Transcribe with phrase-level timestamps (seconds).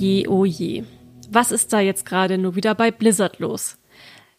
[0.00, 0.84] je, oh je.
[1.30, 3.78] Was ist da jetzt gerade nur wieder bei Blizzard los?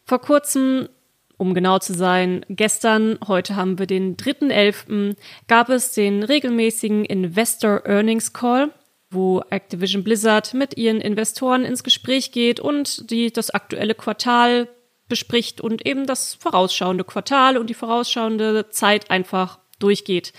[0.03, 0.89] Vor kurzem,
[1.38, 5.16] um genau zu sein, gestern, heute haben wir den 3.11.,
[5.47, 8.71] gab es den regelmäßigen Investor Earnings Call,
[9.09, 14.67] wo Activision Blizzard mit ihren Investoren ins Gespräch geht und die das aktuelle Quartal
[15.07, 20.31] bespricht und eben das vorausschauende Quartal und die vorausschauende Zeit einfach durchgeht.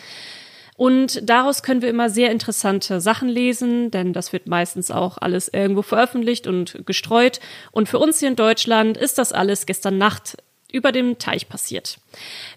[0.82, 5.46] Und daraus können wir immer sehr interessante Sachen lesen, denn das wird meistens auch alles
[5.46, 7.38] irgendwo veröffentlicht und gestreut.
[7.70, 10.38] Und für uns hier in Deutschland ist das alles gestern Nacht
[10.72, 11.98] über dem Teich passiert.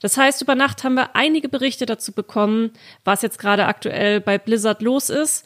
[0.01, 2.71] Das heißt, über Nacht haben wir einige Berichte dazu bekommen,
[3.03, 5.45] was jetzt gerade aktuell bei Blizzard los ist.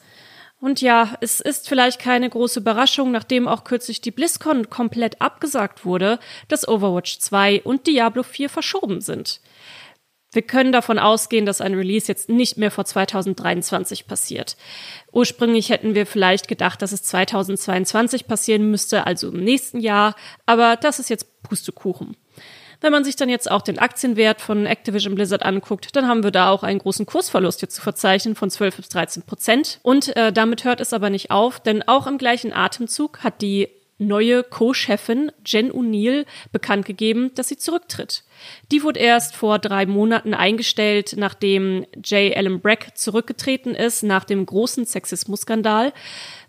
[0.61, 5.83] Und ja, es ist vielleicht keine große Überraschung, nachdem auch kürzlich die BlizzCon komplett abgesagt
[5.83, 9.41] wurde, dass Overwatch 2 und Diablo 4 verschoben sind.
[10.31, 14.57] Wir können davon ausgehen, dass ein Release jetzt nicht mehr vor 2023 passiert.
[15.11, 20.75] Ursprünglich hätten wir vielleicht gedacht, dass es 2022 passieren müsste, also im nächsten Jahr, aber
[20.75, 22.15] das ist jetzt Pustekuchen.
[22.81, 26.31] Wenn man sich dann jetzt auch den Aktienwert von Activision Blizzard anguckt, dann haben wir
[26.31, 29.79] da auch einen großen Kursverlust jetzt zu verzeichnen von 12 bis 13 Prozent.
[29.83, 33.67] Und äh, damit hört es aber nicht auf, denn auch im gleichen Atemzug hat die
[33.97, 38.23] neue Co-Chefin Jen O'Neill bekannt gegeben, dass sie zurücktritt.
[38.71, 42.35] Die wurde erst vor drei Monaten eingestellt, nachdem J.
[42.35, 45.93] Allen Brack zurückgetreten ist nach dem großen Sexismus-Skandal.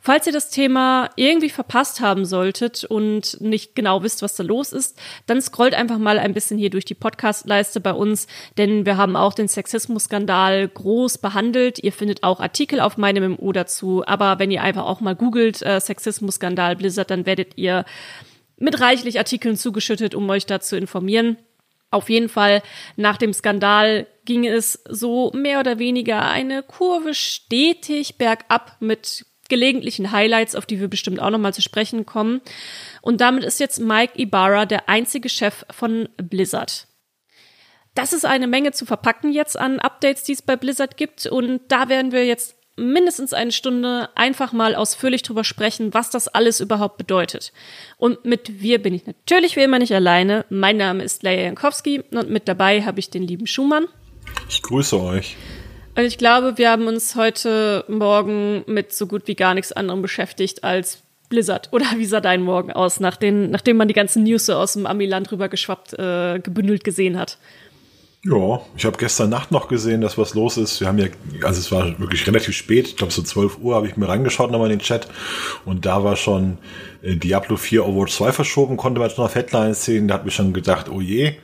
[0.02, 4.72] Falls ihr das Thema irgendwie verpasst haben solltet und nicht genau wisst, was da los
[4.72, 8.96] ist, dann scrollt einfach mal ein bisschen hier durch die Podcast-Leiste bei uns, denn wir
[8.96, 11.78] haben auch den Sexismus-Skandal groß behandelt.
[11.84, 15.60] Ihr findet auch Artikel auf meinem MMO dazu, aber wenn ihr einfach auch mal googelt
[15.60, 17.84] äh, Sexismus-Skandal Blizzard, dann werdet ihr
[18.56, 21.36] mit reichlich Artikeln zugeschüttet, um euch da zu informieren.
[21.90, 22.62] Auf jeden Fall
[22.96, 30.12] nach dem Skandal ging es so mehr oder weniger eine Kurve stetig bergab mit gelegentlichen
[30.12, 32.40] Highlights, auf die wir bestimmt auch nochmal zu sprechen kommen.
[33.02, 36.86] Und damit ist jetzt Mike Ibarra der einzige Chef von Blizzard.
[37.94, 41.26] Das ist eine Menge zu verpacken jetzt an Updates, die es bei Blizzard gibt.
[41.26, 46.28] Und da werden wir jetzt mindestens eine Stunde einfach mal ausführlich drüber sprechen, was das
[46.28, 47.52] alles überhaupt bedeutet.
[47.96, 50.44] Und mit wir bin ich natürlich wie immer nicht alleine.
[50.50, 53.86] Mein Name ist Leia Jankowski und mit dabei habe ich den lieben Schumann.
[54.48, 55.36] Ich grüße euch.
[55.96, 60.02] Und ich glaube, wir haben uns heute Morgen mit so gut wie gar nichts anderem
[60.02, 61.68] beschäftigt als Blizzard.
[61.72, 64.74] Oder wie sah dein Morgen aus, nach den, nachdem man die ganzen News so aus
[64.74, 67.38] dem Amiland rübergeschwappt, äh, gebündelt gesehen hat?
[68.22, 70.78] Ja, ich habe gestern Nacht noch gesehen, dass was los ist.
[70.78, 71.06] Wir haben ja,
[71.42, 74.50] also es war wirklich relativ spät, ich glaube so 12 Uhr habe ich mir reingeschaut
[74.50, 75.08] nochmal in den Chat.
[75.64, 76.58] Und da war schon
[77.00, 80.32] äh, Diablo 4 Overwatch 2 verschoben, konnte man schon auf Headlines sehen, da hat mir
[80.32, 81.36] schon gedacht, oh je,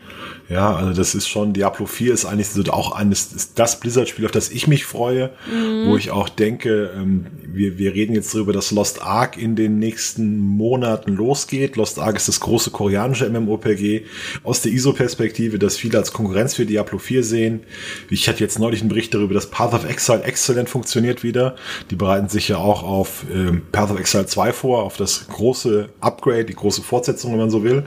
[0.48, 4.26] ja, also das ist schon, Diablo 4 ist eigentlich so auch eines, ist das Blizzard-Spiel,
[4.26, 5.88] auf das ich mich freue, mhm.
[5.88, 9.80] wo ich auch denke, ähm, wir, wir reden jetzt darüber, dass Lost Ark in den
[9.80, 11.74] nächsten Monaten losgeht.
[11.74, 14.02] Lost Ark ist das große koreanische MMOPG
[14.44, 17.60] aus der ISO-Perspektive, das viele als Konkurrenz für Diablo 4 sehen.
[18.08, 21.56] Ich hatte jetzt neulich einen Bericht darüber, dass Path of Exile exzellent funktioniert wieder.
[21.90, 25.88] Die bereiten sich ja auch auf ähm, Path of Exile 2 vor, auf das große
[26.00, 27.84] Upgrade, die große Fortsetzung, wenn man so will.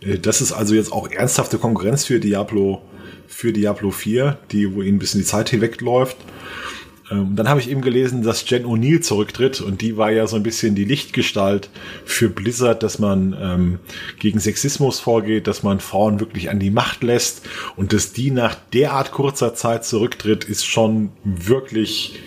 [0.00, 2.82] Äh, das ist also jetzt auch ernsthafte Konkurrenz für Diablo,
[3.26, 6.16] für Diablo 4, die, wo ihnen ein bisschen die Zeit hinwegläuft.
[7.10, 10.36] Ähm, dann habe ich eben gelesen, dass Jen O'Neill zurücktritt und die war ja so
[10.36, 11.68] ein bisschen die Lichtgestalt
[12.04, 13.78] für Blizzard, dass man ähm,
[14.18, 17.42] gegen Sexismus vorgeht, dass man Frauen wirklich an die Macht lässt
[17.76, 22.18] und dass die nach derart kurzer Zeit zurücktritt, ist schon wirklich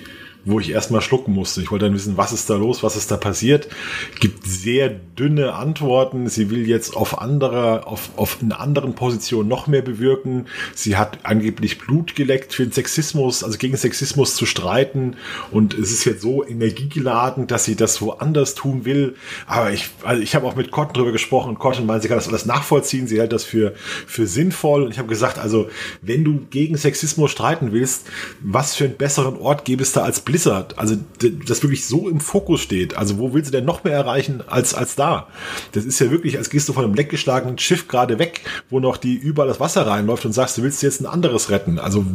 [0.47, 1.61] wo ich erstmal schlucken musste.
[1.61, 3.67] Ich wollte dann wissen, was ist da los, was ist da passiert.
[4.19, 6.29] Gibt sehr dünne Antworten.
[6.29, 10.45] Sie will jetzt auf andere, auf, auf einer anderen Position noch mehr bewirken.
[10.73, 15.17] Sie hat angeblich Blut geleckt für den Sexismus, also gegen Sexismus zu streiten.
[15.51, 19.15] Und es ist jetzt so energiegeladen, dass sie das woanders tun will.
[19.47, 22.17] Aber ich, also ich habe auch mit Cotton drüber gesprochen und Cotton meint, sie kann
[22.17, 23.07] das alles nachvollziehen.
[23.07, 24.83] Sie hält das für, für sinnvoll.
[24.83, 25.67] Und ich habe gesagt, also
[26.01, 28.05] wenn du gegen Sexismus streiten willst,
[28.39, 30.95] was für einen besseren Ort gäbe es da als Bliss Blizzard, also
[31.47, 32.95] das wirklich so im Fokus steht.
[32.95, 35.27] Also wo will sie denn noch mehr erreichen als, als da?
[35.71, 38.97] Das ist ja wirklich, als gehst du von einem leckgeschlagenen Schiff gerade weg, wo noch
[38.97, 41.79] die überall das Wasser reinläuft und sagst, du willst jetzt ein anderes retten.
[41.79, 42.05] Also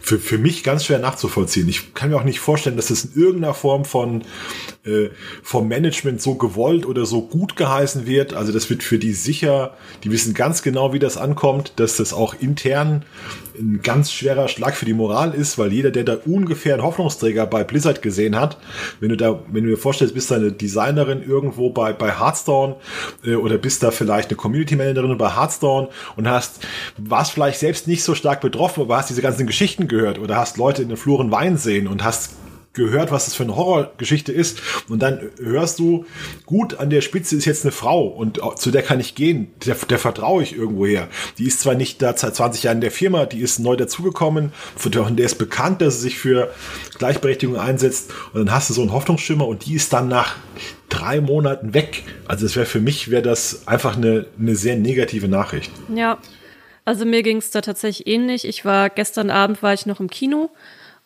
[0.00, 1.68] für, für mich ganz schwer nachzuvollziehen.
[1.68, 4.22] Ich kann mir auch nicht vorstellen, dass das in irgendeiner Form von
[4.84, 5.10] äh,
[5.42, 8.34] vom Management so gewollt oder so gut geheißen wird.
[8.34, 9.74] Also das wird für die sicher,
[10.04, 13.04] die wissen ganz genau, wie das ankommt, dass das auch intern
[13.58, 17.46] ein ganz schwerer Schlag für die Moral ist, weil jeder, der da ungefähr einen Hoffnungsträger
[17.46, 18.56] bei Blizzard gesehen hat,
[19.00, 22.76] wenn du da, wenn du dir vorstellst, bist du eine Designerin irgendwo bei, bei Hearthstone
[23.24, 26.60] äh, oder bist da vielleicht eine Community Managerin bei Hearthstone und hast,
[26.96, 30.56] warst vielleicht selbst nicht so stark betroffen, aber hast diese ganzen Geschichten gehört oder hast
[30.56, 32.30] Leute in den Fluren weinen sehen und hast
[32.72, 34.60] gehört, was das für eine Horrorgeschichte ist.
[34.88, 36.06] Und dann hörst du,
[36.46, 39.48] gut, an der Spitze ist jetzt eine Frau und zu der kann ich gehen.
[39.66, 41.08] Der, der vertraue ich irgendwoher.
[41.38, 44.52] Die ist zwar nicht da seit 20 Jahren in der Firma, die ist neu dazugekommen.
[44.76, 46.52] Von der ist bekannt, dass sie sich für
[46.98, 48.12] Gleichberechtigung einsetzt.
[48.32, 50.36] Und dann hast du so einen Hoffnungsschimmer und die ist dann nach
[50.88, 52.04] drei Monaten weg.
[52.28, 55.72] Also es wäre für mich, wäre das einfach eine, eine sehr negative Nachricht.
[55.94, 56.18] Ja,
[56.84, 58.44] also mir ging es da tatsächlich ähnlich.
[58.46, 60.50] Ich war gestern Abend war ich noch im Kino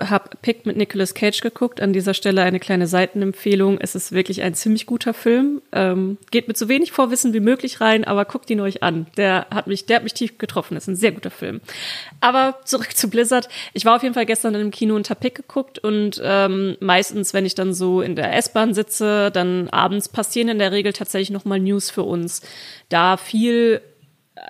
[0.00, 1.81] habe Pick mit Nicolas Cage geguckt.
[1.81, 3.79] An dieser Stelle eine kleine Seitenempfehlung.
[3.81, 5.62] Es ist wirklich ein ziemlich guter Film.
[5.73, 9.06] Ähm, geht mit so wenig Vorwissen wie möglich rein, aber guckt ihn euch an.
[9.17, 10.76] Der hat mich, der hat mich tief getroffen.
[10.76, 11.61] ist ein sehr guter Film.
[12.20, 13.49] Aber zurück zu Blizzard.
[13.73, 17.47] Ich war auf jeden Fall gestern im Kino hab Pick geguckt und ähm, meistens, wenn
[17.47, 21.61] ich dann so in der S-Bahn sitze, dann abends passieren in der Regel tatsächlich nochmal
[21.61, 22.43] News für uns.
[22.88, 23.81] Da viel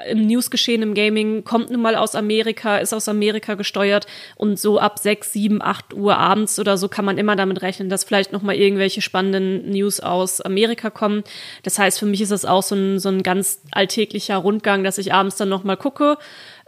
[0.09, 4.79] im Newsgeschehen im Gaming kommt nun mal aus Amerika, ist aus Amerika gesteuert und so
[4.79, 8.33] ab sechs, sieben, acht Uhr abends oder so kann man immer damit rechnen, dass vielleicht
[8.33, 11.23] noch mal irgendwelche spannenden News aus Amerika kommen.
[11.65, 14.97] Das heißt, für mich ist das auch so ein, so ein ganz alltäglicher Rundgang, dass
[14.97, 16.17] ich abends dann noch mal gucke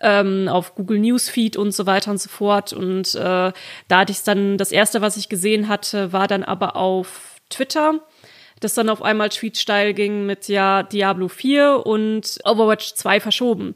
[0.01, 2.73] ähm, auf Google Newsfeed und so weiter und so fort.
[2.73, 3.53] Und äh,
[3.89, 8.01] da hatte ich dann, das erste, was ich gesehen hatte, war dann aber auf Twitter
[8.61, 13.75] das dann auf einmal Tweet steil ging mit ja Diablo 4 und Overwatch 2 verschoben.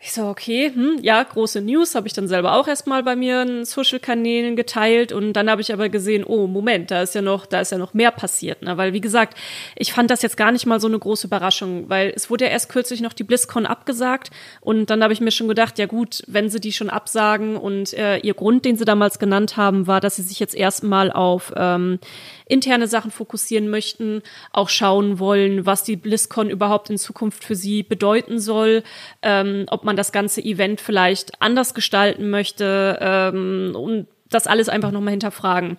[0.00, 3.42] Ich so, okay, hm, ja, große News, habe ich dann selber auch erstmal bei mir
[3.42, 7.46] in Social-Kanälen geteilt und dann habe ich aber gesehen, oh, Moment, da ist ja noch,
[7.46, 8.76] da ist ja noch mehr passiert, ne?
[8.76, 9.36] Weil, wie gesagt,
[9.74, 12.52] ich fand das jetzt gar nicht mal so eine große Überraschung, weil es wurde ja
[12.52, 14.30] erst kürzlich noch die BlizzCon abgesagt
[14.60, 17.92] und dann habe ich mir schon gedacht, ja gut, wenn sie die schon absagen und
[17.94, 21.52] äh, ihr Grund, den sie damals genannt haben, war, dass sie sich jetzt erstmal auf
[21.56, 21.98] ähm,
[22.46, 24.22] interne Sachen fokussieren möchten,
[24.52, 28.84] auch schauen wollen, was die BlizzCon überhaupt in Zukunft für sie bedeuten soll,
[29.22, 34.92] ähm, ob man das ganze Event vielleicht anders gestalten möchte ähm, und das alles einfach
[34.92, 35.78] nochmal hinterfragen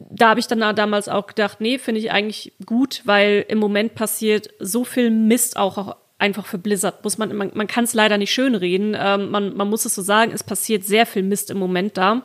[0.00, 3.94] da habe ich dann damals auch gedacht, nee, finde ich eigentlich gut, weil im Moment
[3.94, 7.02] passiert so viel Mist auch einfach für Blizzard.
[7.02, 8.96] Muss man, man, man kann es leider nicht schönreden.
[8.98, 12.22] Ähm, man, man muss es so sagen, es passiert sehr viel Mist im Moment da.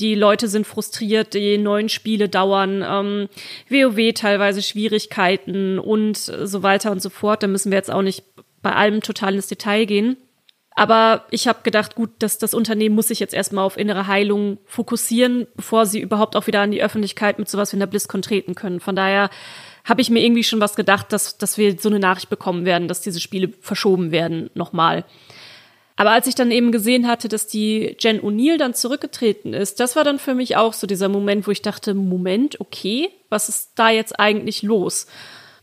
[0.00, 3.28] Die Leute sind frustriert, die neuen Spiele dauern, ähm,
[3.68, 7.42] WoW teilweise Schwierigkeiten und so weiter und so fort.
[7.42, 8.24] Da müssen wir jetzt auch nicht
[8.62, 10.16] bei allem total ins Detail gehen.
[10.74, 14.58] Aber ich habe gedacht, gut, dass das Unternehmen muss sich jetzt erstmal auf innere Heilung
[14.64, 18.54] fokussieren, bevor sie überhaupt auch wieder an die Öffentlichkeit mit sowas wie einer BlizzCon treten
[18.54, 18.80] können.
[18.80, 19.28] Von daher
[19.84, 22.88] habe ich mir irgendwie schon was gedacht, dass, dass wir so eine Nachricht bekommen werden,
[22.88, 25.04] dass diese Spiele verschoben werden nochmal.
[25.96, 29.94] Aber als ich dann eben gesehen hatte, dass die Jen O'Neill dann zurückgetreten ist, das
[29.94, 33.72] war dann für mich auch so dieser Moment, wo ich dachte, Moment, okay, was ist
[33.74, 35.06] da jetzt eigentlich los?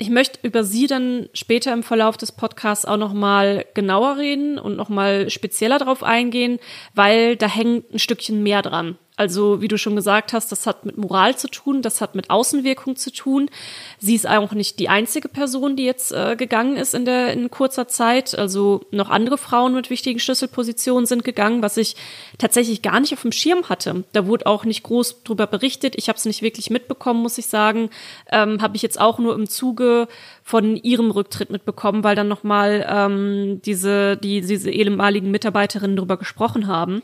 [0.02, 4.58] Ich möchte über sie dann später im Verlauf des Podcasts auch noch mal genauer reden
[4.58, 6.58] und noch mal spezieller drauf eingehen,
[6.96, 8.98] weil da hängt ein Stückchen mehr dran.
[9.20, 12.30] Also, wie du schon gesagt hast, das hat mit Moral zu tun, das hat mit
[12.30, 13.50] Außenwirkung zu tun.
[13.98, 17.52] Sie ist auch nicht die einzige Person, die jetzt äh, gegangen ist in der in
[17.52, 18.40] kurzer Zeit.
[18.40, 21.98] Also noch andere Frauen mit wichtigen Schlüsselpositionen sind gegangen, was ich
[22.38, 24.06] tatsächlich gar nicht auf dem Schirm hatte.
[24.14, 25.96] Da wurde auch nicht groß drüber berichtet.
[25.98, 27.90] Ich habe es nicht wirklich mitbekommen, muss ich sagen.
[28.32, 30.08] Ähm, habe ich jetzt auch nur im Zuge
[30.46, 36.68] von ihrem Rücktritt mitbekommen, weil dann nochmal ähm, diese die diese ehemaligen Mitarbeiterinnen drüber gesprochen
[36.68, 37.04] haben.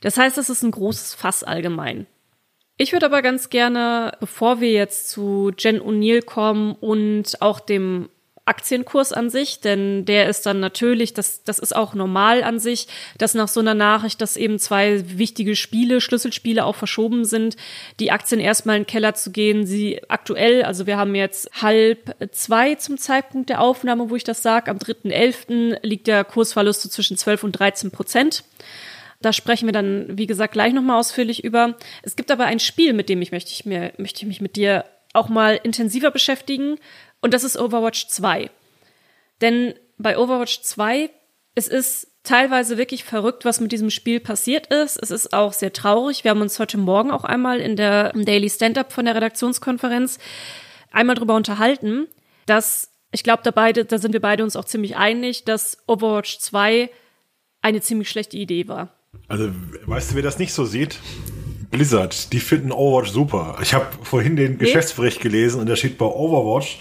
[0.00, 2.06] Das heißt, es ist ein großes Fass allgemein.
[2.76, 8.08] Ich würde aber ganz gerne, bevor wir jetzt zu Jen O'Neill kommen und auch dem
[8.48, 12.88] Aktienkurs an sich, denn der ist dann natürlich, das, das ist auch normal an sich,
[13.18, 17.56] dass nach so einer Nachricht, dass eben zwei wichtige Spiele, Schlüsselspiele auch verschoben sind,
[18.00, 19.66] die Aktien erstmal in den Keller zu gehen.
[19.66, 24.42] Sie aktuell, also wir haben jetzt halb zwei zum Zeitpunkt der Aufnahme, wo ich das
[24.42, 25.80] sage, am 3.11.
[25.82, 28.44] liegt der Kursverlust so zwischen 12 und 13 Prozent.
[29.20, 31.76] Da sprechen wir dann, wie gesagt, gleich nochmal ausführlich über.
[32.02, 34.56] Es gibt aber ein Spiel, mit dem ich möchte ich, mir, möchte ich mich mit
[34.56, 36.78] dir auch mal intensiver beschäftigen.
[37.20, 38.50] Und das ist Overwatch 2.
[39.40, 41.10] Denn bei Overwatch 2,
[41.54, 44.98] es ist teilweise wirklich verrückt, was mit diesem Spiel passiert ist.
[45.02, 46.22] Es ist auch sehr traurig.
[46.22, 50.18] Wir haben uns heute Morgen auch einmal in der Daily Stand-up von der Redaktionskonferenz
[50.92, 52.06] einmal drüber unterhalten,
[52.46, 56.38] dass ich glaube, da beide, da sind wir beide uns auch ziemlich einig, dass Overwatch
[56.38, 56.90] 2
[57.62, 58.97] eine ziemlich schlechte Idee war.
[59.28, 59.50] Also,
[59.86, 60.98] weißt du, wer das nicht so sieht?
[61.70, 63.58] Blizzard, die finden Overwatch super.
[63.60, 64.58] Ich habe vorhin den nee.
[64.58, 66.80] Geschäftsbericht gelesen und da steht bei Overwatch,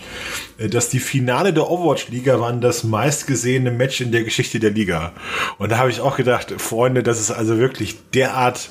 [0.58, 5.12] äh, dass die Finale der Overwatch-Liga waren das meistgesehene Match in der Geschichte der Liga.
[5.58, 8.70] Und da habe ich auch gedacht, Freunde, das ist also wirklich derart,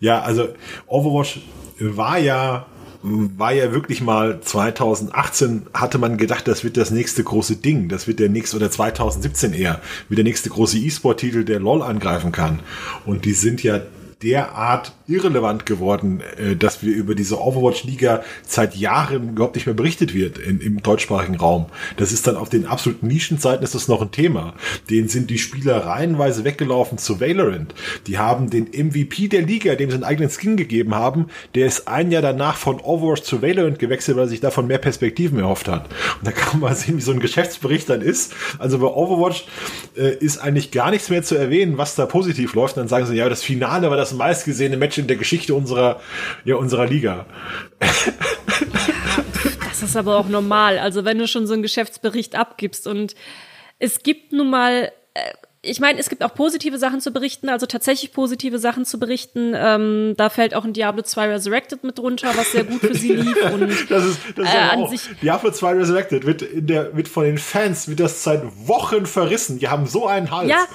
[0.00, 0.48] ja, also
[0.88, 1.40] Overwatch
[1.78, 2.66] war ja
[3.06, 7.88] war ja wirklich mal 2018 hatte man gedacht, das wird das nächste große Ding.
[7.88, 12.32] Das wird der nächste, oder 2017 eher, wird der nächste große E-Sport-Titel, der LOL angreifen
[12.32, 12.60] kann.
[13.04, 13.82] Und die sind ja
[14.22, 20.14] derart irrelevant geworden, äh, dass wir über diese Overwatch-Liga seit Jahren überhaupt nicht mehr berichtet
[20.14, 21.66] wird in, im deutschsprachigen Raum.
[21.96, 24.54] Das ist dann auf den absoluten Nischenzeiten ist das noch ein Thema.
[24.90, 27.74] Denen sind die Spieler reihenweise weggelaufen zu Valorant.
[28.06, 31.88] Die haben den MVP der Liga, dem sie einen eigenen Skin gegeben haben, der ist
[31.88, 35.68] ein Jahr danach von Overwatch zu Valorant gewechselt, weil er sich davon mehr Perspektiven erhofft
[35.68, 35.88] hat.
[36.18, 38.32] Und da kann man sehen, wie so ein Geschäftsbericht dann ist.
[38.58, 39.46] Also bei Overwatch
[39.96, 42.76] äh, ist eigentlich gar nichts mehr zu erwähnen, was da positiv läuft.
[42.76, 46.00] Und dann sagen sie, ja, das Finale war das meistgesehene Match in der Geschichte unserer,
[46.44, 47.26] ja, unserer Liga.
[49.68, 50.78] das ist aber auch normal.
[50.78, 53.14] Also wenn du schon so einen Geschäftsbericht abgibst und
[53.78, 55.20] es gibt nun mal äh,
[55.66, 59.54] ich meine, es gibt auch positive Sachen zu berichten, also tatsächlich positive Sachen zu berichten.
[59.56, 63.12] Ähm, da fällt auch ein Diablo 2 Resurrected mit drunter, was sehr gut für sie
[63.14, 63.36] lief.
[63.52, 67.08] Und, das ist, das ist äh, an sich Diablo 2 Resurrected wird in der, wird
[67.08, 69.58] von den Fans, wird das seit Wochen verrissen.
[69.58, 70.50] Die haben so einen Hals.
[70.50, 70.66] Ja,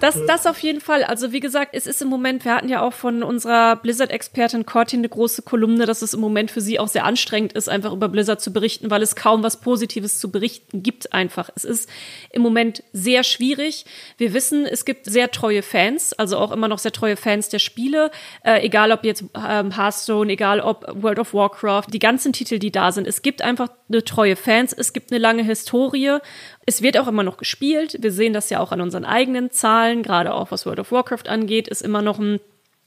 [0.00, 1.04] das, das auf jeden Fall.
[1.04, 5.00] Also wie gesagt, es ist im Moment, wir hatten ja auch von unserer Blizzard-Expertin Cortin
[5.00, 8.08] eine große Kolumne, dass es im Moment für sie auch sehr anstrengend ist, einfach über
[8.08, 11.50] Blizzard zu berichten, weil es kaum was Positives zu berichten gibt einfach.
[11.54, 11.88] Es ist
[12.30, 13.84] im Moment sehr schwierig.
[14.16, 17.58] Wir wissen, es gibt sehr treue Fans, also auch immer noch sehr treue Fans der
[17.58, 18.10] Spiele,
[18.44, 22.70] äh, egal ob jetzt ähm, Hearthstone, egal ob World of Warcraft, die ganzen Titel, die
[22.70, 23.06] da sind.
[23.06, 26.18] Es gibt einfach eine treue Fans, es gibt eine lange Historie
[26.68, 27.96] es wird auch immer noch gespielt.
[28.00, 31.26] Wir sehen das ja auch an unseren eigenen Zahlen, gerade auch was World of Warcraft
[31.26, 32.40] angeht, ist immer noch ein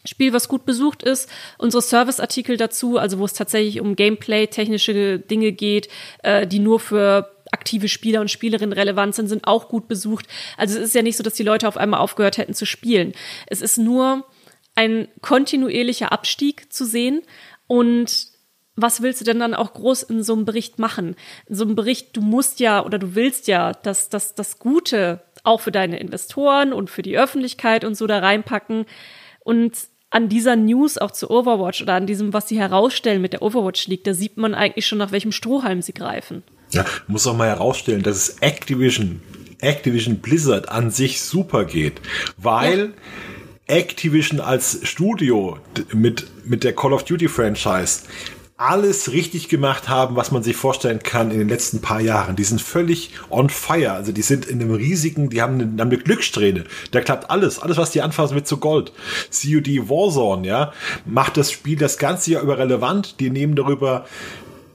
[0.05, 1.27] Spiel, was gut besucht ist.
[1.57, 5.89] Unsere Serviceartikel dazu, also wo es tatsächlich um Gameplay, technische Dinge geht,
[6.21, 10.27] äh, die nur für aktive Spieler und Spielerinnen relevant sind, sind auch gut besucht.
[10.57, 13.13] Also es ist ja nicht so, dass die Leute auf einmal aufgehört hätten zu spielen.
[13.47, 14.25] Es ist nur
[14.75, 17.23] ein kontinuierlicher Abstieg zu sehen
[17.65, 18.30] und
[18.75, 21.15] was willst du denn dann auch groß in so einem Bericht machen?
[21.47, 25.21] In so einem Bericht, du musst ja oder du willst ja, dass, dass das Gute
[25.43, 28.85] auch für deine Investoren und für die Öffentlichkeit und so da reinpacken.
[29.39, 29.73] Und
[30.09, 33.87] an dieser News auch zu Overwatch oder an diesem, was sie herausstellen mit der Overwatch
[33.87, 36.43] League, da sieht man eigentlich schon, nach welchem Strohhalm sie greifen.
[36.71, 39.21] Ja, muss auch mal herausstellen, dass es Activision,
[39.59, 42.01] Activision Blizzard an sich super geht,
[42.37, 42.93] weil
[43.67, 43.75] ja.
[43.75, 45.57] Activision als Studio
[45.93, 48.01] mit, mit der Call of Duty Franchise
[48.61, 52.35] alles richtig gemacht haben, was man sich vorstellen kann in den letzten paar Jahren.
[52.35, 53.93] Die sind völlig on fire.
[53.93, 56.65] Also die sind in einem riesigen, die haben eine, eine Glückssträhne.
[56.91, 57.57] Da klappt alles.
[57.57, 58.91] Alles, was die anfassen, wird zu Gold.
[59.31, 60.73] CUD Warzone, ja,
[61.05, 63.19] macht das Spiel das ganze Jahr über relevant.
[63.19, 64.05] Die nehmen darüber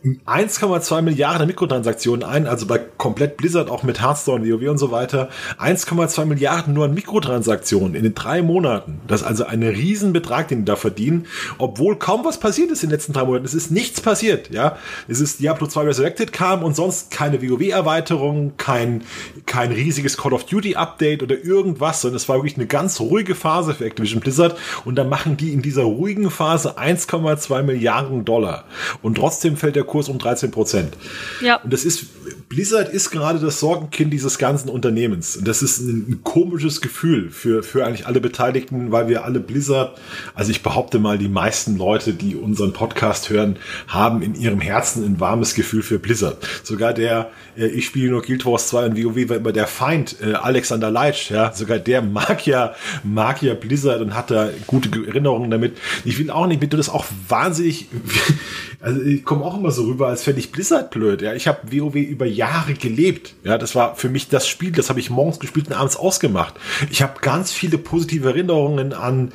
[0.07, 5.31] 1,2 Milliarden Mikrotransaktionen ein, also bei komplett Blizzard auch mit Hearthstone, WoW und so weiter.
[5.59, 9.01] 1,2 Milliarden nur an Mikrotransaktionen in den drei Monaten.
[9.09, 11.27] Das ist also ein Riesenbetrag, den die da verdienen,
[11.59, 13.45] obwohl kaum was passiert ist in den letzten drei Monaten.
[13.45, 14.77] Es ist nichts passiert, ja.
[15.09, 19.03] Es ist Diablo 2 Resurrected kam und sonst keine WoW-Erweiterung, kein,
[19.47, 23.35] kein riesiges Call of Duty Update oder irgendwas, sondern es war wirklich eine ganz ruhige
[23.35, 28.65] Phase für Activision Blizzard und dann machen die in dieser ruhigen Phase 1,2 Milliarden Dollar.
[29.03, 30.95] Und trotzdem fällt der Kurs Kurs um 13 Prozent.
[31.41, 31.57] Ja.
[31.57, 32.05] Und das ist,
[32.51, 35.39] Blizzard ist gerade das Sorgenkind dieses ganzen Unternehmens.
[35.39, 39.41] Und das ist ein, ein, komisches Gefühl für, für eigentlich alle Beteiligten, weil wir alle
[39.41, 39.99] Blizzard,
[40.35, 43.57] also ich behaupte mal, die meisten Leute, die unseren Podcast hören,
[43.89, 46.47] haben in ihrem Herzen ein warmes Gefühl für Blizzard.
[46.63, 50.17] Sogar der, äh, ich spiele nur Guild Wars 2 und WoW, war immer der Feind,
[50.21, 54.91] äh, Alexander Leitsch, ja, sogar der mag ja, mag ja Blizzard und hat da gute
[55.07, 55.79] Erinnerungen damit.
[56.05, 57.89] Ich will auch nicht, mit du das auch wahnsinnig,
[58.81, 61.23] also ich komme auch immer so rüber, als fände ich Blizzard blöd.
[61.23, 63.35] Ja, ich habe WoW über Jahre gelebt.
[63.45, 66.55] Ja, das war für mich das Spiel, das habe ich morgens gespielt und abends ausgemacht.
[66.91, 69.33] Ich habe ganz viele positive Erinnerungen an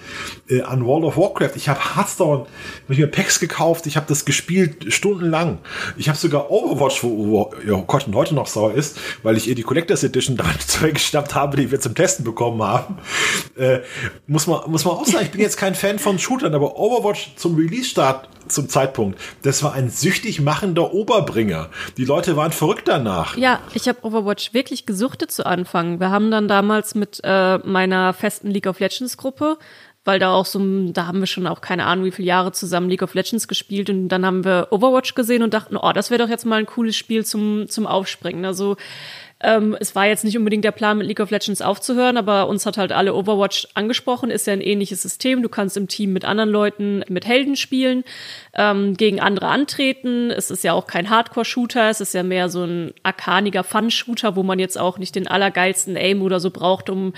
[0.50, 1.56] äh, an World of Warcraft.
[1.56, 3.86] Ich habe Hearthstone, habe ich mir Packs gekauft.
[3.88, 5.60] Ich habe das gespielt stundenlang.
[5.98, 9.56] Ich habe sogar Overwatch, wo, ja, Gott und heute noch sauer ist, weil ich ihr
[9.56, 12.98] die Collectors Edition da zurechtgestappt habe, die wir zum Testen bekommen haben.
[13.58, 13.80] Äh,
[14.28, 17.36] muss man muss man auch sagen, ich bin jetzt kein Fan von Shootern, aber Overwatch
[17.36, 19.20] zum Release-Start zum Zeitpunkt.
[19.44, 21.70] Das war ein süchtig machender Oberbringer.
[21.98, 23.38] Die Leute waren verrückt danach.
[23.38, 26.00] Ja, ich habe Overwatch wirklich gesuchtet zu Anfang.
[26.00, 29.58] Wir haben dann damals mit äh, meiner festen League of Legends Gruppe
[30.04, 30.60] weil da auch so,
[30.92, 33.90] da haben wir schon auch keine Ahnung, wie viele Jahre zusammen League of Legends gespielt
[33.90, 36.66] und dann haben wir Overwatch gesehen und dachten, oh, das wäre doch jetzt mal ein
[36.66, 38.44] cooles Spiel zum, zum Aufspringen.
[38.46, 38.78] Also
[39.44, 42.66] ähm, es war jetzt nicht unbedingt der Plan, mit League of Legends aufzuhören, aber uns
[42.66, 44.30] hat halt alle Overwatch angesprochen.
[44.30, 45.42] Ist ja ein ähnliches System.
[45.42, 48.04] Du kannst im Team mit anderen Leuten mit Helden spielen,
[48.54, 50.30] ähm, gegen andere antreten.
[50.30, 51.90] Es ist ja auch kein Hardcore-Shooter.
[51.90, 55.98] Es ist ja mehr so ein arkaniger Fun-Shooter, wo man jetzt auch nicht den allergeilsten
[55.98, 57.14] Aim oder so braucht, um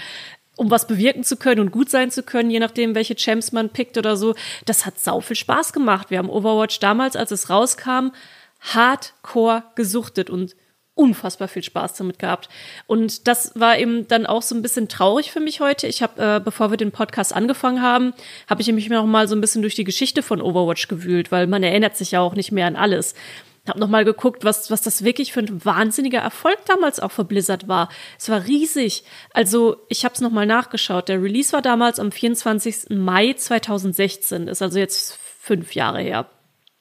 [0.56, 3.70] um was bewirken zu können und gut sein zu können, je nachdem, welche Champs man
[3.70, 4.36] pickt oder so.
[4.65, 6.12] Das hat sau viel Spaß gemacht.
[6.12, 8.12] Wir haben Overwatch damals, als es rauskam,
[8.62, 10.56] hardcore gesuchtet und
[10.95, 12.50] unfassbar viel Spaß damit gehabt.
[12.85, 15.88] Und das war eben dann auch so ein bisschen traurig für mich heute.
[15.88, 18.13] Ich habe, äh, bevor wir den Podcast angefangen haben,
[18.47, 21.47] habe ich mich noch mal so ein bisschen durch die Geschichte von Overwatch gewühlt, weil
[21.47, 23.15] man erinnert sich ja auch nicht mehr an alles.
[23.67, 27.23] Hab noch mal geguckt, was, was das wirklich für ein wahnsinniger Erfolg damals auch für
[27.23, 27.89] Blizzard war.
[28.19, 29.05] Es war riesig.
[29.33, 31.07] Also ich habe es noch mal nachgeschaut.
[31.07, 32.89] Der Release war damals am 24.
[32.89, 34.50] Mai 2016.
[34.50, 36.29] Ist also jetzt fünf Jahre her.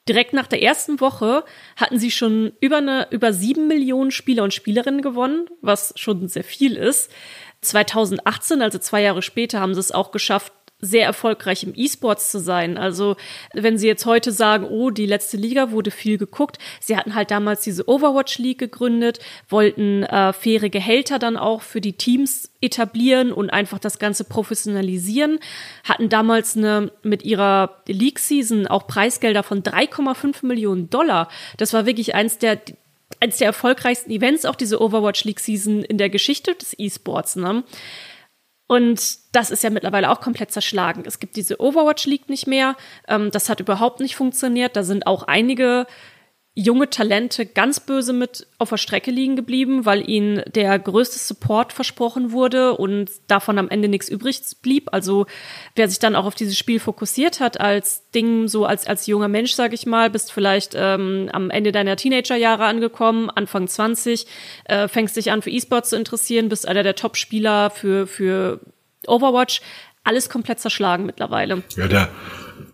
[0.08, 1.44] Direkt nach der ersten Woche
[1.76, 6.42] hatten sie schon über eine, über sieben Millionen Spieler und Spielerinnen gewonnen, was schon sehr
[6.42, 7.12] viel ist.
[7.60, 10.52] 2018, also zwei Jahre später, haben sie es auch geschafft,
[10.84, 12.76] sehr erfolgreich im E-Sports zu sein.
[12.76, 13.16] Also
[13.54, 17.30] wenn sie jetzt heute sagen, oh, die letzte Liga wurde viel geguckt, sie hatten halt
[17.30, 23.32] damals diese Overwatch League gegründet, wollten äh, faire Gehälter dann auch für die Teams etablieren
[23.32, 25.38] und einfach das Ganze professionalisieren,
[25.84, 31.28] hatten damals eine mit ihrer League Season auch Preisgelder von 3,5 Millionen Dollar.
[31.58, 32.60] Das war wirklich eins der
[33.20, 37.36] eins der erfolgreichsten Events, auch diese Overwatch League Season in der Geschichte des E-Sports.
[37.36, 37.62] Ne?
[38.72, 41.02] Und das ist ja mittlerweile auch komplett zerschlagen.
[41.04, 42.74] Es gibt diese Overwatch League nicht mehr.
[43.06, 44.76] Ähm, das hat überhaupt nicht funktioniert.
[44.76, 45.86] Da sind auch einige
[46.54, 51.72] junge Talente ganz böse mit auf der Strecke liegen geblieben, weil ihnen der größte Support
[51.72, 54.92] versprochen wurde und davon am Ende nichts übrig blieb.
[54.92, 55.26] Also
[55.76, 59.28] wer sich dann auch auf dieses Spiel fokussiert hat als Ding, so als, als junger
[59.28, 64.26] Mensch, sag ich mal, bist vielleicht ähm, am Ende deiner Teenagerjahre angekommen, Anfang 20,
[64.64, 68.60] äh, fängst dich an für E-Sport zu interessieren, bist einer der Top-Spieler für, für
[69.06, 69.62] Overwatch.
[70.04, 71.62] Alles komplett zerschlagen mittlerweile.
[71.76, 72.08] Ja, der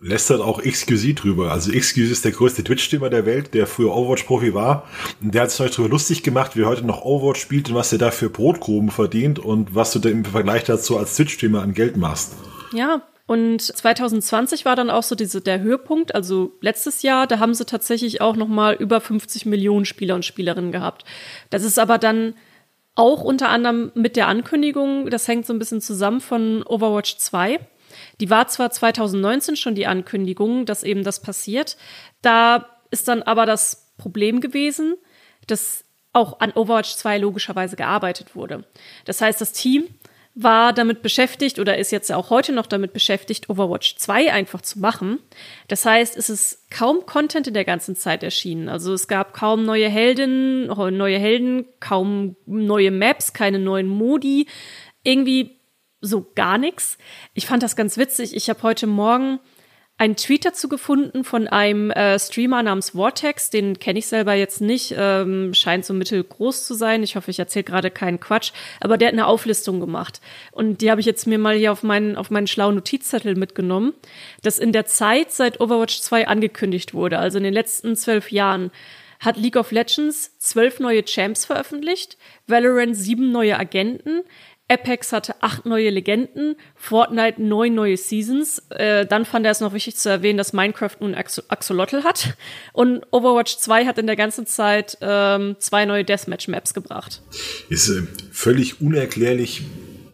[0.00, 1.50] lästert auch XQC drüber.
[1.52, 4.88] Also XQC ist der größte Twitch-Streamer der Welt, der früher Overwatch-Profi war.
[5.20, 7.92] Und der hat sich drüber lustig gemacht, wie er heute noch Overwatch spielt und was
[7.92, 11.74] er da für Brotgruben verdient und was du da im Vergleich dazu als Twitch-Streamer an
[11.74, 12.34] Geld machst.
[12.72, 17.52] Ja, und 2020 war dann auch so diese, der Höhepunkt, also letztes Jahr, da haben
[17.52, 21.04] sie tatsächlich auch noch mal über 50 Millionen Spieler und Spielerinnen gehabt.
[21.50, 22.34] Das ist aber dann
[22.94, 27.60] auch unter anderem mit der Ankündigung, das hängt so ein bisschen zusammen von Overwatch 2.
[28.20, 31.76] Die war zwar 2019 schon die Ankündigung, dass eben das passiert.
[32.22, 34.96] Da ist dann aber das Problem gewesen,
[35.46, 38.64] dass auch an Overwatch 2 logischerweise gearbeitet wurde.
[39.04, 39.88] Das heißt, das Team
[40.40, 44.78] war damit beschäftigt oder ist jetzt auch heute noch damit beschäftigt, Overwatch 2 einfach zu
[44.78, 45.18] machen.
[45.66, 48.68] Das heißt, es ist kaum Content in der ganzen Zeit erschienen.
[48.68, 54.46] Also es gab kaum neue Heldinnen, neue Helden, kaum neue Maps, keine neuen Modi.
[55.02, 55.57] Irgendwie
[56.00, 56.98] so gar nichts.
[57.34, 58.34] Ich fand das ganz witzig.
[58.34, 59.40] Ich habe heute Morgen
[59.98, 64.60] einen Tweet dazu gefunden von einem äh, Streamer namens Vortex, den kenne ich selber jetzt
[64.60, 67.02] nicht, ähm, scheint so mittelgroß zu sein.
[67.02, 70.20] Ich hoffe, ich erzähle gerade keinen Quatsch, aber der hat eine Auflistung gemacht
[70.52, 73.92] und die habe ich jetzt mir mal hier auf meinen auf meinen schlauen Notizzettel mitgenommen,
[74.42, 78.70] dass in der Zeit seit Overwatch 2 angekündigt wurde, also in den letzten zwölf Jahren,
[79.18, 84.22] hat League of Legends zwölf neue Champs veröffentlicht, Valorant sieben neue Agenten,
[84.70, 88.62] Apex hatte acht neue Legenden, Fortnite neun neue Seasons.
[88.70, 92.34] Äh, dann fand er es noch wichtig zu erwähnen, dass Minecraft nun Axolotl hat.
[92.72, 97.22] Und Overwatch 2 hat in der ganzen Zeit ähm, zwei neue Deathmatch-Maps gebracht.
[97.70, 99.62] Ist äh, völlig unerklärlich,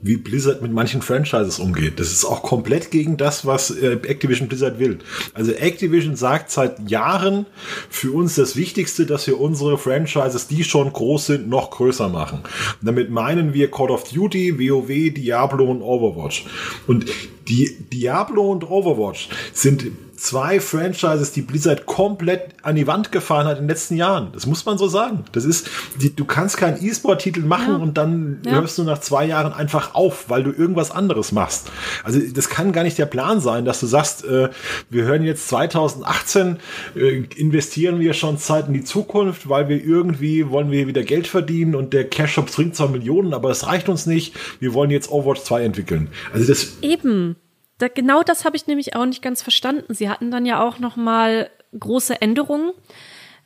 [0.05, 1.99] wie Blizzard mit manchen Franchises umgeht.
[1.99, 4.99] Das ist auch komplett gegen das, was äh, Activision Blizzard will.
[5.33, 7.47] Also Activision sagt seit Jahren
[7.89, 12.41] für uns das Wichtigste, dass wir unsere Franchises, die schon groß sind, noch größer machen.
[12.41, 16.45] Und damit meinen wir Call of Duty, WoW, Diablo und Overwatch.
[16.87, 17.07] Und
[17.49, 19.87] die Diablo und Overwatch sind
[20.25, 24.31] zwei Franchises, die Blizzard komplett an die Wand gefahren hat in den letzten Jahren.
[24.33, 25.25] Das muss man so sagen.
[25.33, 25.69] Das ist,
[26.01, 27.77] die, du kannst keinen E-Sport-Titel machen ja.
[27.77, 28.53] und dann ja.
[28.53, 31.71] hörst du nach zwei Jahren einfach auf, weil du irgendwas anderes machst.
[32.05, 34.49] Also das kann gar nicht der Plan sein, dass du sagst, äh,
[34.89, 36.57] wir hören jetzt 2018,
[36.97, 41.27] äh, investieren wir schon Zeit in die Zukunft, weil wir irgendwie wollen wir wieder Geld
[41.27, 44.35] verdienen und der Cash-Shop bringt zwar Millionen, aber es reicht uns nicht.
[44.59, 46.09] Wir wollen jetzt Overwatch 2 entwickeln.
[46.33, 47.37] Also das eben
[47.85, 49.95] da, genau das habe ich nämlich auch nicht ganz verstanden.
[49.95, 52.73] Sie hatten dann ja auch noch mal große Änderungen,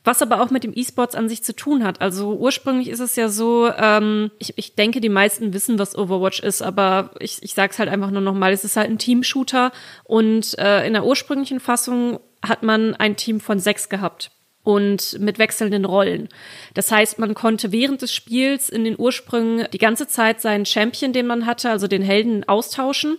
[0.03, 2.01] was aber auch mit dem E-Sports an sich zu tun hat.
[2.01, 6.39] Also ursprünglich ist es ja so, ähm, ich, ich denke, die meisten wissen, was Overwatch
[6.39, 8.97] ist, aber ich, ich sage es halt einfach nur noch mal, es ist halt ein
[8.97, 9.71] Team-Shooter
[10.05, 14.31] und äh, in der ursprünglichen Fassung hat man ein Team von sechs gehabt
[14.63, 16.29] und mit wechselnden Rollen.
[16.73, 21.11] Das heißt, man konnte während des Spiels in den Ursprüngen die ganze Zeit seinen Champion,
[21.11, 23.17] den man hatte, also den Helden, austauschen.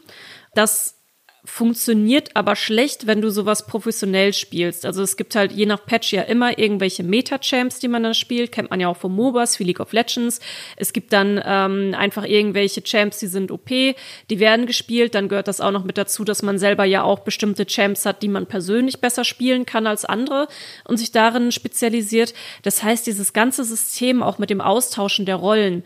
[0.55, 1.00] Das
[1.45, 4.85] funktioniert aber schlecht, wenn du sowas professionell spielst.
[4.85, 8.53] Also es gibt halt je nach Patch ja immer irgendwelche Meta-Champs, die man dann spielt.
[8.53, 10.41] Kennt man ja auch von MOBAs wie League of Legends.
[10.77, 13.97] Es gibt dann ähm, einfach irgendwelche Champs, die sind OP, die
[14.39, 15.15] werden gespielt.
[15.15, 18.23] Dann gehört das auch noch mit dazu, dass man selber ja auch bestimmte Champs hat,
[18.23, 20.47] die man persönlich besser spielen kann als andere
[20.85, 22.35] und sich darin spezialisiert.
[22.63, 25.85] Das heißt, dieses ganze System auch mit dem Austauschen der Rollen,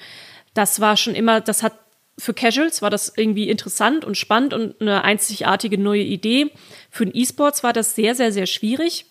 [0.54, 1.83] das war schon immer, das hat
[2.18, 6.50] für Casuals war das irgendwie interessant und spannend und eine einzigartige neue Idee.
[6.90, 9.06] Für den E-Sports war das sehr, sehr, sehr schwierig,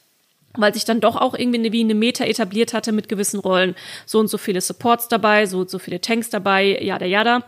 [0.55, 3.75] weil sich dann doch auch irgendwie wie eine Meta etabliert hatte mit gewissen Rollen.
[4.05, 7.43] So und so viele Supports dabei, so und so viele Tanks dabei, yada, yada.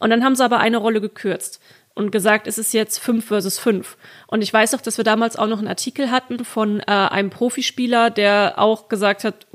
[0.00, 1.60] Und dann haben sie aber eine Rolle gekürzt
[1.94, 3.96] und gesagt, es ist jetzt fünf versus fünf.
[4.26, 7.30] Und ich weiß auch, dass wir damals auch noch einen Artikel hatten von äh, einem
[7.30, 9.46] Profispieler, der auch gesagt hat,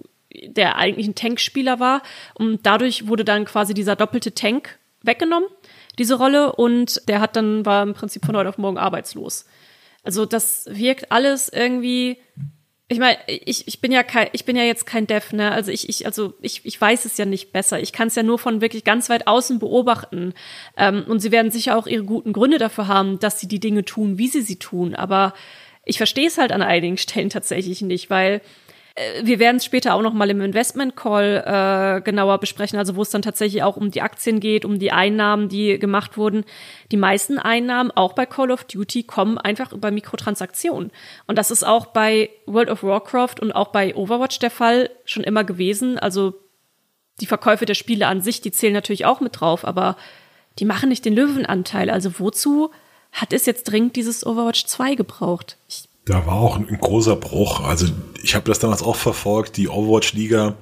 [0.43, 2.01] der eigentlich ein Tankspieler war.
[2.34, 5.50] Und dadurch wurde dann quasi dieser doppelte Tank weggenommen,
[5.98, 9.46] diese Rolle, und der hat dann, war im Prinzip von heute auf morgen arbeitslos.
[10.06, 12.18] Also das wirkt alles irgendwie.
[12.88, 15.52] Ich meine, ich, ich bin ja kein, ich bin ja jetzt kein Dev, ne?
[15.52, 17.80] Also ich, ich, also ich, ich weiß es ja nicht besser.
[17.80, 20.36] Ich kann es ja nur von wirklich ganz weit außen beobachten.
[20.78, 23.84] Ähm, und sie werden sicher auch ihre guten Gründe dafür haben, dass sie die Dinge
[23.84, 24.94] tun, wie sie sie tun.
[24.94, 25.34] Aber
[25.84, 28.41] ich verstehe es halt an einigen Stellen tatsächlich nicht, weil
[29.23, 33.01] wir werden es später auch noch mal im Investment Call äh, genauer besprechen, also wo
[33.01, 36.45] es dann tatsächlich auch um die Aktien geht, um die Einnahmen, die gemacht wurden.
[36.91, 40.91] Die meisten Einnahmen, auch bei Call of Duty, kommen einfach über Mikrotransaktionen.
[41.27, 45.25] Und das ist auch bei World of Warcraft und auch bei Overwatch der Fall schon
[45.25, 45.99] immer gewesen.
[45.99, 46.36] Also
[47.19, 49.97] die Verkäufe der Spiele an sich, die zählen natürlich auch mit drauf, aber
[50.58, 51.89] die machen nicht den Löwenanteil.
[51.89, 52.71] Also wozu
[53.12, 55.58] hat es jetzt dringend dieses Overwatch 2 gebraucht?
[55.67, 57.62] Ich da war auch ein, großer Bruch.
[57.62, 57.88] Also
[58.22, 59.58] ich habe das damals auch verfolgt.
[59.58, 60.54] Die Overwatch-Liga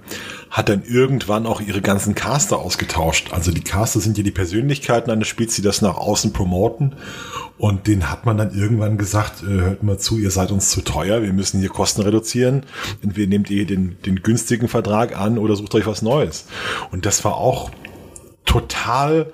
[0.49, 3.33] hat dann irgendwann auch ihre ganzen Caster ausgetauscht.
[3.33, 6.95] Also die Caster sind ja die Persönlichkeiten eines Spiels, die das nach außen promoten.
[7.57, 10.81] Und den hat man dann irgendwann gesagt, äh, hört mal zu, ihr seid uns zu
[10.81, 12.65] teuer, wir müssen hier Kosten reduzieren.
[13.01, 16.45] Entweder nehmt ihr den, den günstigen Vertrag an oder sucht euch was Neues.
[16.91, 17.69] Und das war auch
[18.45, 19.33] total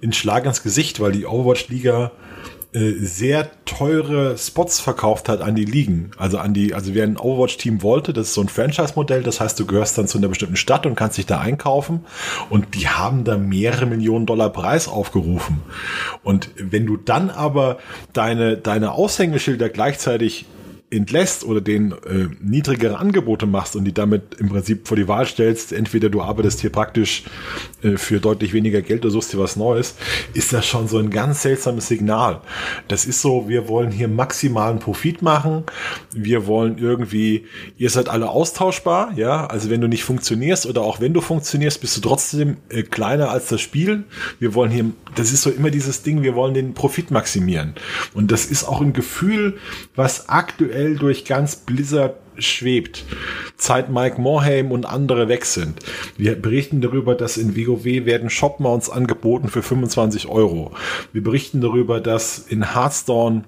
[0.00, 2.12] in Schlag ins Gesicht, weil die Overwatch-Liga
[2.72, 6.12] äh, sehr teure Spots verkauft hat an die Ligen.
[6.18, 9.58] Also an die, also wer ein Overwatch-Team wollte, das ist so ein Franchise-Modell, das heißt,
[9.58, 12.04] du gehörst dann zu einer bestimmten Stadt und kannst dich da einkaufen
[12.48, 15.62] und die haben da mehrere Millionen Dollar Preis aufgerufen.
[16.22, 17.78] Und wenn du dann aber
[18.12, 20.46] deine, deine Aushängeschilder gleichzeitig
[20.90, 25.24] entlässt oder den äh, niedrigere Angebote machst und die damit im Prinzip vor die Wahl
[25.24, 27.24] stellst, entweder du arbeitest hier praktisch
[27.82, 29.94] äh, für deutlich weniger Geld oder suchst dir was Neues,
[30.34, 32.40] ist das schon so ein ganz seltsames Signal.
[32.88, 35.62] Das ist so, wir wollen hier maximalen Profit machen,
[36.12, 41.00] wir wollen irgendwie, ihr seid alle austauschbar, ja, also wenn du nicht funktionierst oder auch
[41.00, 44.04] wenn du funktionierst, bist du trotzdem äh, kleiner als das Spiel.
[44.40, 47.74] Wir wollen hier, das ist so immer dieses Ding, wir wollen den Profit maximieren.
[48.12, 49.58] Und das ist auch ein Gefühl,
[49.94, 53.04] was aktuell aktuell durch ganz Blizzard schwebt,
[53.56, 55.78] seit Mike Morhaime und andere weg sind.
[56.16, 60.72] Wir berichten darüber, dass in WoW werden Shopmounts angeboten für 25 Euro.
[61.12, 63.44] Wir berichten darüber, dass in Hearthstone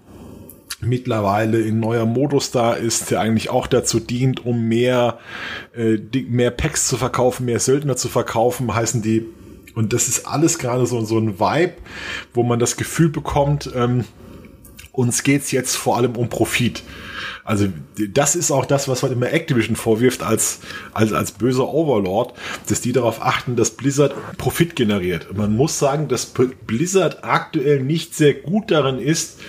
[0.81, 5.19] mittlerweile ein neuer Modus da ist, der eigentlich auch dazu dient, um mehr,
[5.75, 5.97] äh,
[6.29, 9.25] mehr Packs zu verkaufen, mehr Söldner zu verkaufen, heißen die.
[9.75, 11.75] Und das ist alles gerade so, so ein Vibe,
[12.35, 14.05] wo man das Gefühl bekommt, ähm,
[14.93, 16.83] uns geht's jetzt vor allem um Profit.
[17.45, 20.61] Also das ist auch das, was man immer Activision vorwirft als,
[20.93, 22.35] als, als böser Overlord,
[22.69, 25.37] dass die darauf achten, dass Blizzard Profit generiert.
[25.37, 29.41] Man muss sagen, dass Blizzard aktuell nicht sehr gut darin ist,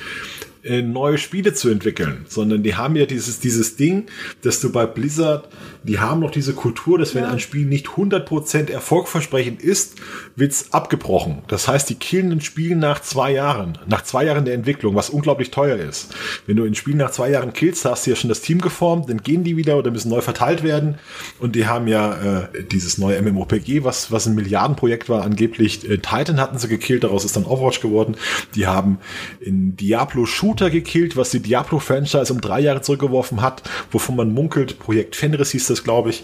[0.64, 4.06] äh, neue Spiele zu entwickeln, sondern die haben ja dieses, dieses Ding,
[4.42, 5.50] dass du bei Blizzard,
[5.84, 7.32] die haben noch diese Kultur, dass wenn ja.
[7.32, 9.96] ein Spiel nicht 100% erfolgversprechend ist,
[10.36, 11.40] wird's abgebrochen.
[11.48, 15.10] Das heißt, die killen ein Spiel nach zwei Jahren, nach zwei Jahren der Entwicklung, was
[15.10, 16.14] unglaublich teuer ist.
[16.48, 19.10] Wenn du ein Spiel nach zwei Jahren killst, hast du ja schon das Team geformt,
[19.10, 20.96] dann gehen die wieder oder müssen neu verteilt werden
[21.40, 25.98] und die haben ja äh, dieses neue MMOPG, was, was ein Milliardenprojekt war, angeblich äh,
[25.98, 28.16] Titan hatten sie gekillt, daraus ist dann Overwatch geworden.
[28.56, 29.00] Die haben
[29.42, 34.34] in Diablo Shoot Shooter gekillt, was die Diablo-Franchise um drei Jahre zurückgeworfen hat, wovon man
[34.34, 36.24] munkelt, Projekt Fenris hieß das, glaube ich.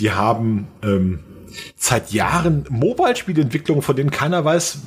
[0.00, 1.20] Die haben ähm,
[1.76, 4.78] seit Jahren Mobile-Spielentwicklungen, von denen keiner weiß,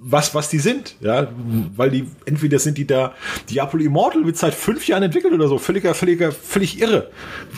[0.00, 0.94] was, was die sind.
[1.00, 1.28] Ja,
[1.74, 3.14] weil die, entweder sind die da,
[3.50, 5.58] Diablo Immortal wird seit fünf Jahren entwickelt oder so.
[5.58, 7.10] Völliger, völliger, völlig irre.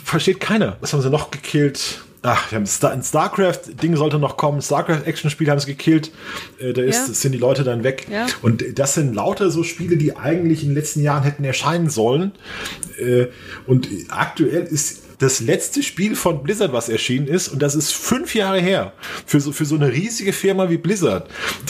[0.04, 0.78] Versteht keiner.
[0.80, 2.02] Was haben sie noch gekillt?
[2.22, 4.60] Ach, ein StarCraft-Ding sollte noch kommen.
[4.60, 6.10] StarCraft-Action-Spiel haben sie gekillt.
[6.58, 7.14] Äh, da ist, ja.
[7.14, 8.06] sind die Leute dann weg.
[8.10, 8.26] Ja.
[8.42, 12.32] Und das sind lauter so Spiele, die eigentlich in den letzten Jahren hätten erscheinen sollen.
[12.98, 13.26] Äh,
[13.66, 18.34] und aktuell ist das letzte Spiel von Blizzard, was erschienen ist, und das ist fünf
[18.34, 18.92] Jahre her.
[19.26, 21.28] Für so, für so eine riesige Firma wie Blizzard.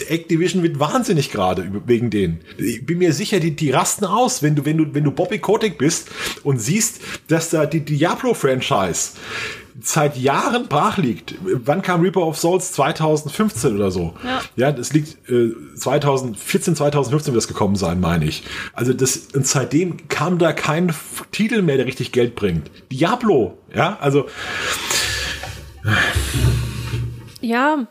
[0.09, 2.41] Activision wird wahnsinnig gerade wegen denen.
[2.59, 5.39] Ich bin mir sicher, die, die rasten aus, wenn du, wenn du, wenn du Bobby
[5.39, 6.09] Kotick bist
[6.43, 9.13] und siehst, dass da die Diablo-Franchise
[9.81, 11.35] seit Jahren brach liegt.
[11.41, 12.73] Wann kam Reaper of Souls?
[12.73, 14.15] 2015 oder so.
[14.25, 18.43] Ja, ja das liegt äh, 2014, 2015 wird das gekommen sein, meine ich.
[18.73, 20.95] Also das, und seitdem kam da kein
[21.33, 22.71] Titel mehr, der richtig Geld bringt.
[22.91, 24.27] Diablo, ja, also.
[27.41, 27.87] Ja,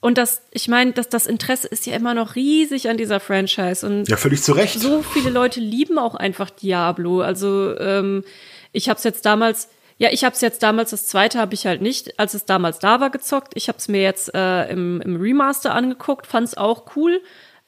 [0.00, 3.86] und das, ich meine, dass das Interesse ist ja immer noch riesig an dieser Franchise.
[3.86, 4.80] Und ja, völlig zu Recht.
[4.80, 7.20] So viele Leute lieben auch einfach Diablo.
[7.20, 8.24] Also ähm,
[8.72, 9.68] ich habe es jetzt damals
[10.00, 12.78] ja, ich habe es jetzt damals, das zweite habe ich halt nicht, als es damals
[12.78, 13.52] da war, gezockt.
[13.54, 17.20] Ich habe es mir jetzt äh, im, im Remaster angeguckt, fand es auch cool.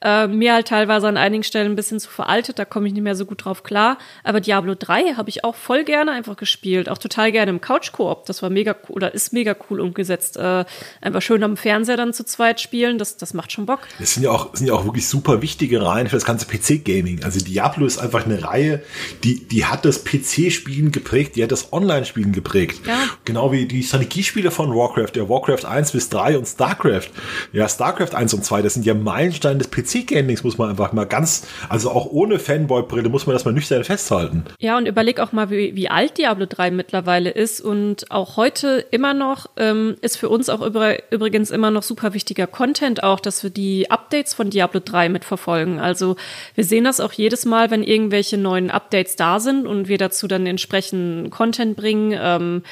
[0.03, 3.03] Äh, mir halt teilweise an einigen Stellen ein bisschen zu veraltet, da komme ich nicht
[3.03, 3.97] mehr so gut drauf klar.
[4.25, 6.89] Aber Diablo 3 habe ich auch voll gerne einfach gespielt.
[6.89, 8.25] Auch total gerne im Couch-Koop.
[8.25, 10.35] Das war mega cool oder ist mega cool umgesetzt.
[10.35, 10.65] Äh,
[10.99, 13.79] einfach schön am Fernseher dann zu zweit spielen, das, das macht schon Bock.
[13.97, 17.23] Das sind ja auch, sind ja auch wirklich super wichtige Reihen für das ganze PC-Gaming.
[17.23, 18.83] Also Diablo ist einfach eine Reihe,
[19.23, 22.85] die, die hat das PC-Spielen geprägt, die hat das Online-Spielen geprägt.
[22.85, 22.97] Ja.
[23.23, 27.09] Genau wie die Strategiespiele von Warcraft, der Warcraft 1 bis 3 und StarCraft.
[27.53, 30.93] Ja, StarCraft 1 und 2, das sind ja Meilensteine des PC PC-Gamings muss man einfach
[30.93, 34.43] mal ganz, also auch ohne Fanboy-Brille muss man das mal nüchtern festhalten.
[34.59, 38.85] Ja, und überleg auch mal, wie, wie alt Diablo 3 mittlerweile ist und auch heute
[38.91, 43.19] immer noch ähm, ist für uns auch über, übrigens immer noch super wichtiger Content auch,
[43.19, 45.79] dass wir die Updates von Diablo 3 mitverfolgen.
[45.79, 46.15] Also
[46.55, 50.27] wir sehen das auch jedes Mal, wenn irgendwelche neuen Updates da sind und wir dazu
[50.27, 52.63] dann entsprechend Content bringen, ähm,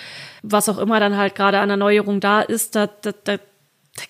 [0.43, 3.37] was auch immer dann halt gerade an Erneuerung da ist, da, da, da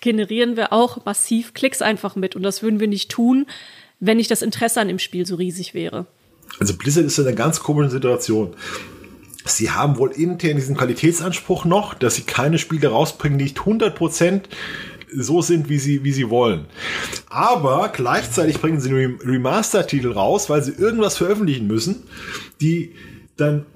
[0.00, 2.36] generieren wir auch massiv Klicks einfach mit.
[2.36, 3.46] Und das würden wir nicht tun,
[4.00, 6.06] wenn nicht das Interesse an dem Spiel so riesig wäre.
[6.58, 8.54] Also Blizzard ist in einer ganz komischen Situation.
[9.44, 14.42] Sie haben wohl intern diesen Qualitätsanspruch noch, dass sie keine Spiele rausbringen, die nicht 100%
[15.14, 16.66] so sind, wie sie, wie sie wollen.
[17.28, 22.04] Aber gleichzeitig bringen sie Remaster-Titel raus, weil sie irgendwas veröffentlichen müssen,
[22.60, 22.94] die
[23.36, 23.66] dann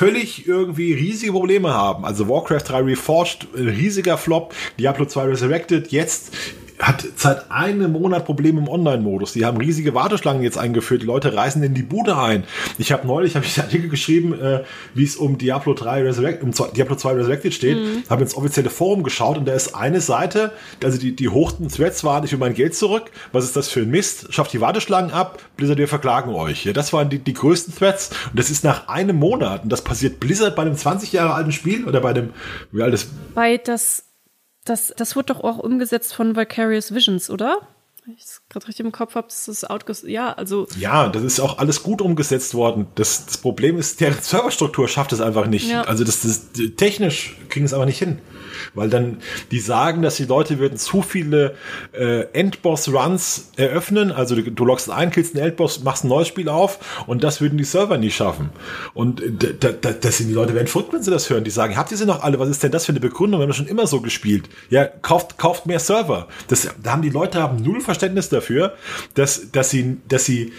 [0.00, 2.06] völlig irgendwie riesige Probleme haben.
[2.06, 6.32] Also Warcraft 3 Reforged, riesiger Flop, Diablo 2 Resurrected, jetzt
[6.80, 9.34] hat seit einem Monat Probleme im Online-Modus.
[9.34, 11.02] Die haben riesige Warteschlangen jetzt eingeführt.
[11.02, 12.44] Die Leute reisen in die Bude ein.
[12.78, 14.62] Ich habe neulich hab ich einen Artikel geschrieben, äh,
[14.94, 17.78] wie es um Diablo 3 Resurrected, um Diablo 2 Resurrected steht.
[17.78, 18.02] Mhm.
[18.08, 22.02] Habe ins offizielle Forum geschaut und da ist eine Seite, also die, die hochten Threads
[22.02, 23.10] waren, ich will mein Geld zurück.
[23.32, 24.32] Was ist das für ein Mist?
[24.32, 25.42] Schafft die Warteschlangen ab.
[25.56, 26.64] Blizzard, wir verklagen euch.
[26.64, 28.10] Ja, das waren die, die größten Threads.
[28.30, 29.64] Und das ist nach einem Monat.
[29.64, 32.30] Und das passiert Blizzard bei einem 20 Jahre alten Spiel oder bei einem,
[32.72, 33.10] wie alt ist?
[33.34, 34.04] Bei das
[34.70, 37.58] das, das wurde doch auch umgesetzt von Vicarious Visions, oder?
[38.16, 41.58] ich gerade richtig im Kopf habe, das ist outges ja, also ja, das ist auch
[41.58, 42.86] alles gut umgesetzt worden.
[42.96, 45.70] Das, das Problem ist, der Serverstruktur schafft es einfach nicht.
[45.70, 45.82] Ja.
[45.82, 48.18] Also das, das technisch kriegen es aber nicht hin
[48.74, 49.18] weil dann
[49.50, 51.54] die sagen, dass die Leute würden zu viele
[51.92, 56.48] äh, Endboss-Runs eröffnen, also du, du loggst ein, killst einen Endboss, machst ein neues Spiel
[56.48, 58.50] auf und das würden die Server nie schaffen.
[58.94, 59.22] Und
[59.60, 61.44] da, da, das sind die Leute werden verrückt, wenn sie das hören.
[61.44, 62.38] Die sagen, habt ihr sie noch alle?
[62.38, 63.40] Was ist denn das für eine Begründung?
[63.40, 64.48] Wir haben schon immer so gespielt.
[64.68, 66.28] Ja, kauft, kauft mehr Server.
[66.48, 68.39] Das, da haben die Leute haben null Verständnis dafür,
[69.14, 70.52] dass, dass sie, dass sie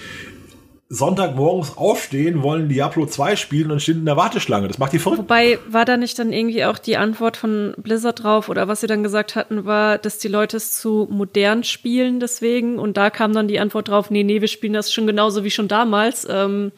[0.94, 4.68] Sonntagmorgens aufstehen, wollen Diablo 2 spielen und stehen in der Warteschlange.
[4.68, 5.20] Das macht die verrückt.
[5.20, 8.88] Wobei, war da nicht dann irgendwie auch die Antwort von Blizzard drauf oder was sie
[8.88, 13.32] dann gesagt hatten, war, dass die Leute es zu modern spielen deswegen und da kam
[13.32, 16.28] dann die Antwort drauf, nee, nee, wir spielen das schon genauso wie schon damals.
[16.30, 16.74] Ähm,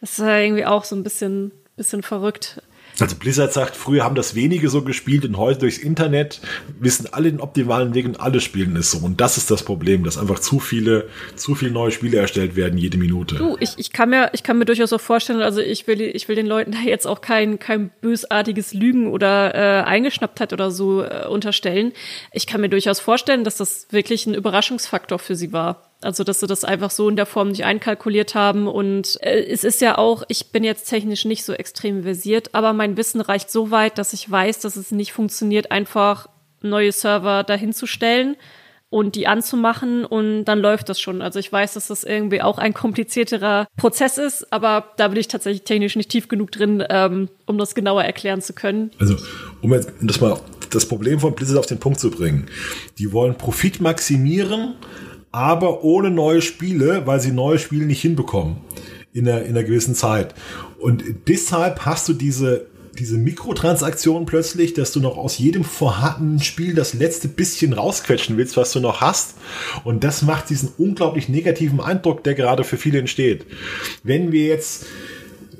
[0.00, 2.62] das ist ja irgendwie auch so ein bisschen, bisschen verrückt.
[3.00, 6.40] Also Blizzard sagt, früher haben das wenige so gespielt und heute durchs Internet
[6.78, 8.98] wissen alle den optimalen Weg und alle spielen es so.
[8.98, 12.78] Und das ist das Problem, dass einfach zu viele, zu viele neue Spiele erstellt werden
[12.78, 13.36] jede Minute.
[13.36, 16.28] Du, ich, ich kann mir, ich kann mir durchaus auch vorstellen, also ich will, ich
[16.28, 21.02] will den Leuten da jetzt auch kein, kein bösartiges Lügen oder äh, Eingeschnapptheit oder so
[21.02, 21.92] äh, unterstellen.
[22.32, 25.90] Ich kann mir durchaus vorstellen, dass das wirklich ein Überraschungsfaktor für sie war.
[26.04, 28.68] Also, dass sie das einfach so in der Form nicht einkalkuliert haben.
[28.68, 32.72] Und äh, es ist ja auch, ich bin jetzt technisch nicht so extrem versiert, aber
[32.72, 36.28] mein Wissen reicht so weit, dass ich weiß, dass es nicht funktioniert, einfach
[36.60, 38.36] neue Server dahinzustellen
[38.94, 41.20] und die anzumachen und dann läuft das schon.
[41.20, 45.26] Also ich weiß, dass das irgendwie auch ein komplizierterer Prozess ist, aber da bin ich
[45.26, 48.92] tatsächlich technisch nicht tief genug drin, ähm, um das genauer erklären zu können.
[49.00, 49.16] Also
[49.62, 50.38] um jetzt das mal
[50.70, 52.46] das Problem von Blizzard auf den Punkt zu bringen.
[52.98, 54.74] Die wollen Profit maximieren
[55.34, 58.58] aber ohne neue Spiele, weil sie neue Spiele nicht hinbekommen
[59.12, 60.32] in einer, in einer gewissen Zeit.
[60.78, 62.66] Und deshalb hast du diese
[62.96, 68.56] diese Mikrotransaktion plötzlich, dass du noch aus jedem vorhandenen Spiel das letzte bisschen rausquetschen willst,
[68.56, 69.34] was du noch hast.
[69.82, 73.46] Und das macht diesen unglaublich negativen Eindruck, der gerade für viele entsteht.
[74.04, 74.86] Wenn wir jetzt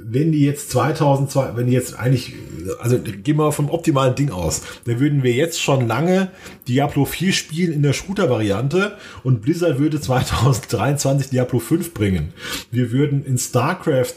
[0.06, 2.34] wenn die jetzt 2002, wenn die jetzt eigentlich,
[2.80, 6.30] also gehen wir vom optimalen Ding aus, dann würden wir jetzt schon lange
[6.68, 12.32] Diablo 4 spielen in der Shooter-Variante und Blizzard würde 2023 Diablo 5 bringen.
[12.70, 14.14] Wir würden in StarCraft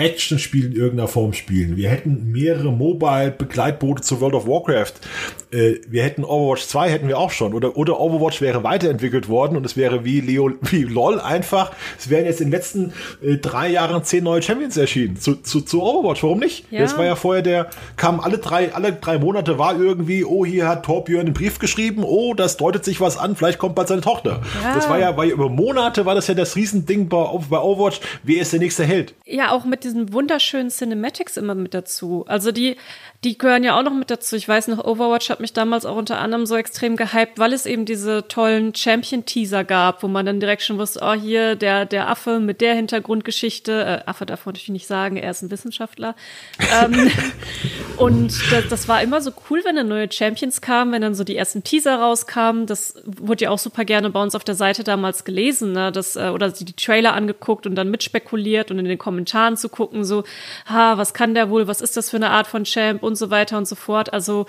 [0.00, 1.76] Actionspiel in irgendeiner Form spielen.
[1.76, 4.94] Wir hätten mehrere Mobile-Begleitboote zu World of Warcraft.
[5.52, 7.54] Äh, wir hätten Overwatch 2 hätten wir auch schon.
[7.54, 11.72] Oder, oder Overwatch wäre weiterentwickelt worden und es wäre wie Leo, wie LOL einfach.
[11.98, 15.16] Es wären jetzt in den letzten äh, drei Jahren zehn neue Champions erschienen.
[15.16, 16.22] Zu, zu, zu Overwatch.
[16.22, 16.70] Warum nicht?
[16.70, 16.80] Ja.
[16.80, 20.68] Das war ja vorher der, kam alle drei, alle drei Monate war irgendwie, oh, hier
[20.68, 24.00] hat Torbjörn einen Brief geschrieben, oh, das deutet sich was an, vielleicht kommt bald seine
[24.00, 24.42] Tochter.
[24.62, 24.74] Ja.
[24.74, 28.00] Das war ja, war ja über Monate war das ja das Riesending bei, bei Overwatch.
[28.22, 29.14] Wer ist der nächste Held?
[29.26, 32.24] Ja, auch mit diesen wunderschönen Cinematics immer mit dazu.
[32.28, 32.76] Also die,
[33.22, 34.34] die gehören ja auch noch mit dazu.
[34.34, 37.66] Ich weiß noch, Overwatch hat mich damals auch unter anderem so extrem gehypt, weil es
[37.66, 42.08] eben diese tollen Champion-Teaser gab, wo man dann direkt schon wusste, oh, hier der, der
[42.08, 44.02] Affe mit der Hintergrundgeschichte.
[44.06, 46.14] Äh, Affe darf man natürlich nicht sagen, er ist ein Wissenschaftler.
[46.82, 47.10] ähm,
[47.98, 51.22] und das, das war immer so cool, wenn dann neue Champions kamen, wenn dann so
[51.22, 52.64] die ersten Teaser rauskamen.
[52.64, 55.92] Das wurde ja auch super gerne bei uns auf der Seite damals gelesen, ne?
[55.92, 60.04] das, äh, oder die Trailer angeguckt und dann mitspekuliert und in den Kommentaren zu gucken,
[60.04, 60.24] so,
[60.64, 63.30] ha, was kann der wohl, was ist das für eine Art von Champ und so
[63.30, 64.12] weiter und so fort.
[64.12, 64.46] Also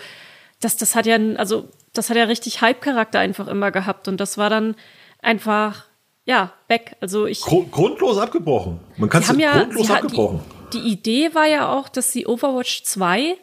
[0.61, 4.37] das, das hat ja, also das hat ja richtig Hype-Charakter einfach immer gehabt und das
[4.37, 4.75] war dann
[5.21, 5.85] einfach
[6.25, 6.95] ja weg.
[7.01, 8.79] Also ich grundlos abgebrochen.
[8.97, 10.39] Man kann es ja, grundlos sie, abgebrochen.
[10.71, 13.35] Die, die Idee war ja auch, dass sie Overwatch 2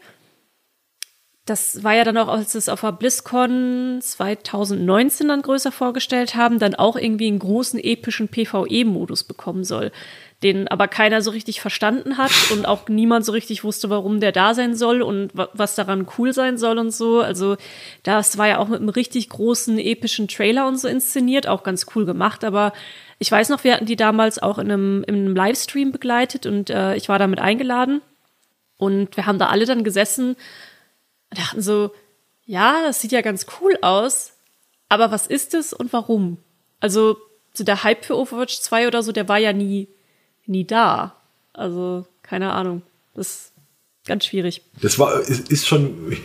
[1.49, 6.59] das war ja dann auch, als es auf der BlizzCon 2019 dann größer vorgestellt haben,
[6.59, 9.91] dann auch irgendwie einen großen epischen PvE-Modus bekommen soll
[10.43, 14.31] den aber keiner so richtig verstanden hat und auch niemand so richtig wusste, warum der
[14.31, 17.21] da sein soll und was daran cool sein soll und so.
[17.21, 17.57] Also
[18.05, 21.87] das war ja auch mit einem richtig großen epischen Trailer und so inszeniert, auch ganz
[21.95, 22.73] cool gemacht, aber
[23.19, 26.71] ich weiß noch, wir hatten die damals auch in einem, in einem Livestream begleitet und
[26.71, 28.01] äh, ich war damit eingeladen
[28.77, 30.37] und wir haben da alle dann gesessen
[31.31, 31.91] und dachten so,
[32.45, 34.35] ja, das sieht ja ganz cool aus,
[34.89, 36.39] aber was ist es und warum?
[36.79, 37.17] Also
[37.53, 39.89] so der Hype für Overwatch 2 oder so, der war ja nie
[40.49, 41.15] nie da.
[41.53, 42.83] Also, keine Ahnung.
[43.15, 43.53] Das ist
[44.07, 44.63] ganz schwierig.
[44.81, 46.17] Das war, ist, ist schon,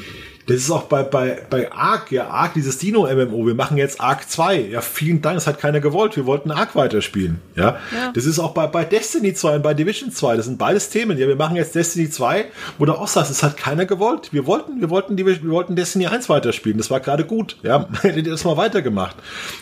[0.48, 3.48] das ist auch bei, bei, bei Ark, ja, Ark, dieses Dino-MMO.
[3.48, 4.60] Wir machen jetzt Ark 2.
[4.72, 6.18] Ja, vielen Dank, das hat keiner gewollt.
[6.18, 7.40] Wir wollten Ark weiterspielen.
[7.56, 7.78] Ja?
[7.94, 8.12] ja.
[8.14, 10.36] Das ist auch bei, bei Destiny 2 und bei Division 2.
[10.36, 11.18] Das sind beides Themen.
[11.18, 12.46] Ja, wir machen jetzt Destiny 2,
[12.78, 14.34] wo du auch sagst, das hat keiner gewollt.
[14.34, 16.78] Wir wollten, wir wollten, wir wollten Destiny 1 weiterspielen.
[16.78, 17.58] Das war gerade gut.
[17.64, 19.16] Ja, hättet ihr das mal weitergemacht.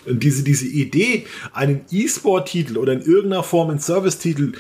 [0.08, 4.54] Und diese, diese Idee, einen E-Sport-Titel oder in irgendeiner Form einen Service-Titel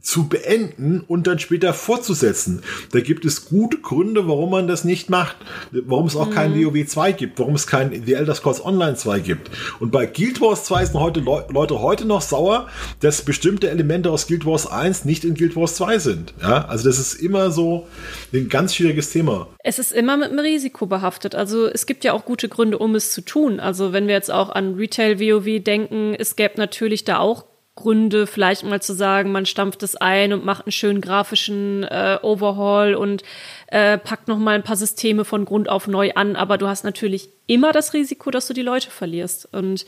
[0.00, 2.62] zu beenden und dann später fortzusetzen.
[2.92, 5.36] Da gibt es gute Gründe, warum man das nicht macht,
[5.72, 6.34] warum es auch mhm.
[6.34, 9.50] kein WoW 2 gibt, warum es kein The Elder Scrolls Online 2 gibt.
[9.78, 12.68] Und bei Guild Wars 2 sind heute Le Leute heute noch sauer,
[13.00, 16.34] dass bestimmte Elemente aus Guild Wars 1 nicht in Guild Wars 2 sind.
[16.40, 17.86] Ja, also das ist immer so
[18.32, 19.48] ein ganz schwieriges Thema.
[19.62, 21.34] Es ist immer mit einem Risiko behaftet.
[21.34, 23.60] Also es gibt ja auch gute Gründe, um es zu tun.
[23.60, 27.44] Also wenn wir jetzt auch an Retail WoW denken, es gäbe natürlich da auch
[27.76, 32.18] Gründe, vielleicht mal zu sagen, man stampft es ein und macht einen schönen grafischen äh,
[32.20, 33.22] Overhaul und
[33.68, 36.36] äh, packt noch mal ein paar Systeme von Grund auf neu an.
[36.36, 39.48] Aber du hast natürlich immer das Risiko, dass du die Leute verlierst.
[39.52, 39.86] Und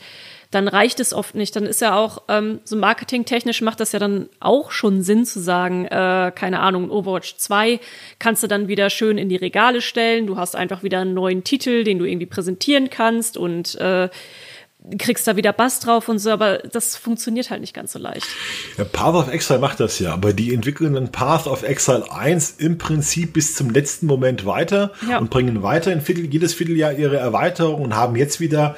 [0.49, 1.55] dann reicht es oft nicht.
[1.55, 5.39] Dann ist ja auch, ähm, so marketingtechnisch macht das ja dann auch schon Sinn zu
[5.39, 7.79] sagen, äh, keine Ahnung, Overwatch 2
[8.17, 10.25] kannst du dann wieder schön in die Regale stellen.
[10.25, 14.09] Du hast einfach wieder einen neuen Titel, den du irgendwie präsentieren kannst und äh,
[14.97, 18.27] kriegst da wieder Bass drauf und so, aber das funktioniert halt nicht ganz so leicht.
[18.77, 22.55] Ja, Path of Exile macht das ja, aber die entwickeln dann Path of Exile 1
[22.57, 25.19] im Prinzip bis zum letzten Moment weiter ja.
[25.19, 28.75] und bringen weiter in Viertel, jedes Vierteljahr ihre Erweiterung und haben jetzt wieder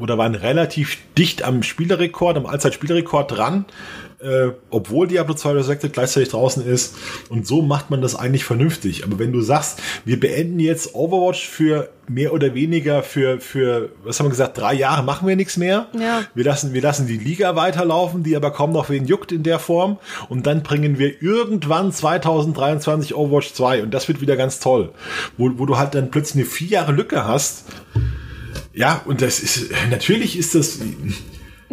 [0.00, 3.64] oder waren relativ dicht am Spielerrekord, am Allzeitspielerrekord dran
[4.22, 6.94] äh, obwohl Diablo 2 Resurrected gleichzeitig draußen ist.
[7.28, 9.04] Und so macht man das eigentlich vernünftig.
[9.04, 14.18] Aber wenn du sagst, wir beenden jetzt Overwatch für mehr oder weniger für, für, was
[14.18, 15.86] haben wir gesagt, drei Jahre machen wir nichts mehr.
[15.98, 16.22] Ja.
[16.34, 19.58] Wir lassen, wir lassen die Liga weiterlaufen, die aber kaum noch wen juckt in der
[19.58, 19.98] Form.
[20.28, 23.82] Und dann bringen wir irgendwann 2023 Overwatch 2.
[23.82, 24.90] Und das wird wieder ganz toll.
[25.36, 27.64] Wo, wo du halt dann plötzlich eine vier Jahre Lücke hast.
[28.74, 30.78] Ja, und das ist, natürlich ist das,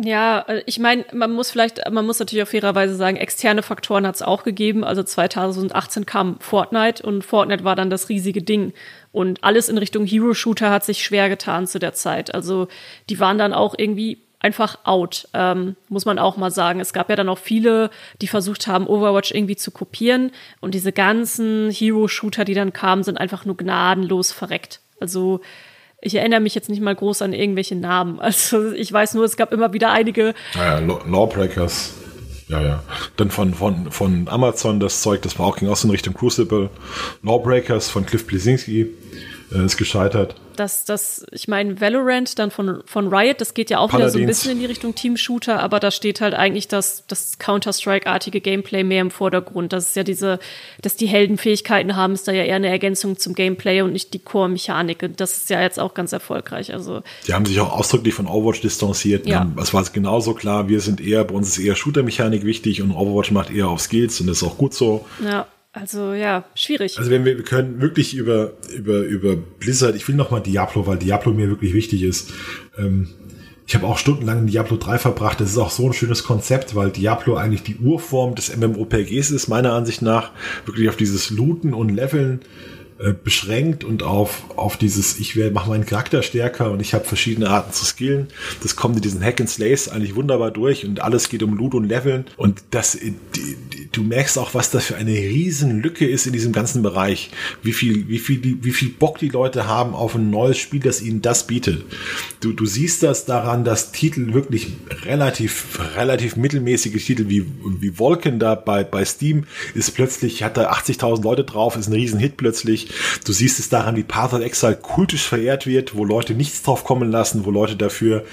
[0.03, 4.05] ja, äh, ich meine, man muss vielleicht, man muss natürlich auf fairerweise sagen, externe Faktoren
[4.07, 4.83] hat es auch gegeben.
[4.83, 8.73] Also 2018 kam Fortnite und Fortnite war dann das riesige Ding.
[9.11, 12.33] Und alles in Richtung Hero-Shooter hat sich schwer getan zu der Zeit.
[12.33, 12.67] Also
[13.09, 16.79] die waren dann auch irgendwie einfach out, ähm, muss man auch mal sagen.
[16.79, 17.89] Es gab ja dann auch viele,
[18.21, 20.31] die versucht haben, Overwatch irgendwie zu kopieren.
[20.61, 24.79] Und diese ganzen Hero-Shooter, die dann kamen, sind einfach nur gnadenlos verreckt.
[25.01, 25.41] Also
[26.01, 28.19] ich erinnere mich jetzt nicht mal groß an irgendwelche Namen.
[28.29, 30.33] Also ich weiß nur, es gab immer wieder einige.
[30.55, 31.95] Naja, Lawbreakers.
[32.47, 32.83] Ja, ja.
[33.17, 36.69] Dann von, von, von Amazon das Zeug, das war auch ging aus in Richtung Crucible.
[37.23, 38.87] Lawbreakers von Cliff Blesinski
[39.51, 43.79] äh, ist gescheitert dass das, ich meine, Valorant dann von, von Riot, das geht ja
[43.79, 44.13] auch Paladins.
[44.13, 47.39] wieder so ein bisschen in die Richtung Team-Shooter, aber da steht halt eigentlich das, das
[47.39, 49.73] Counter-Strike-artige Gameplay mehr im Vordergrund.
[49.73, 50.39] Das ist ja diese,
[50.81, 54.19] dass die Heldenfähigkeiten haben, ist da ja eher eine Ergänzung zum Gameplay und nicht die
[54.19, 55.15] Core-Mechanik.
[55.15, 56.73] Das ist ja jetzt auch ganz erfolgreich.
[56.73, 57.01] Also.
[57.27, 59.27] Die haben sich auch ausdrücklich von Overwatch distanziert.
[59.27, 59.49] Ja.
[59.61, 63.31] Es war genauso klar, wir sind eher, bei uns ist eher Shooter-Mechanik wichtig und Overwatch
[63.31, 65.05] macht eher auf Skills und das ist auch gut so.
[65.23, 65.47] Ja.
[65.71, 66.97] Also ja, schwierig.
[66.97, 70.97] Also wenn wir, wir können wirklich über, über, über Blizzard, ich will nochmal Diablo, weil
[70.97, 72.31] Diablo mir wirklich wichtig ist.
[72.77, 73.09] Ähm,
[73.67, 75.39] ich habe auch stundenlang in Diablo 3 verbracht.
[75.39, 79.47] Das ist auch so ein schönes Konzept, weil Diablo eigentlich die Urform des MMOPGs ist,
[79.47, 80.31] meiner Ansicht nach.
[80.65, 82.41] Wirklich auf dieses Looten und Leveln
[82.99, 87.49] äh, beschränkt und auf, auf dieses, ich mache meinen Charakter stärker und ich habe verschiedene
[87.49, 88.27] Arten zu skillen.
[88.61, 91.75] Das kommt in diesen Hack and Slays eigentlich wunderbar durch und alles geht um Loot
[91.75, 92.25] und Leveln.
[92.35, 96.33] Und das, die, die, du merkst auch, was das für eine riesen Lücke ist in
[96.33, 97.29] diesem ganzen Bereich.
[97.63, 101.01] Wie viel, wie viel, wie viel Bock die Leute haben auf ein neues Spiel, das
[101.01, 101.85] ihnen das bietet.
[102.41, 104.73] Du, du siehst das daran, dass Titel wirklich
[105.05, 107.45] relativ, relativ mittelmäßige Titel wie,
[107.79, 111.93] wie Vulcan da bei, bei Steam ist plötzlich, hat da 80.000 Leute drauf, ist ein
[111.93, 112.88] riesen Hit plötzlich
[113.25, 116.83] Du siehst es daran, wie Path of Exile kultisch verehrt wird, wo Leute nichts drauf
[116.83, 118.23] kommen lassen, wo Leute dafür,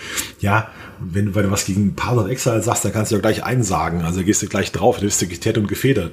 [0.41, 3.45] ja, wenn, wenn du was gegen Path of Exile sagst, dann kannst du ja gleich
[3.45, 4.03] einsagen.
[4.03, 6.13] Also gehst du gleich drauf, dann bist du geteert und gefedert.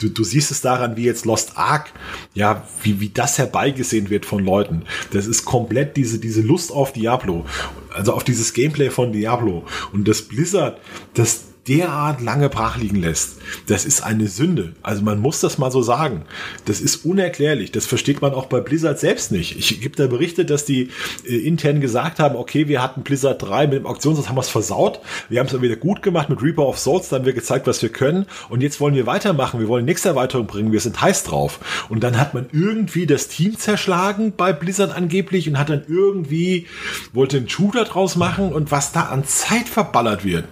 [0.00, 1.92] Du, du siehst es daran, wie jetzt Lost Ark,
[2.34, 4.82] ja, wie, wie das herbeigesehen wird von Leuten.
[5.12, 7.46] Das ist komplett diese, diese Lust auf Diablo.
[7.92, 9.64] Also auf dieses Gameplay von Diablo.
[9.92, 10.78] Und das Blizzard,
[11.14, 13.38] das, derart lange brach liegen lässt,
[13.68, 14.74] das ist eine Sünde.
[14.82, 16.22] Also man muss das mal so sagen.
[16.64, 17.70] Das ist unerklärlich.
[17.70, 19.56] Das versteht man auch bei Blizzard selbst nicht.
[19.56, 20.88] Ich gibt da Berichte, dass die
[21.28, 24.48] äh, intern gesagt haben, okay, wir hatten Blizzard 3 mit dem Auktionssatz, haben wir es
[24.48, 25.00] versaut.
[25.28, 27.66] Wir haben es dann wieder gut gemacht mit Reaper of Souls, da haben wir gezeigt,
[27.66, 28.26] was wir können.
[28.48, 29.60] Und jetzt wollen wir weitermachen.
[29.60, 30.72] Wir wollen nächste Erweiterung bringen.
[30.72, 31.60] Wir sind heiß drauf.
[31.88, 36.66] Und dann hat man irgendwie das Team zerschlagen bei Blizzard angeblich und hat dann irgendwie,
[37.12, 40.44] wollte einen Shooter draus machen und was da an Zeit verballert wird.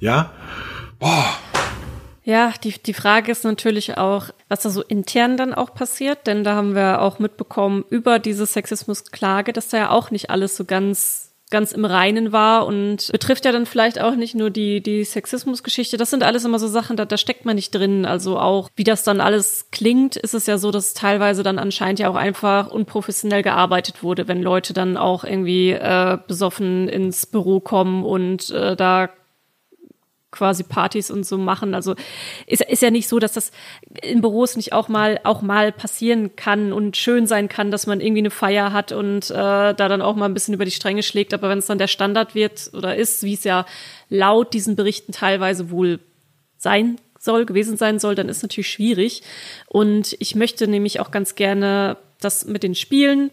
[0.00, 0.32] Ja,
[1.00, 1.34] Boah.
[2.22, 6.44] Ja, die, die Frage ist natürlich auch, was da so intern dann auch passiert, denn
[6.44, 10.64] da haben wir auch mitbekommen über diese Sexismusklage, dass da ja auch nicht alles so
[10.66, 15.02] ganz ganz im Reinen war und betrifft ja dann vielleicht auch nicht nur die, die
[15.02, 15.96] Sexismusgeschichte.
[15.96, 18.06] Das sind alles immer so Sachen, da, da steckt man nicht drin.
[18.06, 21.98] Also auch, wie das dann alles klingt, ist es ja so, dass teilweise dann anscheinend
[21.98, 27.58] ja auch einfach unprofessionell gearbeitet wurde, wenn Leute dann auch irgendwie äh, besoffen ins Büro
[27.58, 29.10] kommen und äh, da
[30.30, 31.74] quasi Partys und so machen.
[31.74, 31.94] Also
[32.46, 33.50] ist, ist ja nicht so, dass das
[34.02, 38.00] in Büros nicht auch mal auch mal passieren kann und schön sein kann, dass man
[38.00, 41.02] irgendwie eine Feier hat und äh, da dann auch mal ein bisschen über die Stränge
[41.02, 41.34] schlägt.
[41.34, 43.66] Aber wenn es dann der Standard wird oder ist, wie es ja
[44.08, 46.00] laut diesen Berichten teilweise wohl
[46.56, 49.22] sein soll, gewesen sein soll, dann ist natürlich schwierig.
[49.66, 53.30] Und ich möchte nämlich auch ganz gerne das mit den Spielen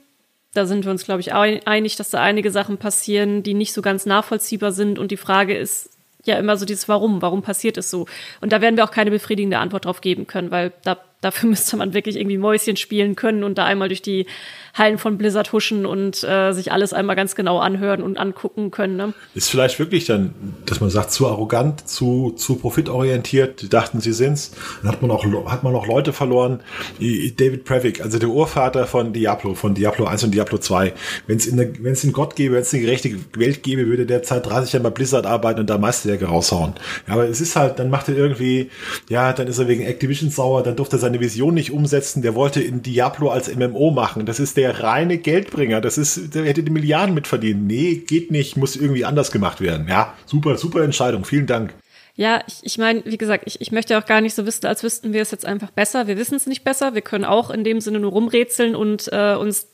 [0.58, 3.84] da sind wir uns, glaube ich, einig, dass da einige Sachen passieren, die nicht so
[3.84, 4.98] ganz nachvollziehbar sind.
[4.98, 5.97] Und die Frage ist,
[6.28, 8.06] ja immer so dieses Warum, warum passiert es so?
[8.42, 11.78] Und da werden wir auch keine befriedigende Antwort drauf geben können, weil da, dafür müsste
[11.78, 14.26] man wirklich irgendwie Mäuschen spielen können und da einmal durch die
[14.74, 18.96] Hallen von Blizzard huschen und äh, sich alles einmal ganz genau anhören und angucken können.
[18.96, 19.14] Ne?
[19.34, 24.14] Ist vielleicht wirklich dann, dass man sagt, zu arrogant, zu, zu profitorientiert, die dachten, sie
[24.14, 24.52] sind's.
[24.82, 26.60] Dann hat man auch, hat man auch Leute verloren.
[27.00, 30.94] David Previck, also der Urvater von Diablo, von Diablo 1 und Diablo 2.
[31.26, 34.22] Wenn es in es einen Gott gäbe, wenn es eine gerechte Welt gäbe, würde der
[34.22, 36.74] Zeit 30 Jahre bei Blizzard arbeiten und da Meisterjäger raushauen.
[37.08, 38.70] Ja, aber es ist halt, dann macht er irgendwie,
[39.10, 42.36] ja, dann ist er wegen Activision sauer, dann durfte er seine Vision nicht umsetzen, der
[42.36, 44.26] wollte in Diablo als MMO machen.
[44.26, 45.80] Das ist der reine Geldbringer.
[45.80, 47.66] Das ist, der hätte die Milliarden mitverdient.
[47.66, 49.88] Nee, geht nicht, muss irgendwie anders gemacht werden.
[49.88, 51.24] Ja, super, super Entscheidung.
[51.24, 51.74] Vielen Dank.
[52.16, 54.84] Ja, ich, ich meine, wie gesagt, ich, ich möchte auch gar nicht so wissen, als
[54.84, 56.08] wüssten wir es jetzt einfach besser.
[56.08, 56.94] Wir wissen es nicht besser.
[56.94, 59.68] Wir können auch in dem Sinne nur rumrätseln und äh, uns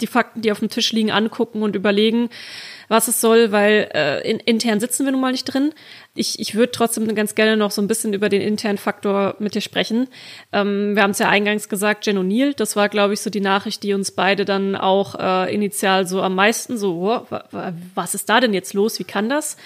[0.00, 2.30] die Fakten, die auf dem Tisch liegen, angucken und überlegen,
[2.88, 5.72] was es soll, weil äh, in, intern sitzen wir nun mal nicht drin.
[6.14, 9.54] Ich, ich würde trotzdem ganz gerne noch so ein bisschen über den internen Faktor mit
[9.54, 10.08] dir sprechen.
[10.52, 13.40] Ähm, wir haben es ja eingangs gesagt, Jen O'Neill, das war, glaube ich, so die
[13.40, 17.38] Nachricht, die uns beide dann auch äh, initial so am meisten so, oh,
[17.94, 18.98] was ist da denn jetzt los?
[18.98, 19.56] Wie kann das?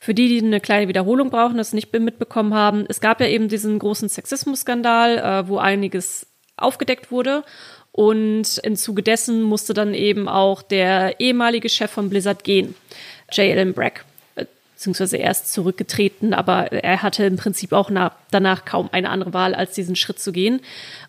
[0.00, 3.48] Für die, die eine kleine Wiederholung brauchen, das nicht mitbekommen haben, es gab ja eben
[3.48, 6.26] diesen großen Sexismus-Skandal, äh, wo einiges
[6.56, 7.44] aufgedeckt wurde.
[7.98, 12.76] Und im Zuge dessen musste dann eben auch der ehemalige Chef von Blizzard gehen,
[13.32, 13.50] J.
[13.50, 14.04] Allen Brack.
[14.76, 19.34] Beziehungsweise er ist zurückgetreten, aber er hatte im Prinzip auch nach, danach kaum eine andere
[19.34, 20.60] Wahl, als diesen Schritt zu gehen.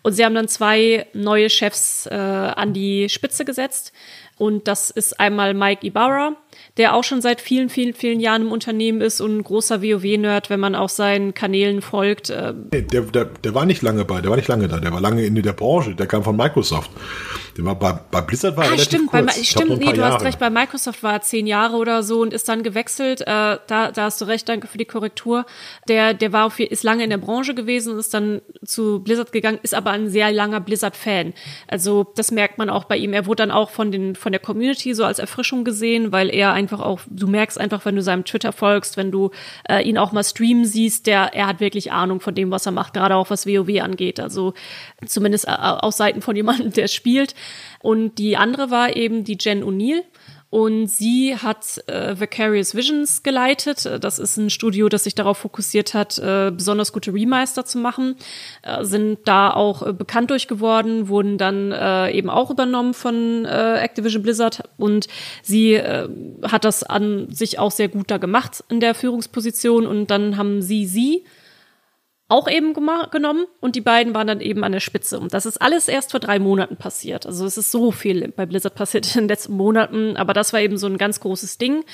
[0.02, 3.92] Und sie haben dann zwei neue Chefs äh, an die Spitze gesetzt.
[4.40, 6.32] Und das ist einmal Mike Ibarra,
[6.78, 10.48] der auch schon seit vielen, vielen, vielen Jahren im Unternehmen ist und ein großer WoW-Nerd,
[10.48, 12.30] wenn man auch seinen Kanälen folgt.
[12.30, 12.68] Ähm.
[12.72, 15.00] Nee, der, der, der war nicht lange bei, der war nicht lange da, der war
[15.02, 16.90] lange in der Branche, der kam von Microsoft.
[17.62, 19.36] Bei, bei Blizzard war ah, relativ stimmt, kurz.
[19.36, 20.14] Bei, stimmt, nee, du Jahre.
[20.14, 23.20] hast recht, bei Microsoft war er zehn Jahre oder so und ist dann gewechselt.
[23.22, 25.46] Äh, da, da hast du recht, danke für die Korrektur.
[25.88, 29.58] Der, der war auf, ist lange in der Branche gewesen, ist dann zu Blizzard gegangen,
[29.62, 31.34] ist aber ein sehr langer Blizzard-Fan.
[31.66, 33.12] Also das merkt man auch bei ihm.
[33.12, 36.52] Er wurde dann auch von den von der Community so als Erfrischung gesehen, weil er
[36.52, 39.30] einfach auch, du merkst einfach, wenn du seinem Twitter folgst, wenn du
[39.68, 42.72] äh, ihn auch mal streamen siehst, der er hat wirklich Ahnung von dem, was er
[42.72, 44.20] macht, gerade auch was WoW angeht.
[44.20, 44.54] Also
[45.06, 47.34] zumindest äh, aus Seiten von jemandem, der spielt.
[47.80, 50.02] Und die andere war eben die Jen O'Neill.
[50.50, 53.88] Und sie hat äh, Vicarious Visions geleitet.
[54.00, 58.16] Das ist ein Studio, das sich darauf fokussiert hat, äh, besonders gute Remaster zu machen.
[58.62, 63.44] Äh, sind da auch äh, bekannt durch geworden, wurden dann äh, eben auch übernommen von
[63.44, 64.64] äh, Activision Blizzard.
[64.76, 65.06] Und
[65.42, 66.08] sie äh,
[66.42, 69.86] hat das an sich auch sehr gut da gemacht in der Führungsposition.
[69.86, 71.24] Und dann haben sie sie
[72.30, 75.18] auch eben genommen und die beiden waren dann eben an der Spitze.
[75.18, 77.26] Und das ist alles erst vor drei Monaten passiert.
[77.26, 80.60] Also es ist so viel bei Blizzard passiert in den letzten Monaten, aber das war
[80.60, 81.84] eben so ein ganz großes Ding.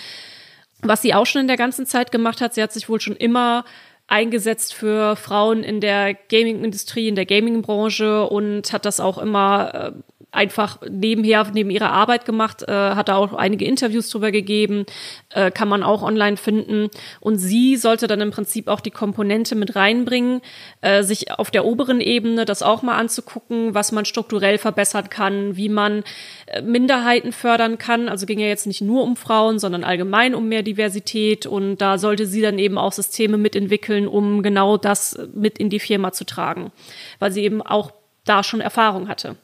[0.83, 3.17] Was sie auch schon in der ganzen Zeit gemacht hat, sie hat sich wohl schon
[3.17, 3.65] immer
[4.09, 9.93] eingesetzt für Frauen in der Gaming-Industrie, in der Gaming-Branche und hat das auch immer äh,
[10.33, 14.85] einfach nebenher, neben ihrer Arbeit gemacht, äh, hat da auch einige Interviews drüber gegeben,
[15.31, 16.91] äh, kann man auch online finden.
[17.21, 20.43] Und sie sollte dann im Prinzip auch die Komponente mit reinbringen,
[20.83, 25.57] äh, sich auf der oberen Ebene das auch mal anzugucken, was man strukturell verbessern kann,
[25.57, 26.05] wie man
[26.47, 28.09] äh, Minderheiten fördern kann.
[28.09, 31.47] Also ging ja jetzt nicht nur um Frauen, sondern allgemein um mehr Diversität.
[31.47, 35.81] Und da sollte sie dann eben auch Systeme mitentwickeln, um genau das mit in die
[35.81, 36.73] Firma zu tragen,
[37.19, 37.93] weil sie eben auch
[38.25, 39.37] da schon Erfahrung hatte.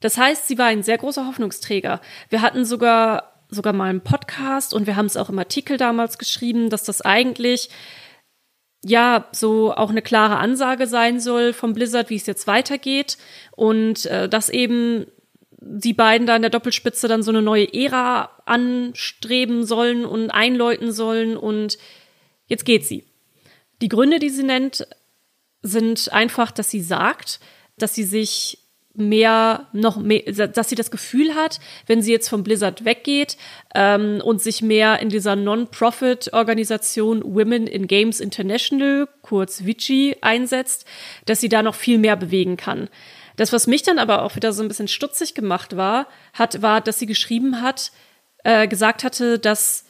[0.00, 2.00] Das heißt, sie war ein sehr großer Hoffnungsträger.
[2.28, 6.18] Wir hatten sogar sogar mal einen Podcast und wir haben es auch im Artikel damals
[6.18, 7.68] geschrieben, dass das eigentlich
[8.82, 13.18] ja so auch eine klare Ansage sein soll vom Blizzard, wie es jetzt weitergeht
[13.52, 15.06] und äh, dass eben
[15.62, 20.92] die beiden da in der Doppelspitze dann so eine neue Ära anstreben sollen und einläuten
[20.92, 21.76] sollen und
[22.46, 23.04] jetzt geht sie.
[23.82, 24.86] Die Gründe, die sie nennt,
[25.62, 27.40] sind einfach, dass sie sagt,
[27.76, 28.59] dass sie sich
[29.00, 33.36] mehr, noch mehr, dass sie das Gefühl hat, wenn sie jetzt vom Blizzard weggeht
[33.74, 40.86] ähm, und sich mehr in dieser Non-Profit-Organisation Women in Games International, kurz Vici, einsetzt,
[41.26, 42.88] dass sie da noch viel mehr bewegen kann.
[43.36, 46.80] Das, was mich dann aber auch wieder so ein bisschen stutzig gemacht war, hat, war,
[46.80, 47.90] dass sie geschrieben hat,
[48.44, 49.84] äh, gesagt hatte, dass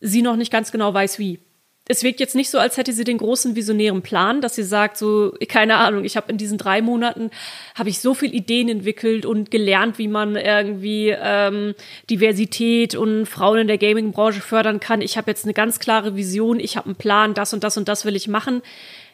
[0.00, 1.40] sie noch nicht ganz genau weiß, wie
[1.88, 4.98] es wirkt jetzt nicht so, als hätte sie den großen visionären Plan, dass sie sagt,
[4.98, 7.30] so, keine Ahnung, ich habe in diesen drei Monaten,
[7.74, 11.74] habe ich so viel Ideen entwickelt und gelernt, wie man irgendwie ähm,
[12.10, 15.00] Diversität und Frauen in der Gaming-Branche fördern kann.
[15.00, 17.88] Ich habe jetzt eine ganz klare Vision, ich habe einen Plan, das und das und
[17.88, 18.60] das will ich machen.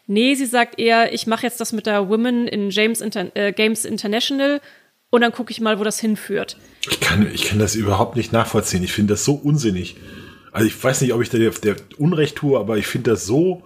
[0.08, 3.52] Nee, sie sagt eher, ich mache jetzt das mit der Women in James Inter äh,
[3.52, 4.60] Games International
[5.10, 6.56] und dann gucke ich mal, wo das hinführt.
[6.90, 8.82] Ich kann, ich kann das überhaupt nicht nachvollziehen.
[8.82, 9.96] Ich finde das so unsinnig.
[10.54, 13.26] Also ich weiß nicht, ob ich da der, der Unrecht tue, aber ich finde das
[13.26, 13.64] so,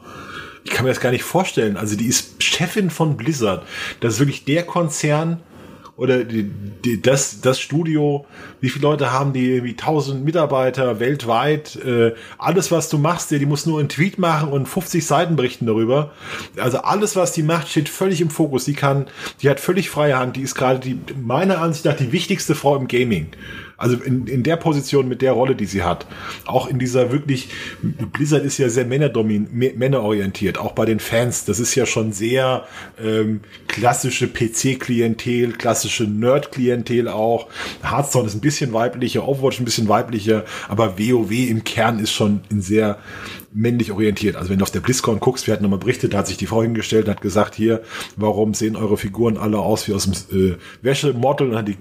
[0.65, 1.77] ich kann mir das gar nicht vorstellen.
[1.77, 3.65] Also die ist Chefin von Blizzard.
[4.01, 5.41] Das ist wirklich der Konzern
[5.99, 8.25] oder die, die, das, das Studio.
[8.63, 9.65] Wie viele Leute haben die?
[9.65, 11.77] Wie tausend Mitarbeiter weltweit.
[11.77, 15.37] Äh, alles, was du machst, die, die muss nur einen Tweet machen und 50 Seiten
[15.37, 16.13] berichten darüber.
[16.57, 18.65] Also alles, was die macht, steht völlig im Fokus.
[18.65, 19.09] Die kann,
[19.43, 20.37] die hat völlig freie Hand.
[20.37, 23.27] Die ist gerade die, meiner Ansicht nach, die wichtigste Frau im Gaming.
[23.79, 26.05] Also in, in der Position mit der Rolle, die sie hat.
[26.47, 27.51] Auch in dieser wirklich,
[28.13, 31.45] Blizzard ist ja sehr männerdomin, männerorientiert, auch bei den Fans.
[31.45, 32.65] Das ist ja schon sehr
[33.01, 37.47] ähm, klassische PC-Klientel, klassische Nerd-Klientel auch.
[37.81, 42.41] Hearthstone ist ein bisschen weiblicher, Overwatch ein bisschen weiblicher, aber WoW im Kern ist schon
[42.51, 42.99] in sehr
[43.53, 44.35] männlich orientiert.
[44.35, 46.47] Also wenn du auf der BlizzCon guckst, wir hatten nochmal berichtet, da hat sich die
[46.47, 47.83] Frau hingestellt und hat gesagt, hier,
[48.17, 51.77] warum sehen eure Figuren alle aus wie aus dem äh, Wäschemodel und hat die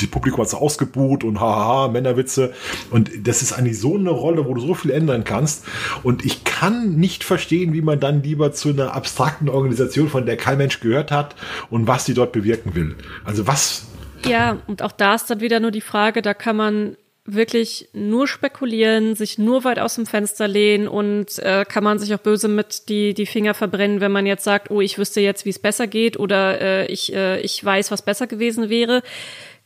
[0.00, 2.52] die Publikum hat es ausgebuht und hahaha, Männerwitze.
[2.90, 5.64] Und das ist eigentlich so eine Rolle, wo du so viel ändern kannst.
[6.02, 10.36] Und ich kann nicht verstehen, wie man dann lieber zu einer abstrakten Organisation, von der
[10.36, 11.36] kein Mensch gehört hat
[11.70, 12.96] und was sie dort bewirken will.
[13.24, 13.86] Also was.
[14.26, 18.28] Ja, und auch da ist dann wieder nur die Frage, da kann man wirklich nur
[18.28, 22.48] spekulieren, sich nur weit aus dem Fenster lehnen und äh, kann man sich auch böse
[22.48, 25.58] mit die, die Finger verbrennen, wenn man jetzt sagt, oh, ich wüsste jetzt, wie es
[25.58, 29.02] besser geht oder äh, ich, äh, ich weiß, was besser gewesen wäre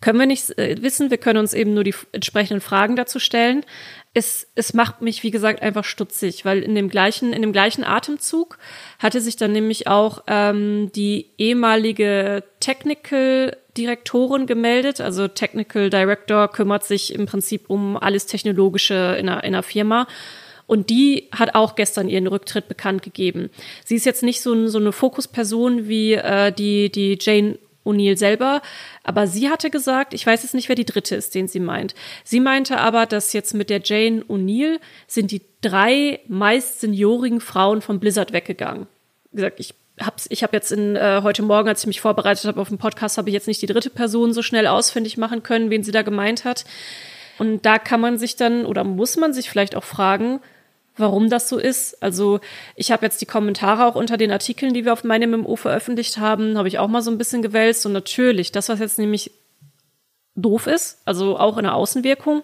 [0.00, 1.10] können wir nicht äh, wissen.
[1.10, 3.64] Wir können uns eben nur die entsprechenden Fragen dazu stellen.
[4.14, 7.84] Es, es macht mich, wie gesagt, einfach stutzig, weil in dem gleichen, in dem gleichen
[7.84, 8.58] Atemzug
[8.98, 15.00] hatte sich dann nämlich auch ähm, die ehemalige Technical Direktorin gemeldet.
[15.00, 20.08] Also Technical Director kümmert sich im Prinzip um alles Technologische in einer, in einer Firma.
[20.66, 23.50] Und die hat auch gestern ihren Rücktritt bekannt gegeben.
[23.84, 28.62] Sie ist jetzt nicht so, so eine Fokusperson wie äh, die, die Jane O'Neill selber,
[29.04, 31.94] aber sie hatte gesagt, ich weiß jetzt nicht, wer die dritte ist, den sie meint.
[32.24, 37.82] Sie meinte aber, dass jetzt mit der Jane O'Neill sind die drei meist seniorigen Frauen
[37.82, 38.86] von Blizzard weggegangen.
[39.32, 42.44] Wie gesagt, ich hab's, ich habe jetzt in äh, heute Morgen, als ich mich vorbereitet
[42.44, 45.42] habe auf den Podcast, habe ich jetzt nicht die dritte Person so schnell ausfindig machen
[45.42, 46.64] können, wen sie da gemeint hat.
[47.38, 50.40] Und da kann man sich dann oder muss man sich vielleicht auch fragen,
[51.00, 52.02] warum das so ist.
[52.02, 52.40] Also
[52.76, 56.18] ich habe jetzt die Kommentare auch unter den Artikeln, die wir auf meinem MMO veröffentlicht
[56.18, 57.84] haben, habe ich auch mal so ein bisschen gewälzt.
[57.86, 59.32] Und natürlich, das, was jetzt nämlich
[60.34, 62.42] doof ist, also auch in der Außenwirkung,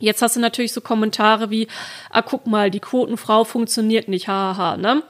[0.00, 1.66] Jetzt hast du natürlich so Kommentare wie,
[2.10, 5.02] ah, guck mal, die Quotenfrau funktioniert nicht, haha, ne?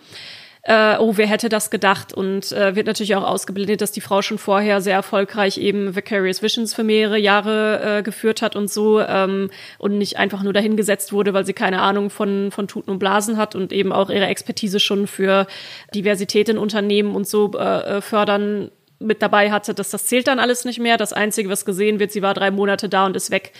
[0.69, 2.13] Äh, oh, wer hätte das gedacht?
[2.13, 6.43] Und äh, wird natürlich auch ausgeblendet, dass die Frau schon vorher sehr erfolgreich eben Vicarious
[6.43, 11.11] Visions für mehrere Jahre äh, geführt hat und so ähm, und nicht einfach nur dahingesetzt
[11.11, 14.27] wurde, weil sie keine Ahnung von, von Tuten und Blasen hat und eben auch ihre
[14.27, 15.47] Expertise schon für
[15.95, 19.73] Diversität in Unternehmen und so äh, äh fördern mit dabei hatte.
[19.73, 20.99] dass das zählt dann alles nicht mehr.
[20.99, 23.53] Das Einzige, was gesehen wird, sie war drei Monate da und ist weg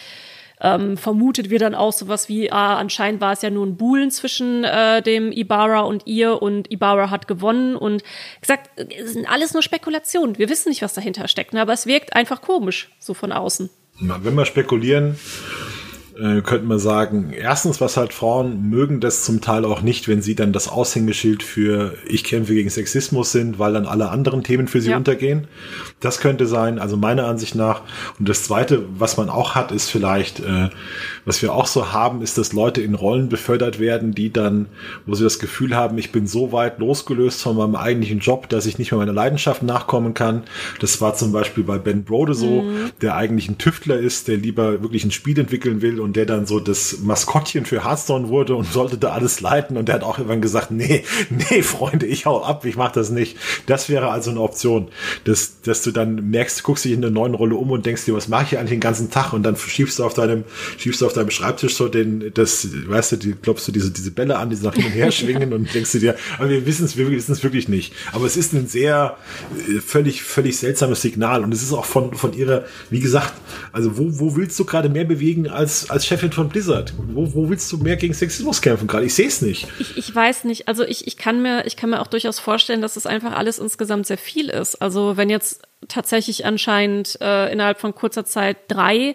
[0.61, 4.11] ähm, vermutet wird dann auch sowas wie, ah, anscheinend war es ja nur ein Buhlen
[4.11, 8.03] zwischen äh, dem Ibarra und ihr und Ibarra hat gewonnen und
[8.41, 10.39] gesagt, es sind alles nur Spekulationen.
[10.39, 11.61] Wir wissen nicht, was dahinter steckt, ne?
[11.61, 13.71] aber es wirkt einfach komisch, so von außen.
[14.01, 15.19] Wenn wir spekulieren,
[16.19, 20.21] äh, könnte man sagen, erstens, was halt Frauen mögen das zum Teil auch nicht, wenn
[20.21, 24.67] sie dann das Aushängeschild für ich kämpfe gegen Sexismus sind, weil dann alle anderen Themen
[24.67, 24.97] für sie ja.
[24.97, 25.47] untergehen.
[26.01, 27.83] Das könnte sein, also meiner Ansicht nach.
[28.19, 30.71] Und das Zweite, was man auch hat, ist vielleicht, äh,
[31.29, 34.65] was wir auch so haben, ist, dass Leute in Rollen befördert werden, die dann,
[35.05, 38.65] wo sie das Gefühl haben, ich bin so weit losgelöst von meinem eigentlichen Job, dass
[38.65, 40.45] ich nicht mehr meiner Leidenschaft nachkommen kann.
[40.81, 42.93] Das war zum Beispiel bei Ben Brode so, mhm.
[43.03, 46.47] der eigentlich ein Tüftler ist, der lieber wirklich ein Spiel entwickeln will und der dann
[46.47, 49.77] so das Maskottchen für Hearthstone wurde und sollte da alles leiten.
[49.77, 51.05] Und der hat auch irgendwann gesagt, nee,
[51.51, 53.37] nee, Freunde, ich hau ab, ich mach das nicht.
[53.67, 54.89] Das wäre also eine Option,
[55.25, 58.15] dass, dass du dann merkst, guckst dich in der neuen Rolle um und denkst dir,
[58.15, 59.35] was mache ich eigentlich den ganzen Tag?
[59.35, 60.45] Und dann schiebst du auf deinem,
[60.79, 64.11] schiebst du auf deinem Schreibtisch so den, das, weißt du, die, glaubst du, diese, diese
[64.11, 66.85] Bälle an, die nach hin und her schwingen und denkst du dir, aber wir wissen
[66.85, 67.93] es, wir wissen es wirklich nicht.
[68.13, 69.17] Aber es ist ein sehr,
[69.69, 71.45] äh, völlig, völlig seltsames Signal.
[71.45, 73.35] Und es ist auch von, von ihrer, wie gesagt,
[73.73, 76.93] also wo, wo willst du gerade mehr bewegen als, als Chefin von Blizzard?
[76.97, 79.07] Wo, wo willst du mehr gegen Sexismus kämpfen gerade?
[79.07, 79.69] Ich sehe es nicht.
[79.79, 80.69] Ich, ich weiß nicht.
[80.69, 83.59] Also ich, ich kann mir, ich kann mir auch durchaus vorstellen, dass es einfach alles
[83.59, 84.77] insgesamt sehr viel ist.
[84.77, 89.15] Also wenn jetzt tatsächlich anscheinend äh, innerhalb von kurzer Zeit drei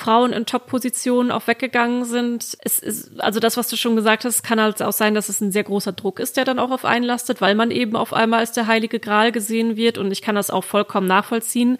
[0.00, 2.56] Frauen in Top-Positionen auch weggegangen sind.
[2.64, 5.40] Es ist, also das, was du schon gesagt hast, kann halt auch sein, dass es
[5.40, 8.14] ein sehr großer Druck ist, der dann auch auf einen lastet, weil man eben auf
[8.14, 11.76] einmal als der heilige Gral gesehen wird und ich kann das auch vollkommen nachvollziehen.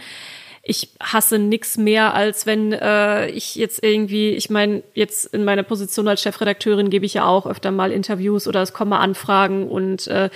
[0.62, 5.62] Ich hasse nix mehr, als wenn äh, ich jetzt irgendwie, ich meine, jetzt in meiner
[5.62, 9.68] Position als Chefredakteurin gebe ich ja auch öfter mal Interviews oder es kommen mal Anfragen
[9.68, 10.29] und äh,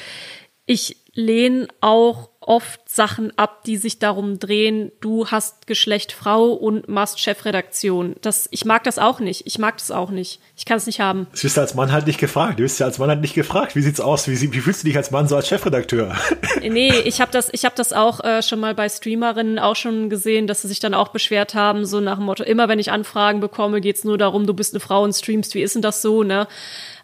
[0.64, 6.88] ich lehne auch oft Sachen ab, die sich darum drehen, du hast Geschlecht Frau und
[6.88, 8.16] machst Chefredaktion.
[8.20, 9.46] Das, ich mag das auch nicht.
[9.46, 10.40] Ich mag das auch nicht.
[10.56, 11.26] Ich kann es nicht haben.
[11.30, 12.58] Das wirst du als Mann halt nicht gefragt.
[12.58, 13.76] Du wirst ja als Mann halt nicht gefragt.
[13.76, 14.28] Wie sieht's aus?
[14.28, 16.14] Wie, wie fühlst du dich als Mann so als Chefredakteur?
[16.60, 20.08] Nee, ich habe das, ich habe das auch äh, schon mal bei Streamerinnen auch schon
[20.08, 22.90] gesehen, dass sie sich dann auch beschwert haben, so nach dem Motto, immer wenn ich
[22.90, 25.54] Anfragen bekomme, geht's nur darum, du bist eine Frau und streamst.
[25.54, 26.48] Wie ist denn das so, ne?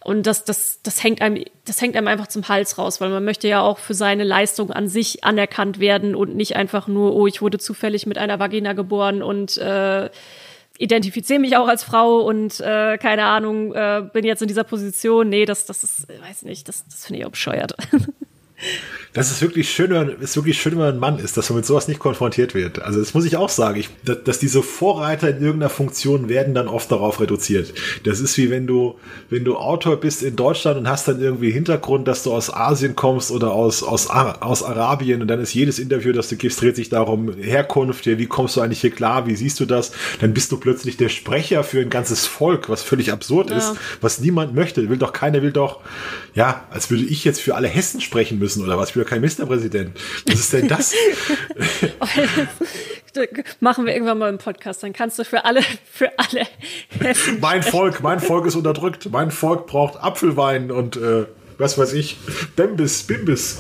[0.03, 3.25] Und das, das, das hängt einem, das hängt einem einfach zum Hals raus, weil man
[3.25, 7.27] möchte ja auch für seine Leistung an sich anerkannt werden und nicht einfach nur, oh,
[7.27, 10.09] ich wurde zufällig mit einer Vagina geboren und äh,
[10.79, 15.29] identifiziere mich auch als Frau und äh, keine Ahnung, äh, bin jetzt in dieser Position.
[15.29, 17.75] Nee, das, das ist, weiß nicht, das, das finde ich auch bescheuert.
[19.13, 21.57] das ist wirklich schön, wenn, ist wirklich schön, wenn man ein Mann ist, dass man
[21.57, 22.81] mit sowas nicht konfrontiert wird.
[22.81, 23.81] Also das muss ich auch sagen.
[23.81, 27.75] Ich, dass, dass diese Vorreiter in irgendeiner Funktion werden dann oft darauf reduziert.
[28.05, 28.97] Das ist wie wenn du,
[29.29, 32.95] wenn du Autor bist in Deutschland und hast dann irgendwie Hintergrund, dass du aus Asien
[32.95, 36.77] kommst oder aus, aus, aus Arabien und dann ist jedes Interview, das du gibst, dreht
[36.77, 39.91] sich darum, Herkunft, ja, wie kommst du eigentlich hier klar, wie siehst du das?
[40.21, 43.57] Dann bist du plötzlich der Sprecher für ein ganzes Volk, was völlig absurd ja.
[43.57, 44.89] ist, was niemand möchte.
[44.89, 45.81] Will doch keiner, will doch,
[46.35, 48.91] ja, als würde ich jetzt für alle Hessen sprechen müssen oder was?
[48.91, 49.99] Ich bin kein Ministerpräsident.
[50.27, 50.95] Was ist denn das?
[53.61, 56.47] Machen wir irgendwann mal einen Podcast, dann kannst du für alle, für alle.
[57.41, 59.11] Mein Volk, mein Volk ist unterdrückt.
[59.11, 61.27] Mein Volk braucht Apfelwein und äh,
[61.59, 62.17] was weiß ich,
[62.57, 63.59] Bembis, Bimbis.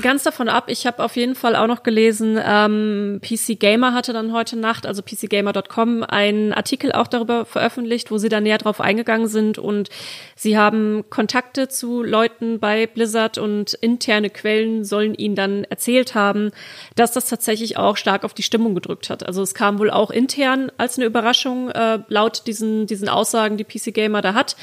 [0.00, 0.64] Ganz davon ab.
[0.68, 4.86] Ich habe auf jeden Fall auch noch gelesen, ähm, PC Gamer hatte dann heute Nacht,
[4.86, 9.90] also pcgamer.com, einen Artikel auch darüber veröffentlicht, wo sie da näher drauf eingegangen sind und
[10.34, 16.52] sie haben Kontakte zu Leuten bei Blizzard und interne Quellen sollen ihnen dann erzählt haben,
[16.94, 19.26] dass das tatsächlich auch stark auf die Stimmung gedrückt hat.
[19.26, 23.64] Also es kam wohl auch intern als eine Überraschung äh, laut diesen diesen Aussagen, die
[23.64, 24.56] PC Gamer da hat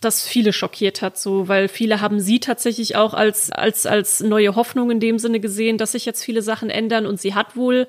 [0.00, 4.54] das viele schockiert hat, so, weil viele haben sie tatsächlich auch als, als, als neue
[4.54, 7.06] Hoffnung in dem Sinne gesehen, dass sich jetzt viele Sachen ändern.
[7.06, 7.86] Und sie hat wohl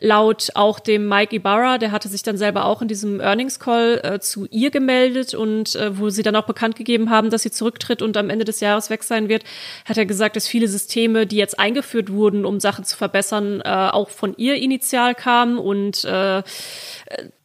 [0.00, 4.00] laut auch dem Mike Ibarra, der hatte sich dann selber auch in diesem Earnings Call
[4.02, 7.52] äh, zu ihr gemeldet und äh, wo sie dann auch bekannt gegeben haben, dass sie
[7.52, 9.44] zurücktritt und am Ende des Jahres weg sein wird,
[9.84, 13.68] hat er gesagt, dass viele Systeme, die jetzt eingeführt wurden, um Sachen zu verbessern, äh,
[13.68, 15.58] auch von ihr initial kamen.
[15.58, 16.42] Und äh, äh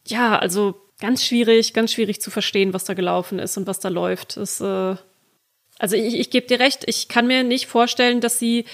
[0.06, 3.88] ja, also ganz schwierig, ganz schwierig zu verstehen, was da gelaufen ist und was da
[3.88, 4.36] läuft.
[4.36, 4.96] Das, äh,
[5.78, 8.64] also ich, ich gebe dir recht, ich kann mir nicht vorstellen, dass sie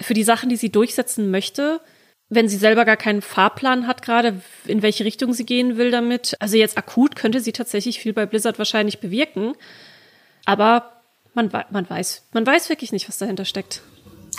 [0.00, 1.80] für die Sachen, die sie durchsetzen möchte,
[2.28, 6.36] wenn sie selber gar keinen Fahrplan hat, gerade in welche Richtung sie gehen will damit.
[6.40, 9.54] Also jetzt akut könnte sie tatsächlich viel bei Blizzard wahrscheinlich bewirken.
[10.44, 10.92] Aber
[11.34, 13.82] man, man weiß, man weiß wirklich nicht, was dahinter steckt.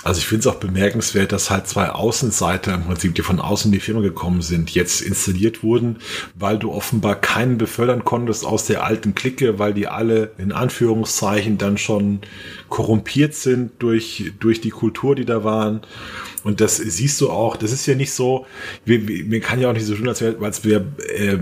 [0.04, 3.70] Also ich finde es auch bemerkenswert, dass halt zwei Außenseiter im Prinzip, die von außen
[3.70, 5.98] in die Firma gekommen sind, jetzt installiert wurden,
[6.36, 11.58] weil du offenbar keinen befördern konntest aus der alten Clique, weil die alle in Anführungszeichen
[11.58, 12.20] dann schon
[12.70, 15.82] korrumpiert sind durch, durch die Kultur, die da waren.
[16.44, 18.46] Und das siehst du auch, das ist ja nicht so,
[18.86, 21.38] mir kann ja auch nicht so tun, als wäre als wär, äh,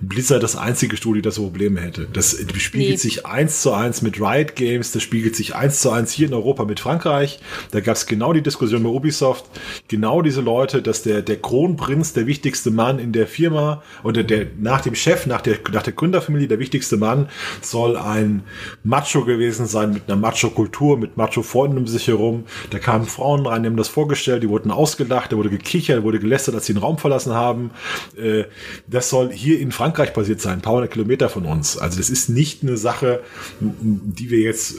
[0.00, 2.08] Blizzard das einzige Studio, das so Probleme hätte.
[2.12, 2.96] Das spiegelt nee.
[2.96, 6.34] sich eins zu eins mit Riot Games, das spiegelt sich eins zu eins hier in
[6.34, 7.40] Europa mit Frankreich.
[7.70, 9.46] Da gab es genau die Diskussion bei Ubisoft,
[9.88, 14.46] genau diese Leute, dass der, der Kronprinz, der wichtigste Mann in der Firma oder der
[14.58, 17.28] nach dem Chef, nach der, nach der Gründerfamilie, der wichtigste Mann,
[17.60, 18.42] soll ein
[18.84, 22.44] Macho gewesen sein mit einer Macho-Kultur, mit Macho-Freunden um sich herum.
[22.70, 26.18] Da kamen Frauen rein, die haben das vorgestellt, die wurden ausgelacht, da wurde gekichert, wurde
[26.18, 27.70] gelästert, als sie den Raum verlassen haben.
[28.16, 28.44] Äh,
[28.86, 31.78] das soll hier in Frankreich passiert sein, ein paar hundert Kilometer von uns.
[31.78, 33.20] Also das ist nicht eine Sache,
[33.60, 34.76] die wir jetzt,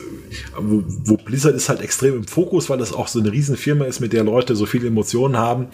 [0.57, 3.99] wo, wo Blizzard ist halt extrem im Fokus, weil das auch so eine Riesenfirma ist,
[3.99, 5.67] mit der Leute so viele Emotionen haben.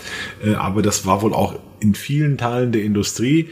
[0.44, 3.50] Äh, aber das war wohl auch in vielen Teilen der Industrie,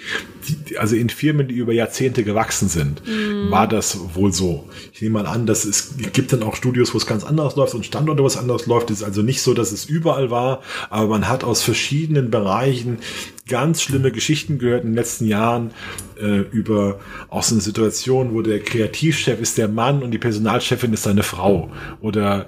[0.47, 3.51] die, also in Firmen, die über Jahrzehnte gewachsen sind, mhm.
[3.51, 4.67] war das wohl so.
[4.93, 7.73] Ich nehme mal an, dass es gibt dann auch Studios, wo es ganz anders läuft
[7.73, 8.91] und Standorte, wo es anders läuft.
[8.91, 12.99] Es ist also nicht so, dass es überall war, aber man hat aus verschiedenen Bereichen
[13.47, 15.71] ganz schlimme Geschichten gehört in den letzten Jahren
[16.19, 16.99] äh, über
[17.29, 21.23] auch so eine Situation, wo der Kreativchef ist der Mann und die Personalchefin ist seine
[21.23, 21.71] Frau
[22.01, 22.47] oder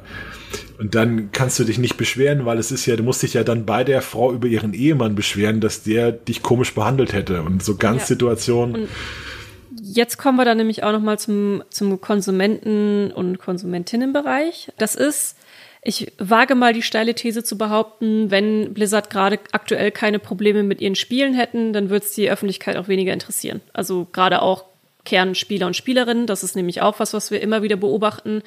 [0.80, 3.44] und dann kannst du dich nicht beschweren, weil es ist ja, du musst dich ja
[3.44, 7.42] dann bei der Frau über ihren Ehemann beschweren, dass der dich komisch behandelt hätte.
[7.42, 8.08] Und so ganz ja.
[8.08, 8.88] Situationen.
[9.82, 14.72] Jetzt kommen wir dann nämlich auch nochmal zum, zum Konsumenten- und Konsumentinnenbereich.
[14.78, 15.36] Das ist,
[15.82, 20.82] ich wage mal die steile These zu behaupten, wenn Blizzard gerade aktuell keine Probleme mit
[20.82, 23.62] ihren Spielen hätten, dann würde es die Öffentlichkeit auch weniger interessieren.
[23.74, 24.66] Also gerade auch
[25.06, 28.44] Kernspieler und Spielerinnen, das ist nämlich auch was, was wir immer wieder beobachten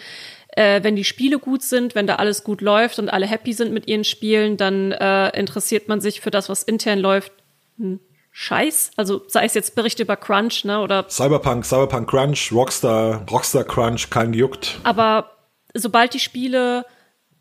[0.53, 3.72] äh, wenn die Spiele gut sind, wenn da alles gut läuft und alle happy sind
[3.72, 7.32] mit ihren Spielen, dann äh, interessiert man sich für das, was intern läuft.
[7.78, 8.00] Hm.
[8.34, 13.64] Scheiß, also sei es jetzt Berichte über Crunch, ne, oder Cyberpunk, Cyberpunk Crunch, Rockstar, Rockstar
[13.64, 14.78] Crunch, kein gejuckt.
[14.84, 15.32] Aber
[15.74, 16.86] sobald die Spiele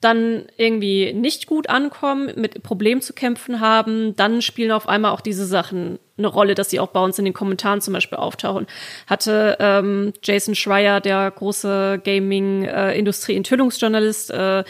[0.01, 5.21] dann irgendwie nicht gut ankommen, mit Problemen zu kämpfen haben, dann spielen auf einmal auch
[5.21, 8.65] diese Sachen eine Rolle, dass sie auch bei uns in den Kommentaren zum Beispiel auftauchen.
[9.07, 14.63] Hatte ähm, Jason Schreier, der große Gaming-Industrie-Enthüllungsjournalist, äh,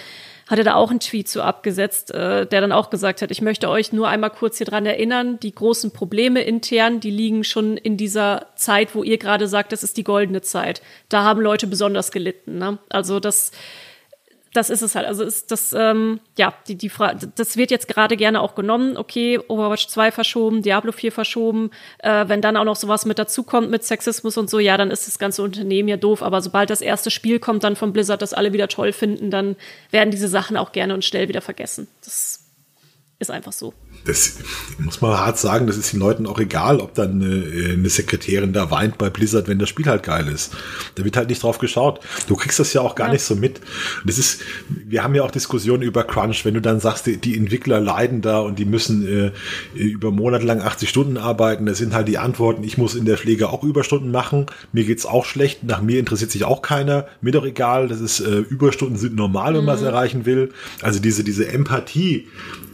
[0.47, 3.69] hatte da auch einen Tweet zu abgesetzt, äh, der dann auch gesagt hat, ich möchte
[3.69, 7.95] euch nur einmal kurz hier dran erinnern, die großen Probleme intern, die liegen schon in
[7.95, 10.81] dieser Zeit, wo ihr gerade sagt, das ist die goldene Zeit.
[11.07, 12.57] Da haben Leute besonders gelitten.
[12.57, 12.79] Ne?
[12.89, 13.53] Also das
[14.53, 15.07] das ist es halt.
[15.07, 18.97] Also ist das, ähm, ja, die, die Frage, das wird jetzt gerade gerne auch genommen.
[18.97, 21.71] Okay, Overwatch 2 verschoben, Diablo 4 verschoben.
[21.99, 25.07] Äh, wenn dann auch noch sowas mit dazukommt mit Sexismus und so, ja, dann ist
[25.07, 26.21] das ganze Unternehmen ja doof.
[26.21, 29.55] Aber sobald das erste Spiel kommt dann von Blizzard, das alle wieder toll finden, dann
[29.89, 31.87] werden diese Sachen auch gerne und schnell wieder vergessen.
[32.03, 32.43] Das
[33.19, 33.73] ist einfach so
[34.05, 34.37] das
[34.79, 38.53] muss man hart sagen, das ist den Leuten auch egal, ob dann eine, eine, Sekretärin
[38.53, 40.53] da weint bei Blizzard, wenn das Spiel halt geil ist.
[40.95, 41.99] Da wird halt nicht drauf geschaut.
[42.27, 43.13] Du kriegst das ja auch gar ja.
[43.13, 43.61] nicht so mit.
[44.05, 47.37] Das ist, wir haben ja auch Diskussionen über Crunch, wenn du dann sagst, die, die
[47.37, 49.31] Entwickler leiden da und die müssen äh,
[49.77, 51.65] über Monate lang 80 Stunden arbeiten.
[51.65, 52.63] Das sind halt die Antworten.
[52.63, 54.47] Ich muss in der Pflege auch Überstunden machen.
[54.71, 55.63] Mir geht's auch schlecht.
[55.63, 57.07] Nach mir interessiert sich auch keiner.
[57.21, 57.87] Mir doch egal.
[57.87, 59.87] Das ist äh, Überstunden sind normal, wenn man es mhm.
[59.87, 60.51] erreichen will.
[60.81, 62.27] Also diese diese Empathie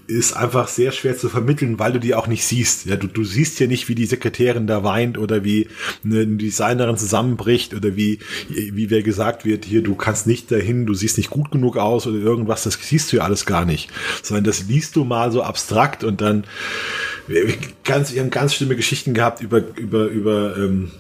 [0.08, 2.86] ist einfach sehr schwer zu vermitteln, weil du die auch nicht siehst.
[2.86, 5.68] Ja, du, du siehst ja nicht, wie die Sekretärin da weint oder wie
[6.04, 10.94] eine Designerin zusammenbricht oder wie, wie wer gesagt wird, hier, du kannst nicht dahin, du
[10.94, 13.90] siehst nicht gut genug aus oder irgendwas, das siehst du ja alles gar nicht.
[14.24, 16.46] Sondern das liest du mal so abstrakt und dann
[17.84, 20.92] ganz, wir haben ganz schlimme Geschichten gehabt über, über, über, ähm,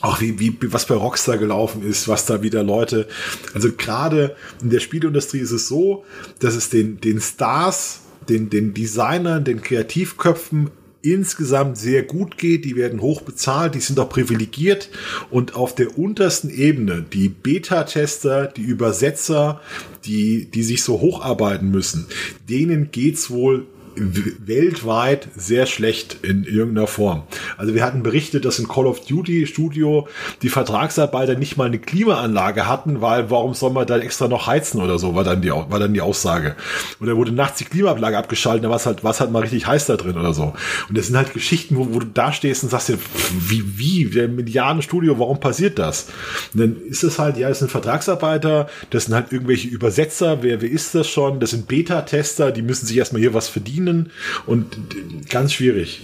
[0.00, 3.06] auch wie, wie, was bei Rockstar gelaufen ist, was da wieder Leute,
[3.54, 6.04] also gerade in der Spielindustrie ist es so,
[6.40, 8.00] dass es den, den Stars,
[8.30, 10.70] den, den Designern, den Kreativköpfen
[11.02, 14.90] insgesamt sehr gut geht, die werden hoch bezahlt, die sind auch privilegiert.
[15.30, 19.60] Und auf der untersten Ebene, die Beta-Tester, die Übersetzer,
[20.04, 22.06] die, die sich so hocharbeiten müssen,
[22.48, 23.66] denen geht's wohl
[23.96, 27.24] weltweit sehr schlecht in irgendeiner Form.
[27.56, 30.08] Also wir hatten berichtet, dass in Call of Duty Studio
[30.42, 34.80] die Vertragsarbeiter nicht mal eine Klimaanlage hatten, weil warum soll man da extra noch heizen
[34.80, 36.56] oder so, war dann die, war dann die Aussage.
[37.00, 39.86] Oder wurde nachts die Klimaanlage abgeschaltet, da war es halt, war halt mal richtig heiß
[39.86, 40.54] da drin oder so.
[40.88, 42.98] Und das sind halt Geschichten, wo, wo du da stehst und sagst dir,
[43.38, 46.08] wie, wie, der Milliardenstudio, warum passiert das?
[46.54, 50.62] Und dann ist es halt, ja, das sind Vertragsarbeiter, das sind halt irgendwelche Übersetzer, wer,
[50.62, 51.40] wer ist das schon?
[51.40, 54.10] Das sind Beta-Tester, die müssen sich erstmal hier was verdienen verdienen
[54.46, 56.00] und ganz schwierig.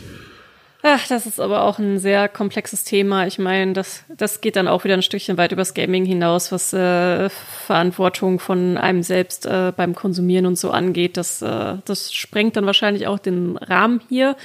[0.82, 3.26] Ach, das ist aber auch ein sehr komplexes Thema.
[3.26, 6.72] Ich meine, das, das geht dann auch wieder ein Stückchen weit übers Gaming hinaus, was
[6.72, 11.16] äh, Verantwortung von einem selbst äh, beim Konsumieren und so angeht.
[11.16, 14.36] Das, äh, das sprengt dann wahrscheinlich auch den Rahmen hier.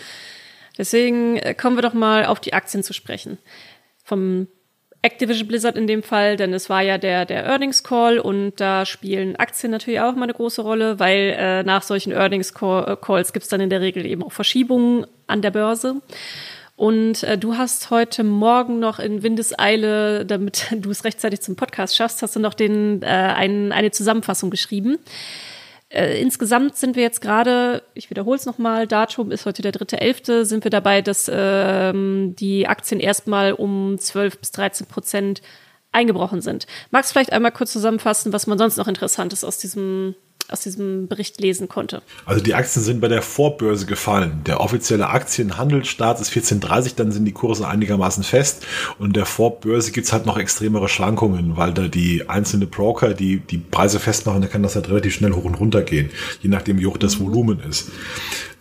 [0.77, 3.37] Deswegen äh, kommen wir doch mal auf die Aktien zu sprechen.
[4.03, 4.47] Vom
[5.03, 8.85] Activision Blizzard in dem Fall, denn es war ja der, der Earnings Call und da
[8.85, 12.95] spielen Aktien natürlich auch immer eine große Rolle, weil äh, nach solchen Earnings Call, äh,
[12.95, 16.01] Calls gibt es dann in der Regel eben auch Verschiebungen an der Börse.
[16.75, 21.95] Und äh, du hast heute Morgen noch in Windeseile, damit du es rechtzeitig zum Podcast
[21.95, 24.99] schaffst, hast du noch den, äh, ein, eine Zusammenfassung geschrieben.
[25.91, 29.99] Äh, insgesamt sind wir jetzt gerade, ich wiederhole es nochmal, Datum ist heute der dritte
[29.99, 35.41] Elfte, sind wir dabei, dass ähm, die Aktien erstmal um 12 bis 13 Prozent
[35.91, 36.65] eingebrochen sind.
[36.91, 40.15] Magst du vielleicht einmal kurz zusammenfassen, was man sonst noch Interessantes aus diesem
[40.51, 42.01] aus diesem Bericht lesen konnte.
[42.25, 44.41] Also die Aktien sind bei der Vorbörse gefallen.
[44.45, 48.65] Der offizielle Aktienhandelsstart ist 14.30, dann sind die Kurse einigermaßen fest
[48.99, 53.57] und der Vorbörse gibt's halt noch extremere Schwankungen, weil da die einzelnen Broker, die die
[53.57, 56.09] Preise festmachen, da kann das halt relativ schnell hoch und runter gehen,
[56.41, 57.25] je nachdem wie hoch das mhm.
[57.25, 57.89] Volumen ist.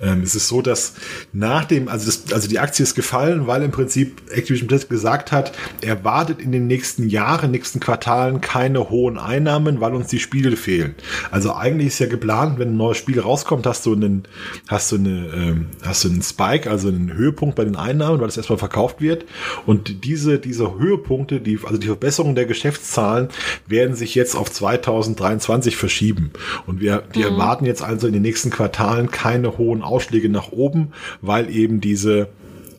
[0.00, 0.94] Ähm, es ist so, dass
[1.32, 5.32] nach dem, also, das, also die Aktie ist gefallen, weil im Prinzip Activision Blizzard gesagt
[5.32, 10.18] hat, er wartet in den nächsten Jahren, nächsten Quartalen keine hohen Einnahmen, weil uns die
[10.18, 10.94] Spiele fehlen.
[11.30, 14.24] Also eigentlich ist ja geplant, wenn ein neues Spiel rauskommt, hast du einen,
[14.68, 18.28] hast du eine, ähm, hast du einen Spike, also einen Höhepunkt bei den Einnahmen, weil
[18.28, 19.24] es erstmal verkauft wird.
[19.66, 23.28] Und diese, diese Höhepunkte, die, also die Verbesserung der Geschäftszahlen
[23.66, 26.30] werden sich jetzt auf 2023 verschieben.
[26.66, 27.32] Und wir, wir mhm.
[27.32, 32.28] erwarten jetzt also in den nächsten Quartalen keine hohen Ausschläge nach oben, weil eben diese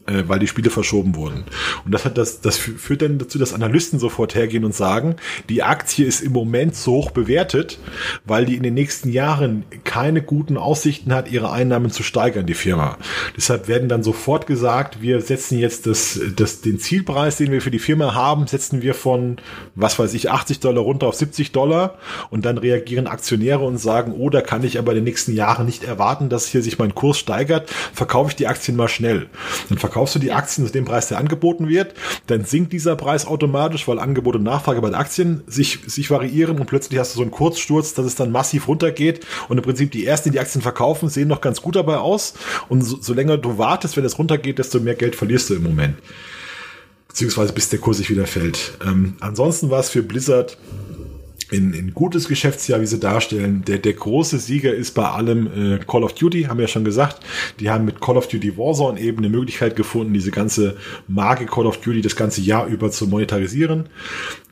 [0.08, 1.46] äh, weil die Spiele verschoben wurden.
[1.86, 5.16] Und das hat das, das führt dann dazu, dass Analysten sofort hergehen und sagen,
[5.50, 7.80] die Aktie ist im Moment so hoch bewertet,
[8.26, 12.54] weil die in den nächsten Jahren keine guten Aussichten hat, ihre Einnahmen zu steigern, die
[12.54, 12.98] Firma.
[13.38, 17.72] Deshalb werden dann sofort gesagt, wir setzen jetzt das, das, den Zielpreis, den wir für
[17.72, 19.38] die Firma haben, setzen wir von,
[19.76, 21.98] was weiß ich, 80 Dollar runter auf 70 Dollar
[22.30, 25.66] und dann reagieren Aktionäre und sagen, oh, da kann ich aber in den nächsten Jahren
[25.66, 29.28] nicht erwarten, dass hier sich mein Kurs steigert, verkaufe ich die Aktien mal schnell.
[29.70, 31.96] Dann verkaufst du die Aktien zu dem Preis, der angeboten wird,
[32.28, 36.60] dann sinkt dieser Preis automatisch, weil Angebot und Nachfrage bei den Aktien sich, sich variieren
[36.60, 39.92] und plötzlich hast du so einen Kurzsturz, dass es dann massiv runtergeht und im Prinzip
[39.92, 42.36] die ersten, die, die Aktien verkaufen, sehen noch ganz gut dabei aus
[42.70, 45.64] und so, so länger du wartest, wenn es runtergeht, desto mehr Geld verlierst du im
[45.64, 45.98] Moment.
[47.10, 48.78] Beziehungsweise bis der Kurs sich wieder fällt.
[48.86, 50.58] Ähm, ansonsten war es für Blizzard
[51.52, 53.64] in, in gutes Geschäftsjahr, wie sie darstellen.
[53.68, 56.86] Der, der große Sieger ist bei allem äh, Call of Duty, haben wir ja schon
[56.86, 57.18] gesagt.
[57.60, 60.78] Die haben mit Call of Duty Warzone eben eine Möglichkeit gefunden, diese ganze
[61.08, 63.90] Marke Call of Duty das ganze Jahr über zu monetarisieren.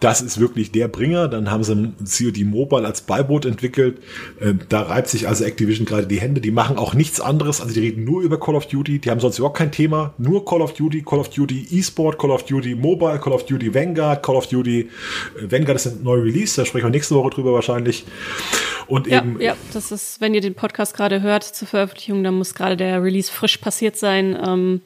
[0.02, 1.28] Das ist wirklich der Bringer.
[1.28, 1.93] Dann haben sie
[2.26, 4.00] COD Mobile als Beiboot entwickelt.
[4.39, 6.41] Äh, da reibt sich also Activision gerade die Hände.
[6.41, 7.62] Die machen auch nichts anderes.
[7.62, 9.00] Also die reden nur über Call of Duty.
[9.00, 10.14] Die haben sonst überhaupt kein Thema.
[10.18, 13.74] Nur Call of Duty, Call of Duty eSport, Call of Duty Mobile, Call of Duty
[13.74, 16.56] Vanguard, Call of Duty äh, Vanguard ist ein neuer Release.
[16.56, 18.06] Da sprechen wir nächste Woche drüber wahrscheinlich.
[18.88, 19.40] Und ja, eben.
[19.40, 23.04] Ja, das ist, wenn ihr den Podcast gerade hört zur Veröffentlichung, dann muss gerade der
[23.04, 24.38] Release frisch passiert sein.
[24.44, 24.82] Ähm,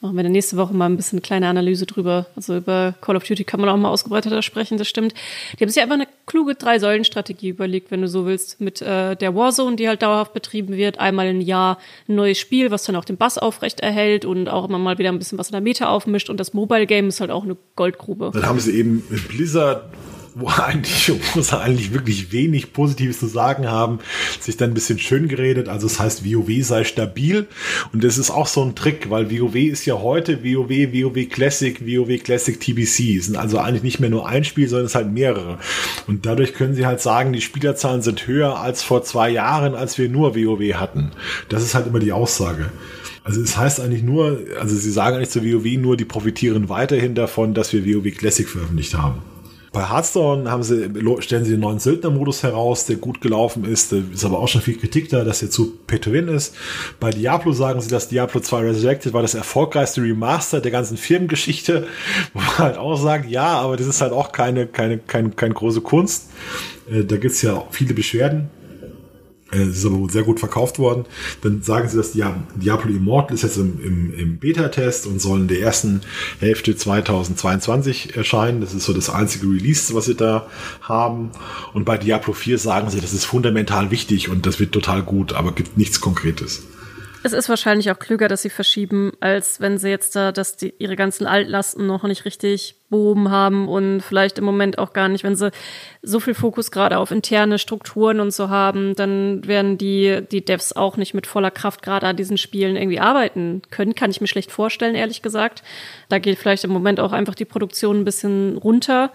[0.00, 2.26] machen wir dann nächste Woche mal ein bisschen eine kleine Analyse drüber.
[2.36, 5.14] Also über Call of Duty kann man auch mal ausgebreiteter sprechen, das stimmt.
[5.58, 9.34] Die haben sich einfach eine kluge Drei-Säulen-Strategie überlegt, wenn du so willst, mit äh, der
[9.34, 11.78] Warzone, die halt dauerhaft betrieben wird, einmal im Jahr
[12.08, 15.10] ein neues Spiel, was dann auch den Bass aufrecht erhält und auch immer mal wieder
[15.10, 17.56] ein bisschen was in der Meta aufmischt und das Mobile Game ist halt auch eine
[17.74, 18.30] Goldgrube.
[18.34, 19.84] Dann haben sie eben Blizzard
[20.38, 24.00] wo eigentlich, wo sie eigentlich wirklich wenig Positives zu sagen haben,
[24.38, 25.68] sich dann ein bisschen schön geredet.
[25.68, 27.46] Also es heißt, WoW sei stabil.
[27.92, 31.80] Und das ist auch so ein Trick, weil WoW ist ja heute WoW, WoW Classic,
[31.80, 33.16] WoW Classic TBC.
[33.18, 35.58] Es sind also eigentlich nicht mehr nur ein Spiel, sondern es halt mehrere.
[36.06, 39.96] Und dadurch können sie halt sagen, die Spielerzahlen sind höher als vor zwei Jahren, als
[39.96, 41.12] wir nur WoW hatten.
[41.48, 42.70] Das ist halt immer die Aussage.
[43.24, 47.14] Also es heißt eigentlich nur, also sie sagen eigentlich zu WoW nur, die profitieren weiterhin
[47.14, 49.22] davon, dass wir WoW Classic veröffentlicht haben.
[49.72, 50.90] Bei Hearthstone haben sie,
[51.20, 53.92] stellen sie den neuen Söldner-Modus heraus, der gut gelaufen ist.
[53.92, 56.54] Ist aber auch schon viel Kritik da, dass er zu pay to win ist.
[57.00, 61.86] Bei Diablo sagen sie, dass Diablo 2 Resurrected war das erfolgreichste Remaster der ganzen Firmengeschichte.
[62.32, 65.54] Wo man halt auch sagt, ja, aber das ist halt auch keine, keine, keine, keine
[65.54, 66.30] große Kunst.
[66.90, 68.50] Äh, da gibt's ja viele Beschwerden.
[69.52, 71.04] Es ist aber sehr gut verkauft worden.
[71.42, 75.48] Dann sagen sie, dass Diablo Immortal ist jetzt im, im, im Beta-Test und soll in
[75.48, 76.00] der ersten
[76.40, 78.60] Hälfte 2022 erscheinen.
[78.60, 80.48] Das ist so das einzige Release, was sie da
[80.82, 81.30] haben.
[81.74, 85.32] Und bei Diablo 4 sagen sie, das ist fundamental wichtig und das wird total gut,
[85.32, 86.64] aber gibt nichts Konkretes.
[87.26, 90.72] Es ist wahrscheinlich auch klüger, dass sie verschieben, als wenn sie jetzt da, dass die
[90.78, 95.24] ihre ganzen Altlasten noch nicht richtig behoben haben und vielleicht im Moment auch gar nicht,
[95.24, 95.50] wenn sie
[96.02, 100.74] so viel Fokus gerade auf interne Strukturen und so haben, dann werden die, die Devs
[100.74, 103.96] auch nicht mit voller Kraft gerade an diesen Spielen irgendwie arbeiten können.
[103.96, 105.64] Kann ich mir schlecht vorstellen, ehrlich gesagt.
[106.08, 109.10] Da geht vielleicht im Moment auch einfach die Produktion ein bisschen runter,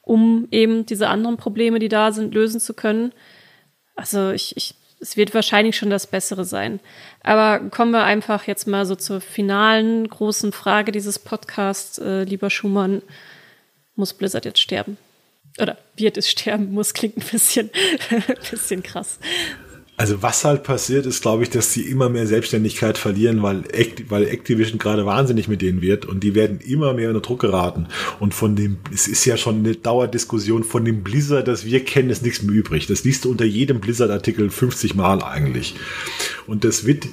[0.00, 3.12] um eben diese anderen Probleme, die da sind, lösen zu können.
[3.96, 6.80] Also ich, ich es wird wahrscheinlich schon das Bessere sein.
[7.22, 12.50] Aber kommen wir einfach jetzt mal so zur finalen großen Frage dieses Podcasts, äh, lieber
[12.50, 13.02] Schumann.
[13.96, 14.98] Muss Blizzard jetzt sterben?
[15.60, 16.72] Oder wird es sterben?
[16.72, 17.70] Muss klingt ein bisschen,
[18.50, 19.18] bisschen krass.
[20.00, 24.10] Also was halt passiert ist, glaube ich, dass sie immer mehr Selbstständigkeit verlieren, weil, Act
[24.10, 27.86] weil Activision gerade wahnsinnig mit denen wird und die werden immer mehr unter Druck geraten.
[28.18, 32.08] Und von dem, es ist ja schon eine Dauerdiskussion, von dem Blizzard, das wir kennen,
[32.08, 32.86] ist nichts mehr übrig.
[32.86, 35.74] Das liest du unter jedem Blizzard-Artikel 50 Mal eigentlich.
[36.46, 37.06] Und das wird,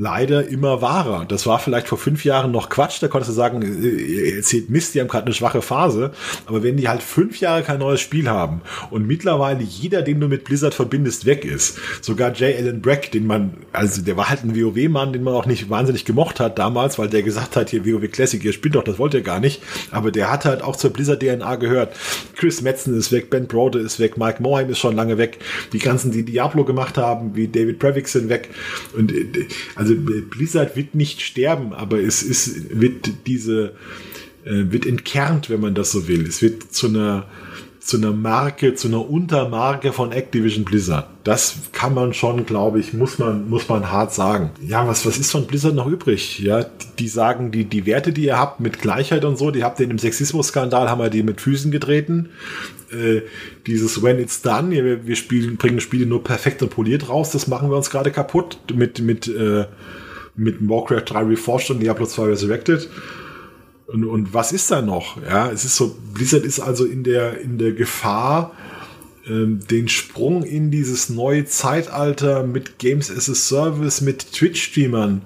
[0.00, 1.26] leider immer wahrer.
[1.26, 4.70] Das war vielleicht vor fünf Jahren noch Quatsch, da konntest du sagen, äh, ihr erzählt
[4.70, 6.12] Mist, die haben gerade eine schwache Phase.
[6.46, 10.28] Aber wenn die halt fünf Jahre kein neues Spiel haben und mittlerweile jeder, den du
[10.28, 12.56] mit Blizzard verbindest, weg ist, sogar J.
[12.56, 16.06] Allen Brack, den man, also der war halt ein WoW-Mann, den man auch nicht wahnsinnig
[16.06, 19.12] gemocht hat damals, weil der gesagt hat, hier WoW Classic, ihr spielt doch, das wollt
[19.12, 19.62] ihr gar nicht.
[19.90, 21.94] Aber der hat halt auch zur Blizzard-DNA gehört.
[22.36, 25.38] Chris Metzen ist weg, Ben Brode ist weg, Mike Morheim ist schon lange weg.
[25.74, 28.48] Die ganzen, die Diablo gemacht haben, wie David Previx sind weg.
[28.96, 29.26] Und äh,
[29.74, 33.74] also also Blizzard wird nicht sterben, aber es ist, wird diese,
[34.44, 36.26] äh, wird entkernt, wenn man das so will.
[36.26, 37.26] Es wird zu einer,
[37.80, 41.08] zu einer Marke, zu einer Untermarke von Activision Blizzard.
[41.24, 44.50] Das kann man schon, glaube ich, muss man, muss man hart sagen.
[44.60, 46.38] Ja, was, was ist von Blizzard noch übrig?
[46.40, 46.66] Ja,
[46.98, 49.84] die, sagen, die, die Werte, die ihr habt mit Gleichheit und so, die habt ihr
[49.84, 52.28] in dem Sexismus-Skandal, haben wir die mit Füßen getreten.
[52.92, 53.22] Äh,
[53.66, 57.46] dieses When It's Done, wir, wir spielen, bringen Spiele nur perfekt und poliert raus, das
[57.46, 59.64] machen wir uns gerade kaputt mit, mit, äh,
[60.36, 62.88] mit Warcraft 3 Reforged und Diablo 2 Resurrected.
[63.92, 65.20] Und, und was ist da noch?
[65.22, 68.52] Ja, es ist so, Blizzard ist also in der, in der Gefahr,
[69.28, 75.22] ähm, den Sprung in dieses neue Zeitalter mit Games as a Service, mit Twitch-Streamern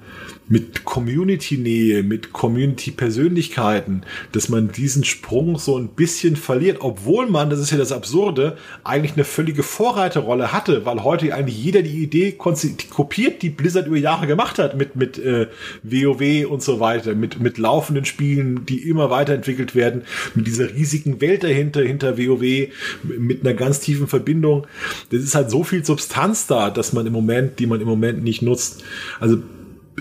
[0.49, 7.61] mit Community-Nähe, mit Community-Persönlichkeiten, dass man diesen Sprung so ein bisschen verliert, obwohl man, das
[7.61, 12.32] ist ja das Absurde, eigentlich eine völlige Vorreiterrolle hatte, weil heute eigentlich jeder die Idee
[12.32, 15.47] kopiert, die Blizzard über Jahre gemacht hat, mit, mit äh,
[15.82, 20.03] WoW und so weiter, mit, mit laufenden Spielen, die immer weiterentwickelt werden,
[20.34, 22.68] mit dieser riesigen Welt dahinter, hinter WoW,
[23.03, 24.66] mit einer ganz tiefen Verbindung.
[25.11, 28.22] Das ist halt so viel Substanz da, dass man im Moment, die man im Moment
[28.22, 28.82] nicht nutzt.
[29.20, 29.38] Also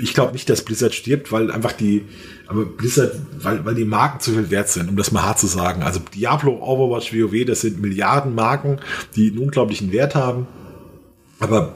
[0.02, 2.06] ich glaube nicht, dass Blizzard stirbt, weil einfach die,
[2.48, 5.48] aber Blizzard, weil, weil die Marken zu viel wert sind, um das mal hart zu
[5.48, 5.84] sagen.
[5.84, 8.80] Also Diablo, Overwatch, WoW, das sind Milliarden Marken,
[9.16, 10.48] die einen unglaublichen Wert haben.
[11.40, 11.76] Aber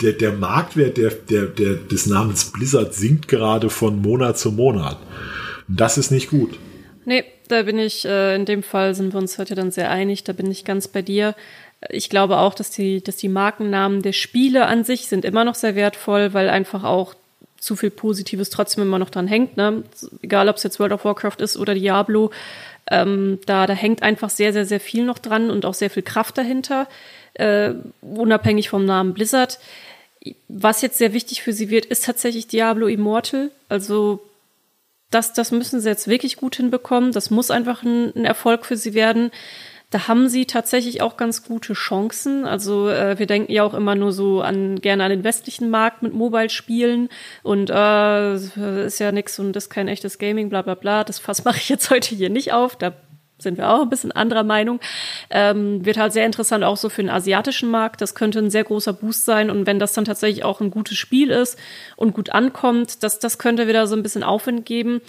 [0.00, 4.98] der, der Marktwert der, der, der, des Namens Blizzard sinkt gerade von Monat zu Monat.
[5.68, 6.58] Und das ist nicht gut.
[7.04, 10.24] Nee, da bin ich, äh, in dem Fall sind wir uns heute dann sehr einig,
[10.24, 11.34] da bin ich ganz bei dir.
[11.88, 15.54] Ich glaube auch, dass die, dass die Markennamen der Spiele an sich sind immer noch
[15.54, 17.14] sehr wertvoll, weil einfach auch
[17.58, 19.56] zu viel Positives trotzdem immer noch dran hängt.
[19.56, 19.82] Ne?
[20.22, 22.30] Egal, ob es jetzt World of Warcraft ist oder Diablo,
[22.90, 26.02] ähm, da, da hängt einfach sehr, sehr, sehr viel noch dran und auch sehr viel
[26.02, 26.86] Kraft dahinter,
[27.34, 29.58] äh, unabhängig vom Namen Blizzard.
[30.48, 33.50] Was jetzt sehr wichtig für sie wird, ist tatsächlich Diablo Immortal.
[33.68, 34.22] Also
[35.10, 37.12] das, das müssen sie jetzt wirklich gut hinbekommen.
[37.12, 39.30] Das muss einfach ein, ein Erfolg für sie werden.
[39.90, 42.44] Da haben sie tatsächlich auch ganz gute Chancen.
[42.44, 46.02] Also äh, wir denken ja auch immer nur so an gerne an den westlichen Markt
[46.02, 47.08] mit Mobile-Spielen
[47.42, 48.34] und äh,
[48.84, 51.04] ist ja nix und das ist kein echtes Gaming, bla bla bla.
[51.04, 52.76] Das Fass mache ich jetzt heute hier nicht auf.
[52.76, 52.92] Da
[53.38, 54.80] sind wir auch ein bisschen anderer Meinung.
[55.30, 58.00] Ähm, wird halt sehr interessant auch so für den asiatischen Markt.
[58.00, 59.48] Das könnte ein sehr großer Boost sein.
[59.48, 61.58] Und wenn das dann tatsächlich auch ein gutes Spiel ist
[61.96, 65.00] und gut ankommt, das, das könnte wieder so ein bisschen Aufwind geben.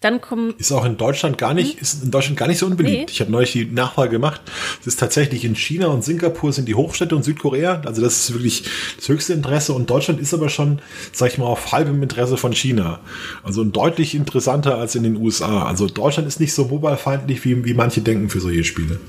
[0.00, 1.80] Dann kommen ist auch in Deutschland gar nicht, hm?
[1.80, 3.08] ist in Deutschland gar nicht so unbeliebt.
[3.08, 3.12] Nee.
[3.12, 4.40] Ich habe neulich die Nachfrage gemacht.
[4.80, 7.82] Es ist tatsächlich in China und Singapur sind die Hochstädte und Südkorea.
[7.84, 8.62] Also das ist wirklich
[8.96, 9.72] das höchste Interesse.
[9.72, 10.80] Und Deutschland ist aber schon,
[11.12, 13.00] sag ich mal, auf halbem Interesse von China.
[13.42, 15.64] Also deutlich interessanter als in den USA.
[15.66, 19.00] Also Deutschland ist nicht so mobilefeindlich, wie, wie manche denken für solche Spiele.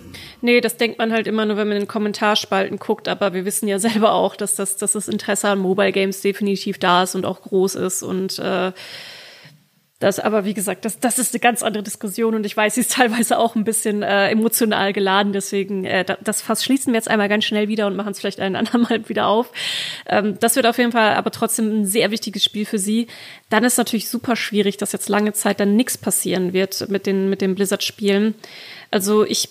[0.41, 3.45] Nee, das denkt man halt immer nur, wenn man in den Kommentarspalten guckt, aber wir
[3.45, 7.13] wissen ja selber auch, dass das, dass das Interesse an Mobile Games definitiv da ist
[7.13, 8.71] und auch groß ist und äh,
[9.99, 12.81] das aber, wie gesagt, das, das ist eine ganz andere Diskussion und ich weiß, sie
[12.81, 15.33] ist teilweise auch ein bisschen äh, emotional geladen.
[15.33, 18.39] Deswegen, äh, das Fass schließen wir jetzt einmal ganz schnell wieder und machen es vielleicht
[18.39, 19.51] ein andermal wieder auf.
[20.07, 23.07] Ähm, das wird auf jeden Fall aber trotzdem ein sehr wichtiges Spiel für sie.
[23.49, 27.29] Dann ist natürlich super schwierig, dass jetzt lange Zeit dann nichts passieren wird mit den,
[27.29, 28.35] mit den Blizzard-Spielen.
[28.91, 29.49] Also ich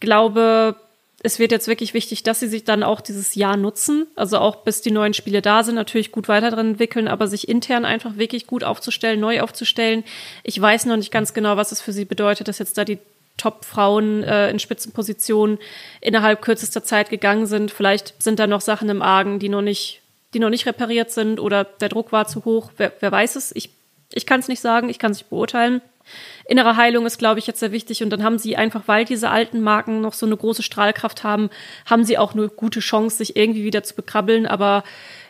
[0.00, 0.76] glaube,
[1.22, 4.56] es wird jetzt wirklich wichtig, dass sie sich dann auch dieses Jahr nutzen, also auch
[4.56, 8.16] bis die neuen Spiele da sind, natürlich gut weiter dran entwickeln, aber sich intern einfach
[8.16, 10.04] wirklich gut aufzustellen, neu aufzustellen.
[10.44, 12.98] Ich weiß noch nicht ganz genau, was es für sie bedeutet, dass jetzt da die
[13.36, 15.58] Top-Frauen äh, in Spitzenpositionen
[16.00, 17.70] innerhalb kürzester Zeit gegangen sind.
[17.70, 20.00] Vielleicht sind da noch Sachen im Argen, die noch nicht,
[20.32, 22.70] die noch nicht repariert sind oder der Druck war zu hoch.
[22.76, 23.54] Wer, wer weiß es?
[23.54, 23.70] Ich,
[24.12, 25.82] ich kann es nicht sagen, ich kann es nicht beurteilen
[26.50, 28.02] innere Heilung ist, glaube ich, jetzt sehr wichtig.
[28.02, 31.50] Und dann haben sie einfach, weil diese alten Marken noch so eine große Strahlkraft haben,
[31.86, 34.46] haben sie auch eine gute Chance, sich irgendwie wieder zu bekrabbeln.
[34.46, 34.82] Aber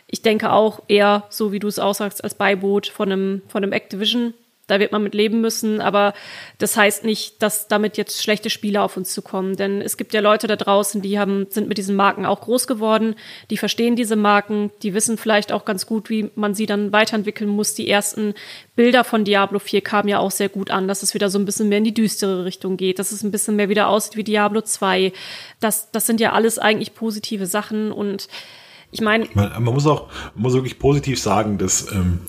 [0.07, 3.71] ich denke auch eher, so wie du es aussagst, als Beiboot von einem, von einem
[3.71, 4.33] Activision
[4.67, 6.13] da wird man mit leben müssen, aber
[6.57, 9.57] das heißt nicht, dass damit jetzt schlechte Spiele auf uns zukommen.
[9.57, 12.67] Denn es gibt ja Leute da draußen, die haben, sind mit diesen Marken auch groß
[12.67, 13.15] geworden,
[13.49, 17.49] die verstehen diese Marken, die wissen vielleicht auch ganz gut, wie man sie dann weiterentwickeln
[17.49, 17.73] muss.
[17.73, 18.33] Die ersten
[18.75, 21.45] Bilder von Diablo 4 kamen ja auch sehr gut an, dass es wieder so ein
[21.45, 24.23] bisschen mehr in die düstere Richtung geht, dass es ein bisschen mehr wieder aussieht wie
[24.23, 25.11] Diablo 2.
[25.59, 28.27] Das, das sind ja alles eigentlich positive Sachen und
[28.91, 29.27] ich meine.
[29.33, 32.19] Man, man muss auch, man muss wirklich positiv sagen, dass ähm,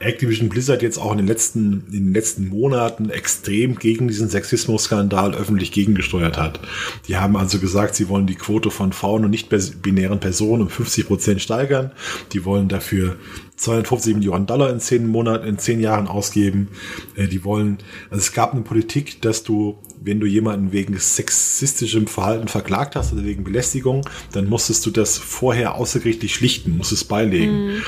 [0.00, 5.34] Activision Blizzard jetzt auch in den letzten, in den letzten Monaten extrem gegen diesen Sexismus-Skandal
[5.34, 6.58] öffentlich gegengesteuert hat.
[7.06, 11.06] Die haben also gesagt, sie wollen die Quote von Frauen und nicht-binären Personen um 50
[11.06, 11.92] Prozent steigern.
[12.32, 13.16] Die wollen dafür
[13.60, 16.68] 250 Millionen Dollar in zehn Monaten, in zehn Jahren ausgeben.
[17.14, 17.78] Äh, die wollen,
[18.10, 23.12] also es gab eine Politik, dass du wenn du jemanden wegen sexistischem Verhalten verklagt hast
[23.12, 27.66] oder wegen Belästigung, dann musstest du das vorher außergerichtlich schlichten, musstest beilegen.
[27.66, 27.82] Mhm.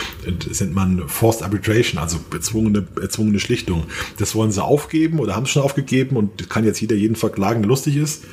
[0.46, 3.84] Das nennt man Forced Arbitration, also erzwungene, erzwungene Schlichtung.
[4.18, 7.62] Das wollen sie aufgeben oder haben es schon aufgegeben und kann jetzt jeder jeden verklagen,
[7.62, 8.24] der lustig ist.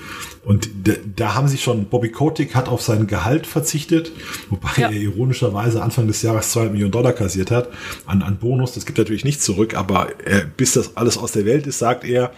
[0.44, 0.70] Und
[1.16, 4.12] da, haben sie schon, Bobby Kotick hat auf sein Gehalt verzichtet,
[4.50, 4.90] wobei ja.
[4.90, 7.70] er ironischerweise Anfang des Jahres 2 Millionen Dollar kassiert hat
[8.06, 8.74] an, an Bonus.
[8.74, 12.04] Das gibt natürlich nicht zurück, aber er, bis das alles aus der Welt ist, sagt
[12.04, 12.32] er,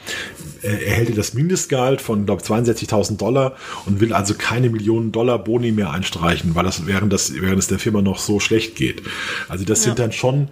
[0.62, 5.72] er erhält das Mindestgehalt von, glaube 62.000 Dollar und will also keine Millionen Dollar Boni
[5.72, 9.04] mehr einstreichen, weil das während, das, während es der Firma noch so schlecht geht.
[9.48, 9.86] Also das ja.
[9.86, 10.50] sind dann schon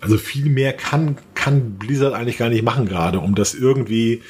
[0.00, 4.22] also viel mehr kann, kann Blizzard eigentlich gar nicht machen gerade, um das irgendwie,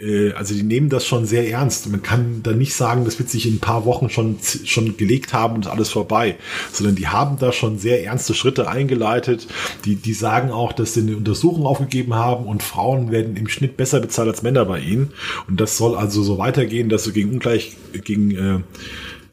[0.00, 1.90] äh, also die nehmen das schon sehr ernst.
[1.90, 5.32] Man kann da nicht sagen, das wird sich in ein paar Wochen schon, schon gelegt
[5.32, 6.36] haben und alles vorbei,
[6.72, 9.46] sondern die haben da schon sehr ernste Schritte eingeleitet.
[9.86, 13.78] Die, die sagen auch, dass sie eine Untersuchung aufgegeben haben und Frauen werden im Schnitt
[13.78, 15.12] besser bezahlt als Männer bei ihnen.
[15.48, 18.60] Und das soll also so weitergehen, dass sie gegen Ungleich, gegen äh,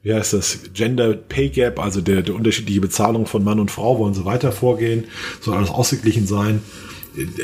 [0.04, 4.00] wie heißt das, Gender Pay Gap, also der, der unterschiedliche Bezahlung von Mann und Frau,
[4.00, 5.06] wollen sie weiter vorgehen,
[5.42, 6.62] soll alles ausgeglichen sein.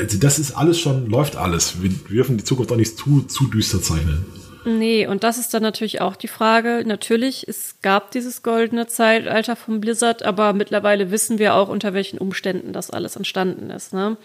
[0.00, 1.82] Also das ist alles schon, läuft alles.
[1.82, 4.24] Wir dürfen die Zukunft auch nicht zu, zu düster zeichnen.
[4.64, 6.82] Nee, und das ist dann natürlich auch die Frage.
[6.84, 12.18] Natürlich, es gab dieses goldene Zeitalter von Blizzard, aber mittlerweile wissen wir auch, unter welchen
[12.18, 13.92] Umständen das alles entstanden ist.
[13.94, 14.16] Ne?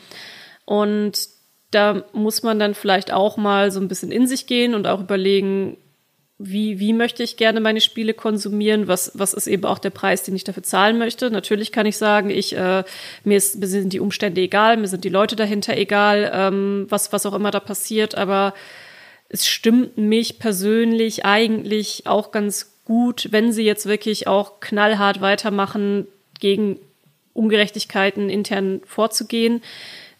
[0.65, 1.29] Und
[1.71, 5.01] da muss man dann vielleicht auch mal so ein bisschen in sich gehen und auch
[5.01, 5.77] überlegen,
[6.38, 10.23] wie, wie möchte ich gerne meine Spiele konsumieren, was, was ist eben auch der Preis,
[10.23, 11.29] den ich dafür zahlen möchte.
[11.29, 12.84] Natürlich kann ich sagen, ich, äh,
[13.23, 17.13] mir, ist, mir sind die Umstände egal, mir sind die Leute dahinter egal, ähm, was,
[17.13, 18.53] was auch immer da passiert, aber
[19.29, 26.07] es stimmt mich persönlich eigentlich auch ganz gut, wenn sie jetzt wirklich auch knallhart weitermachen,
[26.39, 26.77] gegen
[27.34, 29.63] Ungerechtigkeiten intern vorzugehen,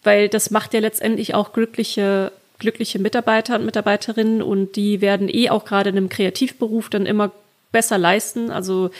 [0.02, 5.50] weil das macht ja letztendlich auch glückliche glückliche Mitarbeiter und Mitarbeiterinnen und die werden eh
[5.50, 7.32] auch gerade in einem Kreativberuf dann immer
[7.72, 8.50] besser leisten.
[8.50, 8.90] Also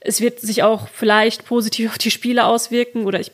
[0.00, 3.32] es wird sich auch vielleicht positiv auf die Spiele auswirken oder ich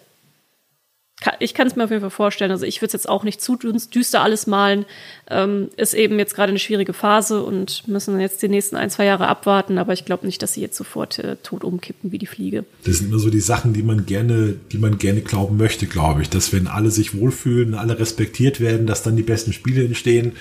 [1.41, 2.53] ich kann es mir auf jeden Fall vorstellen.
[2.53, 4.85] Also ich würde es jetzt auch nicht zu düster alles malen.
[5.29, 9.05] Ähm, ist eben jetzt gerade eine schwierige Phase und müssen jetzt die nächsten ein, zwei
[9.05, 9.79] Jahre abwarten.
[9.79, 12.65] Aber ich glaube nicht, dass sie jetzt sofort äh, tot umkippen wie die Fliege.
[12.85, 16.23] Das sind immer so die Sachen, die man gerne, die man gerne glauben möchte, glaube
[16.23, 16.31] ich.
[16.31, 20.33] Dass wenn alle sich wohlfühlen, alle respektiert werden, dass dann die besten Spiele entstehen.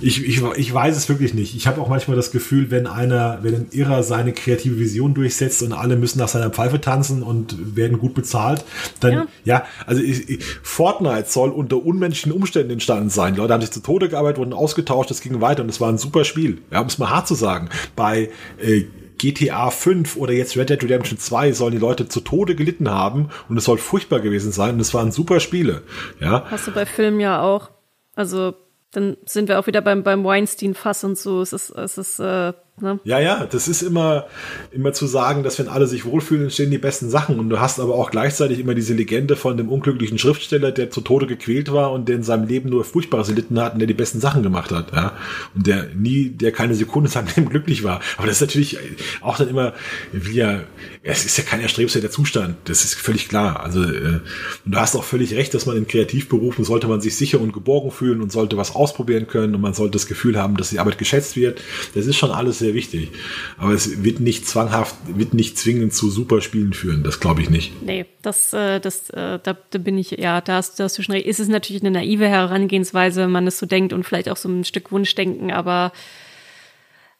[0.00, 1.54] Ich, ich, ich weiß es wirklich nicht.
[1.54, 5.62] Ich habe auch manchmal das Gefühl, wenn einer, wenn ein Irrer seine kreative Vision durchsetzt
[5.62, 8.64] und alle müssen nach seiner Pfeife tanzen und werden gut bezahlt,
[8.98, 13.34] dann, ja, ja also ich, ich, Fortnite soll unter unmenschlichen Umständen entstanden sein.
[13.34, 15.88] Die Leute haben sich zu Tode gearbeitet, wurden ausgetauscht, es ging weiter und es war
[15.88, 16.62] ein super Spiel.
[16.70, 17.68] Ja, um es mal hart zu sagen.
[17.96, 18.84] Bei äh,
[19.18, 23.30] GTA 5 oder jetzt Red Dead Redemption 2 sollen die Leute zu Tode gelitten haben
[23.48, 25.82] und es soll furchtbar gewesen sein und es waren super Spiele.
[26.20, 26.44] Ja.
[26.50, 27.70] Hast du bei Filmen ja auch.
[28.14, 28.54] Also
[28.90, 31.42] dann sind wir auch wieder beim, beim Weinstein-Fass und so.
[31.42, 32.98] Es ist, es ist äh, Ne?
[33.04, 34.26] Ja, ja, das ist immer,
[34.72, 37.38] immer zu sagen, dass wenn alle sich wohlfühlen, entstehen die besten Sachen.
[37.38, 41.00] Und du hast aber auch gleichzeitig immer diese Legende von dem unglücklichen Schriftsteller, der zu
[41.00, 43.94] Tode gequält war und der in seinem Leben nur Furchtbares erlitten hat und der die
[43.94, 44.92] besten Sachen gemacht hat.
[44.92, 45.12] Ja?
[45.54, 48.00] Und der nie, der keine Sekunde in seinem Leben glücklich war.
[48.16, 48.76] Aber das ist natürlich
[49.20, 49.72] auch dann immer,
[50.12, 50.64] wie ja,
[51.06, 52.56] es ist ja kein erstrebenswerter Zustand.
[52.64, 53.60] Das ist völlig klar.
[53.60, 54.20] Also, äh,
[54.64, 57.90] du hast auch völlig recht, dass man in Kreativberufen sollte man sich sicher und geborgen
[57.90, 60.96] fühlen und sollte was ausprobieren können und man sollte das Gefühl haben, dass die Arbeit
[60.96, 61.60] geschätzt wird.
[61.94, 63.10] Das ist schon alles sehr wichtig.
[63.58, 67.02] Aber es wird nicht zwanghaft, wird nicht zwingend zu Superspielen führen.
[67.02, 67.82] Das glaube ich nicht.
[67.82, 71.02] Nee, das, äh, das, äh, da, da bin ich, ja, da hast, da hast du
[71.02, 71.26] schon recht.
[71.26, 74.48] Ist es natürlich eine naive Herangehensweise, wenn man es so denkt und vielleicht auch so
[74.48, 75.92] ein Stück Wunschdenken, aber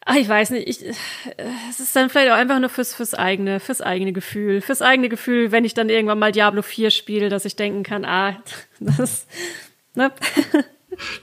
[0.06, 0.84] Ach, ich weiß nicht, ich,
[1.70, 5.08] es ist dann vielleicht auch einfach nur fürs, fürs eigene, fürs eigene Gefühl, fürs eigene
[5.08, 8.42] Gefühl, wenn ich dann irgendwann mal Diablo 4 spiele, dass ich denken kann, ah,
[8.80, 9.26] das,
[9.94, 10.12] ne?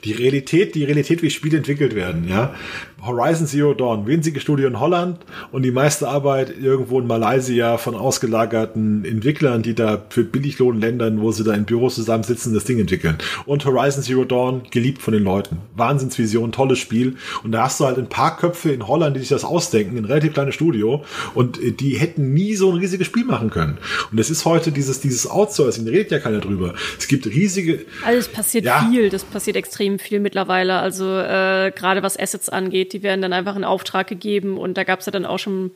[0.03, 2.55] Die Realität, die Realität, wie Spiele entwickelt werden, ja.
[3.03, 5.17] Horizon Zero Dawn, winzige Studio in Holland
[5.51, 11.31] und die meiste Arbeit irgendwo in Malaysia von ausgelagerten Entwicklern, die da für Billiglohnländern, wo
[11.31, 13.17] sie da in Büros zusammensitzen, das Ding entwickeln.
[13.45, 15.57] Und Horizon Zero Dawn, geliebt von den Leuten.
[15.75, 17.15] Wahnsinnsvision, tolles Spiel.
[17.43, 20.05] Und da hast du halt ein paar Köpfe in Holland, die sich das ausdenken, ein
[20.05, 21.03] relativ kleines Studio
[21.33, 23.77] und äh, die hätten nie so ein riesiges Spiel machen können.
[24.11, 26.75] Und es ist heute dieses, dieses Outsourcing, da redet ja keiner drüber.
[26.99, 27.85] Es gibt riesige.
[28.05, 28.87] Also es passiert ja.
[28.89, 30.79] viel, das passiert extrem viel mittlerweile.
[30.79, 34.83] Also äh, gerade was Assets angeht die werden dann einfach in Auftrag gegeben und da
[34.83, 35.71] gab es ja dann auch schon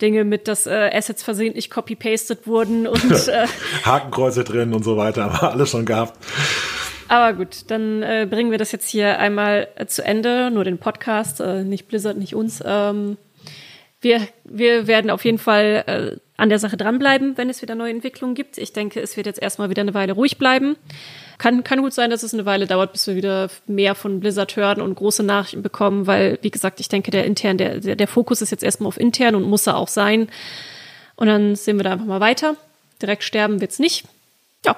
[0.00, 3.46] Dinge mit, dass äh, Assets versehentlich copy-pasted wurden und äh,
[3.84, 6.18] Hakenkreuze drin und so weiter, aber alles schon gehabt.
[7.08, 10.78] Aber gut, dann äh, bringen wir das jetzt hier einmal äh, zu Ende, nur den
[10.78, 12.62] Podcast, äh, nicht Blizzard, nicht uns.
[12.64, 13.18] Ähm,
[14.00, 17.90] wir, wir werden auf jeden Fall äh, an der Sache dranbleiben, wenn es wieder neue
[17.90, 18.58] Entwicklungen gibt.
[18.58, 20.76] Ich denke, es wird jetzt erstmal wieder eine Weile ruhig bleiben.
[21.38, 24.56] Kann, kann gut sein, dass es eine Weile dauert, bis wir wieder mehr von Blizzard
[24.56, 28.08] hören und große Nachrichten bekommen, weil, wie gesagt, ich denke, der intern, der, der, der
[28.08, 30.28] Fokus ist jetzt erstmal auf intern und muss er auch sein.
[31.16, 32.56] Und dann sehen wir da einfach mal weiter.
[33.00, 34.04] Direkt sterben wird's nicht.
[34.64, 34.76] Ja,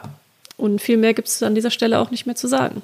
[0.57, 2.81] und viel mehr gibt es an dieser Stelle auch nicht mehr zu sagen.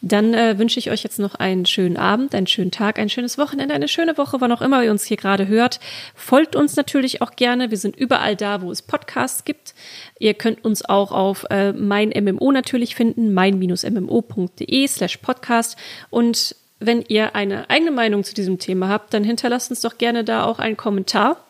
[0.00, 3.36] Dann äh, wünsche ich euch jetzt noch einen schönen Abend, einen schönen Tag, ein schönes
[3.36, 5.78] Wochenende, eine schöne Woche, wann auch immer ihr uns hier gerade hört.
[6.14, 7.70] Folgt uns natürlich auch gerne.
[7.70, 9.74] Wir sind überall da, wo es Podcasts gibt.
[10.18, 15.76] Ihr könnt uns auch auf äh, mein MMO natürlich finden, mein-mmo.de slash podcast.
[16.08, 20.24] Und wenn ihr eine eigene Meinung zu diesem Thema habt, dann hinterlasst uns doch gerne
[20.24, 21.44] da auch einen Kommentar.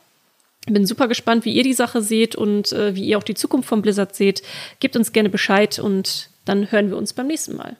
[0.67, 3.69] Bin super gespannt, wie ihr die Sache seht und äh, wie ihr auch die Zukunft
[3.69, 4.43] von Blizzard seht.
[4.79, 7.77] Gebt uns gerne Bescheid und dann hören wir uns beim nächsten Mal.